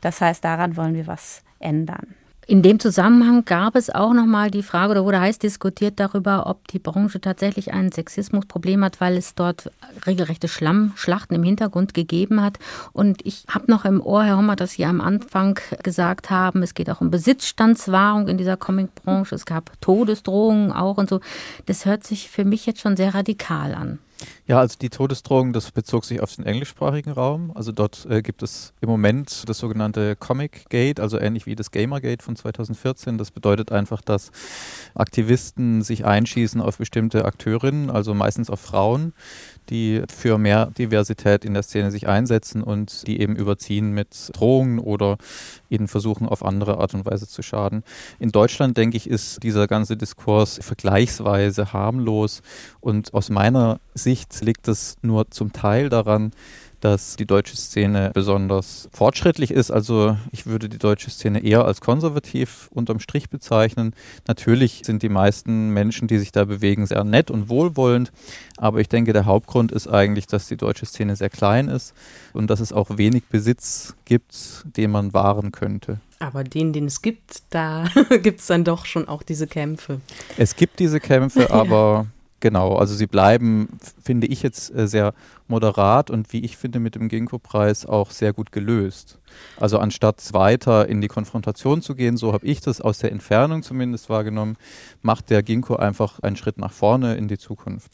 Das 0.00 0.20
heißt, 0.20 0.44
daran 0.44 0.76
wollen 0.78 0.94
wir 0.94 1.06
was 1.06 1.42
ändern. 1.58 2.14
In 2.50 2.62
dem 2.62 2.80
Zusammenhang 2.80 3.44
gab 3.44 3.76
es 3.76 3.90
auch 3.90 4.14
nochmal 4.14 4.50
die 4.50 4.62
Frage 4.62 4.92
oder 4.92 5.04
wurde 5.04 5.20
heiß 5.20 5.38
diskutiert 5.38 6.00
darüber, 6.00 6.46
ob 6.46 6.66
die 6.68 6.78
Branche 6.78 7.20
tatsächlich 7.20 7.74
ein 7.74 7.92
Sexismusproblem 7.92 8.82
hat, 8.82 9.02
weil 9.02 9.18
es 9.18 9.34
dort 9.34 9.70
regelrechte 10.06 10.48
Schlammschlachten 10.48 11.36
im 11.36 11.42
Hintergrund 11.42 11.92
gegeben 11.92 12.40
hat. 12.40 12.58
Und 12.94 13.20
ich 13.26 13.44
habe 13.50 13.70
noch 13.70 13.84
im 13.84 14.00
Ohr, 14.00 14.24
Herr 14.24 14.38
Hommer, 14.38 14.56
dass 14.56 14.72
Sie 14.72 14.86
am 14.86 15.02
Anfang 15.02 15.60
gesagt 15.82 16.30
haben, 16.30 16.62
es 16.62 16.72
geht 16.72 16.88
auch 16.88 17.02
um 17.02 17.10
Besitzstandswahrung 17.10 18.28
in 18.28 18.38
dieser 18.38 18.56
Comicbranche. 18.56 19.34
Es 19.34 19.44
gab 19.44 19.78
Todesdrohungen 19.82 20.72
auch 20.72 20.96
und 20.96 21.10
so. 21.10 21.20
Das 21.66 21.84
hört 21.84 22.02
sich 22.02 22.30
für 22.30 22.46
mich 22.46 22.64
jetzt 22.64 22.80
schon 22.80 22.96
sehr 22.96 23.14
radikal 23.14 23.74
an. 23.74 23.98
Ja, 24.46 24.58
also 24.58 24.76
die 24.80 24.90
Todesdrohung, 24.90 25.52
das 25.52 25.70
bezog 25.70 26.04
sich 26.04 26.20
auf 26.20 26.34
den 26.34 26.44
englischsprachigen 26.44 27.12
Raum. 27.12 27.52
Also 27.54 27.70
dort 27.72 28.06
äh, 28.06 28.22
gibt 28.22 28.42
es 28.42 28.72
im 28.80 28.88
Moment 28.88 29.48
das 29.48 29.58
sogenannte 29.58 30.16
Comic 30.16 30.68
Gate, 30.70 31.00
also 31.00 31.18
ähnlich 31.18 31.46
wie 31.46 31.54
das 31.54 31.70
Gamergate 31.70 32.24
von 32.24 32.34
2014. 32.34 33.18
Das 33.18 33.30
bedeutet 33.30 33.70
einfach, 33.70 34.00
dass 34.00 34.30
Aktivisten 34.94 35.82
sich 35.82 36.04
einschießen 36.04 36.60
auf 36.60 36.78
bestimmte 36.78 37.24
Akteurinnen, 37.24 37.90
also 37.90 38.14
meistens 38.14 38.50
auf 38.50 38.60
Frauen, 38.60 39.12
die 39.70 40.02
für 40.08 40.38
mehr 40.38 40.66
Diversität 40.66 41.44
in 41.44 41.54
der 41.54 41.62
Szene 41.62 41.90
sich 41.90 42.08
einsetzen 42.08 42.62
und 42.62 43.06
die 43.06 43.20
eben 43.20 43.36
überziehen 43.36 43.92
mit 43.92 44.30
Drohungen 44.34 44.78
oder 44.78 45.18
ihnen 45.68 45.88
versuchen, 45.88 46.28
auf 46.28 46.44
andere 46.44 46.78
Art 46.78 46.94
und 46.94 47.06
Weise 47.06 47.28
zu 47.28 47.42
schaden. 47.42 47.84
In 48.18 48.30
Deutschland, 48.30 48.76
denke 48.76 48.96
ich, 48.96 49.08
ist 49.08 49.42
dieser 49.42 49.66
ganze 49.66 49.96
Diskurs 49.96 50.58
vergleichsweise 50.62 51.72
harmlos 51.72 52.42
und 52.80 53.14
aus 53.14 53.30
meiner 53.30 53.80
Sicht 53.94 54.40
liegt 54.40 54.68
es 54.68 54.96
nur 55.02 55.30
zum 55.30 55.52
Teil 55.52 55.88
daran, 55.88 56.32
dass 56.80 57.16
die 57.16 57.26
deutsche 57.26 57.56
Szene 57.56 58.10
besonders 58.14 58.88
fortschrittlich 58.92 59.50
ist. 59.50 59.70
Also 59.70 60.16
ich 60.30 60.46
würde 60.46 60.68
die 60.68 60.78
deutsche 60.78 61.10
Szene 61.10 61.42
eher 61.42 61.64
als 61.64 61.80
konservativ 61.80 62.68
unterm 62.72 63.00
Strich 63.00 63.30
bezeichnen. 63.30 63.94
Natürlich 64.26 64.82
sind 64.84 65.02
die 65.02 65.08
meisten 65.08 65.70
Menschen, 65.70 66.08
die 66.08 66.18
sich 66.18 66.32
da 66.32 66.44
bewegen, 66.44 66.86
sehr 66.86 67.04
nett 67.04 67.30
und 67.30 67.48
wohlwollend. 67.48 68.12
Aber 68.56 68.80
ich 68.80 68.88
denke, 68.88 69.12
der 69.12 69.26
Hauptgrund 69.26 69.72
ist 69.72 69.88
eigentlich, 69.88 70.26
dass 70.26 70.48
die 70.48 70.56
deutsche 70.56 70.86
Szene 70.86 71.16
sehr 71.16 71.30
klein 71.30 71.68
ist 71.68 71.94
und 72.32 72.48
dass 72.48 72.60
es 72.60 72.72
auch 72.72 72.96
wenig 72.96 73.24
Besitz 73.24 73.94
gibt, 74.04 74.64
den 74.76 74.90
man 74.90 75.12
wahren 75.12 75.52
könnte. 75.52 76.00
Aber 76.20 76.42
den, 76.42 76.72
den 76.72 76.86
es 76.86 77.02
gibt, 77.02 77.42
da 77.50 77.88
gibt 78.22 78.40
es 78.40 78.46
dann 78.46 78.64
doch 78.64 78.86
schon 78.86 79.06
auch 79.06 79.22
diese 79.22 79.46
Kämpfe. 79.46 80.00
Es 80.36 80.56
gibt 80.56 80.78
diese 80.80 81.00
Kämpfe, 81.00 81.50
aber 81.52 82.06
Genau, 82.40 82.76
also 82.76 82.94
sie 82.94 83.08
bleiben, 83.08 83.68
finde 84.00 84.28
ich 84.28 84.42
jetzt 84.42 84.72
äh, 84.72 84.86
sehr 84.86 85.12
moderat 85.48 86.08
und 86.08 86.32
wie 86.32 86.44
ich 86.44 86.56
finde 86.56 86.78
mit 86.78 86.94
dem 86.94 87.08
Ginkgo-Preis 87.08 87.84
auch 87.84 88.12
sehr 88.12 88.32
gut 88.32 88.52
gelöst. 88.52 89.18
Also 89.58 89.78
anstatt 89.78 90.32
weiter 90.32 90.88
in 90.88 91.00
die 91.00 91.08
Konfrontation 91.08 91.82
zu 91.82 91.96
gehen, 91.96 92.16
so 92.16 92.32
habe 92.32 92.46
ich 92.46 92.60
das 92.60 92.80
aus 92.80 92.98
der 92.98 93.10
Entfernung 93.10 93.64
zumindest 93.64 94.08
wahrgenommen, 94.08 94.56
macht 95.02 95.30
der 95.30 95.42
Ginkgo 95.42 95.76
einfach 95.76 96.20
einen 96.20 96.36
Schritt 96.36 96.58
nach 96.58 96.72
vorne 96.72 97.16
in 97.16 97.26
die 97.26 97.38
Zukunft. 97.38 97.90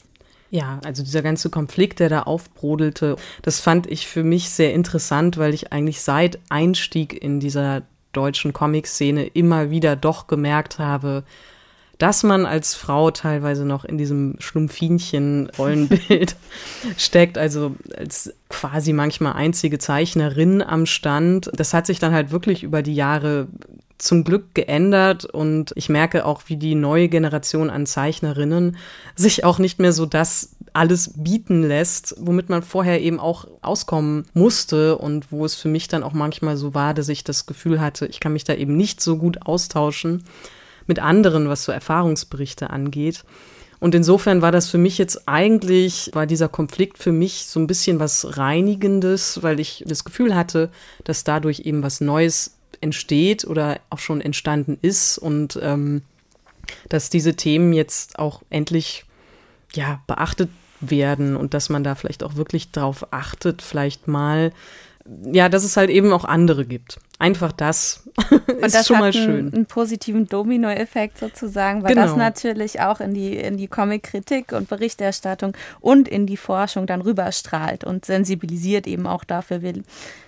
Ja, 0.51 0.79
also 0.85 1.03
dieser 1.03 1.23
ganze 1.23 1.49
Konflikt, 1.49 1.99
der 1.99 2.09
da 2.09 2.21
aufbrodelte, 2.21 3.15
das 3.41 3.59
fand 3.59 3.87
ich 3.87 4.07
für 4.07 4.23
mich 4.23 4.51
sehr 4.51 4.73
interessant, 4.73 5.37
weil 5.37 5.55
ich 5.55 5.73
eigentlich 5.73 6.01
seit 6.01 6.39
Einstieg 6.49 7.19
in 7.21 7.39
dieser 7.39 7.81
deutschen 8.11 8.53
Comic-Szene 8.53 9.25
immer 9.25 9.71
wieder 9.71 9.95
doch 9.95 10.27
gemerkt 10.27 10.77
habe, 10.77 11.23
dass 11.97 12.23
man 12.23 12.45
als 12.45 12.75
Frau 12.75 13.11
teilweise 13.11 13.65
noch 13.65 13.85
in 13.85 13.97
diesem 13.97 14.35
Schlumpfinchen-Rollenbild 14.39 16.35
steckt, 16.97 17.37
also 17.37 17.75
als 17.95 18.33
quasi 18.49 18.93
manchmal 18.93 19.33
einzige 19.33 19.79
Zeichnerin 19.79 20.61
am 20.61 20.85
Stand. 20.85 21.49
Das 21.53 21.73
hat 21.73 21.85
sich 21.85 21.99
dann 21.99 22.13
halt 22.13 22.31
wirklich 22.31 22.63
über 22.63 22.81
die 22.81 22.95
Jahre 22.95 23.47
zum 23.97 24.25
Glück 24.25 24.53
geändert 24.53 25.23
und 25.23 25.71
ich 25.75 25.87
merke 25.87 26.25
auch, 26.25 26.43
wie 26.47 26.57
die 26.57 26.75
neue 26.75 27.07
Generation 27.07 27.69
an 27.69 27.85
Zeichnerinnen 27.85 28.75
sich 29.15 29.45
auch 29.45 29.57
nicht 29.57 29.79
mehr 29.79 29.93
so 29.93 30.05
das 30.05 30.57
alles 30.73 31.13
bieten 31.15 31.63
lässt, 31.63 32.15
womit 32.19 32.49
man 32.49 32.61
vorher 32.61 33.01
eben 33.01 33.21
auch 33.21 33.47
auskommen 33.61 34.25
musste 34.33 34.97
und 34.97 35.31
wo 35.31 35.45
es 35.45 35.55
für 35.55 35.69
mich 35.69 35.87
dann 35.87 36.03
auch 36.03 36.11
manchmal 36.11 36.57
so 36.57 36.73
war, 36.73 36.93
dass 36.93 37.07
ich 37.07 37.23
das 37.23 37.45
Gefühl 37.45 37.79
hatte, 37.79 38.05
ich 38.07 38.19
kann 38.19 38.33
mich 38.33 38.43
da 38.43 38.53
eben 38.53 38.75
nicht 38.75 38.99
so 38.99 39.17
gut 39.17 39.43
austauschen 39.43 40.23
mit 40.87 40.99
anderen, 40.99 41.49
was 41.49 41.63
so 41.63 41.71
Erfahrungsberichte 41.71 42.69
angeht. 42.69 43.23
Und 43.79 43.93
insofern 43.93 44.41
war 44.41 44.51
das 44.51 44.69
für 44.69 44.77
mich 44.77 44.97
jetzt 44.97 45.27
eigentlich, 45.27 46.09
war 46.13 46.25
dieser 46.25 46.47
Konflikt 46.47 46.97
für 46.97 47.11
mich 47.11 47.45
so 47.47 47.59
ein 47.59 47.67
bisschen 47.67 47.99
was 47.99 48.37
Reinigendes, 48.37 49.43
weil 49.43 49.59
ich 49.59 49.83
das 49.85 50.03
Gefühl 50.03 50.35
hatte, 50.35 50.69
dass 51.03 51.23
dadurch 51.23 51.61
eben 51.61 51.83
was 51.83 52.01
Neues 52.01 52.57
entsteht 52.81 53.45
oder 53.45 53.79
auch 53.89 53.99
schon 53.99 54.21
entstanden 54.21 54.77
ist 54.81 55.17
und 55.17 55.59
ähm, 55.61 56.01
dass 56.89 57.09
diese 57.09 57.35
Themen 57.35 57.73
jetzt 57.73 58.17
auch 58.17 58.41
endlich 58.49 59.05
ja 59.73 60.01
beachtet 60.07 60.49
werden 60.79 61.35
und 61.35 61.53
dass 61.53 61.69
man 61.69 61.83
da 61.83 61.95
vielleicht 61.95 62.23
auch 62.23 62.35
wirklich 62.35 62.71
drauf 62.71 63.07
achtet, 63.11 63.61
vielleicht 63.61 64.07
mal 64.07 64.51
ja, 65.31 65.49
dass 65.49 65.63
es 65.63 65.77
halt 65.77 65.89
eben 65.89 66.11
auch 66.11 66.25
andere 66.25 66.65
gibt. 66.65 66.99
Einfach 67.19 67.51
das 67.51 68.03
ist 68.61 68.75
das 68.75 68.87
schon 68.87 68.97
mal 68.97 69.05
einen, 69.05 69.13
schön. 69.13 69.53
einen 69.53 69.65
positiven 69.65 70.27
Dominoeffekt 70.27 71.19
sozusagen, 71.19 71.83
weil 71.83 71.93
Genau. 71.93 72.07
das 72.07 72.15
natürlich 72.15 72.81
auch 72.81 72.99
in 72.99 73.13
die, 73.13 73.35
in 73.37 73.57
die 73.57 73.67
Comic-Kritik 73.67 74.51
und 74.51 74.67
Berichterstattung 74.67 75.55
und 75.79 76.07
in 76.07 76.25
die 76.25 76.37
Forschung 76.37 76.87
dann 76.87 77.01
rüberstrahlt 77.01 77.83
und 77.83 78.05
sensibilisiert 78.05 78.87
eben 78.87 79.05
auch 79.05 79.23
dafür. 79.23 79.61
Wir 79.61 79.73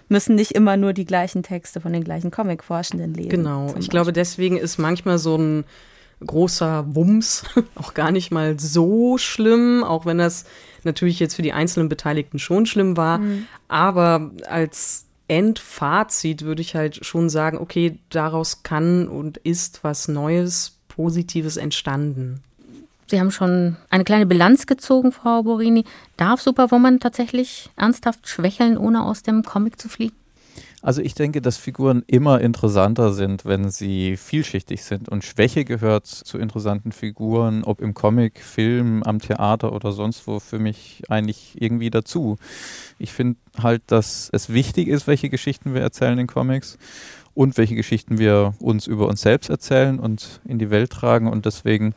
müssen 0.10 0.36
nicht 0.36 0.52
immer 0.52 0.78
nur 0.78 0.94
die 0.94 1.06
gleichen 1.06 1.44
Texte 1.44 1.82
von 1.82 1.92
den 1.92 2.04
gleichen 2.04 2.30
Comic-Forschenden 2.32 3.14
lesen. 3.14 3.30
Genau. 3.30 3.74
Ich 3.80 3.90
glaube, 3.90 4.14
deswegen 4.14 4.58
ist 4.58 4.78
manchmal 4.78 5.18
so 5.18 5.38
ein 5.38 5.64
großer 6.26 6.86
Wumms 6.96 7.44
auch 7.76 7.94
gar 7.94 8.12
nicht 8.12 8.32
mal 8.32 8.60
so 8.60 9.18
schlimm, 9.18 9.84
auch 9.84 10.06
wenn 10.06 10.18
das 10.18 10.46
natürlich 10.84 11.20
jetzt 11.20 11.36
für 11.36 11.42
die 11.42 11.54
einzelnen 11.54 11.90
Beteiligten 11.90 12.40
schon 12.40 12.66
schlimm 12.66 12.98
war. 12.98 13.20
Aber 13.68 14.32
als 14.48 15.06
Endfazit 15.28 16.44
würde 16.44 16.62
ich 16.62 16.76
halt 16.76 17.06
schon 17.06 17.30
sagen, 17.30 17.58
okay, 17.58 18.00
daraus 18.10 18.64
kann 18.64 19.08
und 19.08 19.38
ist 19.38 19.84
was 19.84 20.08
Neues, 20.08 20.78
Positives 20.88 21.58
entstanden. 21.58 22.42
Sie 23.10 23.20
haben 23.20 23.32
schon 23.32 23.78
eine 23.90 24.04
kleine 24.04 24.26
Bilanz 24.26 24.66
gezogen, 24.66 25.12
Frau 25.12 25.44
Borini. 25.44 25.86
Darf 26.18 26.42
Superwoman 26.42 27.00
tatsächlich 27.00 27.70
ernsthaft 27.78 28.28
schwächeln, 28.28 28.78
ohne 28.78 29.04
aus 29.04 29.24
dem 29.24 29.44
Comic 29.44 29.80
zu 29.80 29.88
fliegen? 29.88 30.16
Also 30.84 31.02
ich 31.02 31.16
denke, 31.16 31.42
dass 31.42 31.58
Figuren 31.58 32.04
immer 32.06 32.40
interessanter 32.40 33.12
sind, 33.12 33.46
wenn 33.46 33.72
sie 33.72 34.16
vielschichtig 34.16 34.84
sind. 34.84 35.10
Und 35.10 35.24
Schwäche 35.24 35.66
gehört 35.66 36.06
zu 36.06 36.38
interessanten 36.38 36.92
Figuren, 36.92 37.64
ob 37.64 37.82
im 37.82 37.96
Comic, 37.96 38.40
Film, 38.40 39.02
am 39.02 39.20
Theater 39.20 39.74
oder 39.74 39.92
sonst 39.92 40.28
wo, 40.28 40.40
für 40.40 40.60
mich 40.60 41.02
eigentlich 41.10 41.60
irgendwie 41.60 41.90
dazu. 41.90 42.38
Ich 43.00 43.12
finde 43.12 43.40
halt, 43.62 43.82
dass 43.88 44.30
es 44.32 44.54
wichtig 44.54 44.88
ist, 44.88 45.08
welche 45.08 45.30
Geschichten 45.30 45.74
wir 45.74 45.82
erzählen 45.82 46.20
in 46.20 46.28
Comics 46.28 46.78
und 47.34 47.58
welche 47.58 47.76
Geschichten 47.76 48.20
wir 48.20 48.54
uns 48.60 48.86
über 48.86 49.08
uns 49.08 49.22
selbst 49.22 49.50
erzählen 49.50 50.00
und 50.00 50.42
in 50.46 50.60
die 50.60 50.70
Welt 50.70 50.92
tragen. 50.92 51.28
Und 51.28 51.46
deswegen 51.46 51.96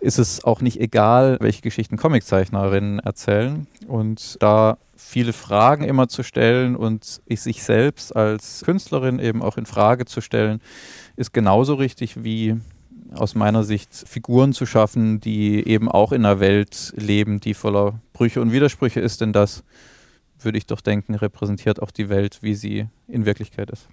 ist 0.00 0.18
es 0.18 0.42
auch 0.44 0.60
nicht 0.60 0.80
egal, 0.80 1.36
welche 1.40 1.62
Geschichten 1.62 1.96
Comiczeichnerinnen 1.96 2.98
erzählen. 3.00 3.66
Und 3.86 4.36
da 4.40 4.78
viele 4.96 5.32
Fragen 5.32 5.84
immer 5.84 6.08
zu 6.08 6.22
stellen 6.22 6.76
und 6.76 7.20
ich 7.26 7.40
sich 7.40 7.62
selbst 7.62 8.14
als 8.14 8.62
Künstlerin 8.64 9.18
eben 9.18 9.42
auch 9.42 9.56
in 9.56 9.66
Frage 9.66 10.06
zu 10.06 10.20
stellen, 10.20 10.60
ist 11.16 11.32
genauso 11.32 11.74
richtig 11.74 12.24
wie 12.24 12.56
aus 13.14 13.34
meiner 13.34 13.64
Sicht 13.64 13.92
Figuren 13.92 14.52
zu 14.52 14.66
schaffen, 14.66 15.20
die 15.20 15.66
eben 15.66 15.88
auch 15.88 16.12
in 16.12 16.24
einer 16.24 16.40
Welt 16.40 16.92
leben, 16.96 17.40
die 17.40 17.54
voller 17.54 18.00
Brüche 18.12 18.40
und 18.40 18.52
Widersprüche 18.52 19.00
ist, 19.00 19.20
denn 19.20 19.32
das 19.32 19.64
würde 20.38 20.58
ich 20.58 20.66
doch 20.66 20.80
denken, 20.80 21.14
repräsentiert 21.14 21.82
auch 21.82 21.90
die 21.90 22.08
Welt, 22.08 22.38
wie 22.42 22.54
sie 22.54 22.86
in 23.08 23.26
Wirklichkeit 23.26 23.70
ist. 23.70 23.88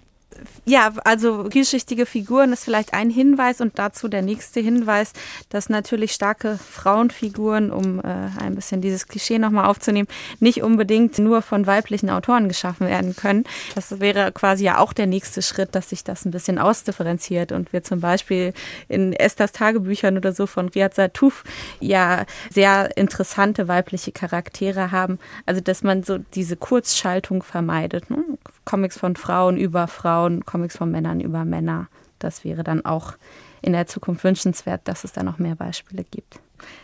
Ja, 0.64 0.92
also 1.04 1.48
vielschichtige 1.50 2.04
Figuren 2.04 2.52
ist 2.52 2.64
vielleicht 2.64 2.92
ein 2.92 3.10
Hinweis 3.10 3.60
und 3.60 3.78
dazu 3.78 4.06
der 4.06 4.22
nächste 4.22 4.60
Hinweis, 4.60 5.12
dass 5.48 5.68
natürlich 5.70 6.12
starke 6.12 6.58
Frauenfiguren, 6.58 7.72
um 7.72 8.00
äh, 8.00 8.04
ein 8.38 8.54
bisschen 8.54 8.80
dieses 8.80 9.08
Klischee 9.08 9.38
nochmal 9.38 9.64
aufzunehmen, 9.64 10.08
nicht 10.40 10.62
unbedingt 10.62 11.18
nur 11.18 11.40
von 11.42 11.66
weiblichen 11.66 12.10
Autoren 12.10 12.48
geschaffen 12.48 12.86
werden 12.86 13.16
können. 13.16 13.44
Das 13.74 13.98
wäre 14.00 14.30
quasi 14.32 14.64
ja 14.64 14.78
auch 14.78 14.92
der 14.92 15.06
nächste 15.06 15.40
Schritt, 15.40 15.74
dass 15.74 15.88
sich 15.88 16.04
das 16.04 16.24
ein 16.24 16.30
bisschen 16.30 16.58
ausdifferenziert 16.58 17.50
und 17.50 17.72
wir 17.72 17.82
zum 17.82 18.00
Beispiel 18.00 18.52
in 18.88 19.14
Esthers 19.14 19.52
Tagebüchern 19.52 20.18
oder 20.18 20.32
so 20.32 20.46
von 20.46 20.68
Riyad 20.68 20.94
Satuf 20.94 21.44
ja 21.80 22.26
sehr 22.52 22.96
interessante 22.96 23.68
weibliche 23.68 24.12
Charaktere 24.12 24.92
haben. 24.92 25.18
Also 25.46 25.62
dass 25.62 25.82
man 25.82 26.02
so 26.02 26.18
diese 26.34 26.56
Kurzschaltung 26.56 27.42
vermeidet. 27.42 28.10
Ne? 28.10 28.22
Comics 28.68 28.98
von 28.98 29.16
Frauen 29.16 29.56
über 29.56 29.86
Frauen, 29.86 30.44
Comics 30.44 30.76
von 30.76 30.90
Männern 30.90 31.20
über 31.20 31.46
Männer. 31.46 31.88
Das 32.18 32.44
wäre 32.44 32.64
dann 32.64 32.84
auch 32.84 33.14
in 33.62 33.72
der 33.72 33.86
Zukunft 33.86 34.24
wünschenswert, 34.24 34.82
dass 34.84 35.04
es 35.04 35.12
da 35.12 35.22
noch 35.22 35.38
mehr 35.38 35.54
Beispiele 35.54 36.04
gibt. 36.04 36.38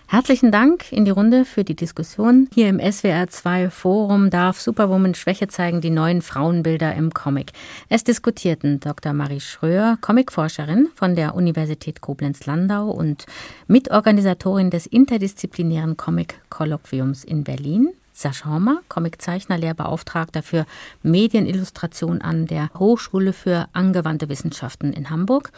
Herzlichen 0.07 0.51
Dank 0.51 0.91
in 0.93 1.05
die 1.05 1.11
Runde 1.11 1.45
für 1.45 1.63
die 1.63 1.77
Diskussion. 1.77 2.49
Hier 2.55 2.71
im 2.71 2.79
SWR2 2.79 3.69
Forum 3.69 4.31
darf 4.31 4.61
Superwoman 4.63 5.15
Schwäche 5.15 5.47
zeigen, 5.49 5.83
die 5.83 5.91
neuen 5.91 6.23
Frauenbilder 6.23 6.95
im 6.95 7.13
Comic. 7.13 7.53
Es 7.91 8.03
diskutierten 8.03 8.81
Dr. 8.81 9.13
Marie 9.13 9.41
Schröer, 9.41 9.99
Comicforscherin 10.01 10.89
von 10.95 11.15
der 11.15 11.35
Universität 11.35 12.01
Koblenz-Landau 12.01 12.91
und 12.91 13.27
Mitorganisatorin 13.67 14.71
des 14.71 14.87
interdisziplinären 14.87 15.99
Comic-Kolloquiums 15.99 17.25
in 17.25 17.45
Berlin, 17.45 17.91
Sascha 18.15 18.49
Hommer, 18.49 18.81
Comiczeichner, 18.89 19.59
Lehrbeauftragter 19.59 20.43
für 20.43 20.65
Medienillustration 21.03 22.23
an 22.23 22.47
der 22.47 22.71
Hochschule 22.79 23.35
für 23.35 23.67
angewandte 23.75 24.31
Wissenschaften 24.31 24.95
in 24.95 25.11
Hamburg 25.11 25.51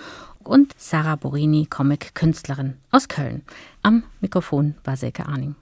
und 0.42 0.74
Sarah 0.76 1.16
Borini, 1.16 1.66
Comic-Künstlerin 1.66 2.78
aus 2.90 3.07
Köln. 3.07 3.42
Am 3.82 4.02
Mikrofon 4.20 4.74
war 4.82 4.96
Silke 4.96 5.26
Arning. 5.26 5.54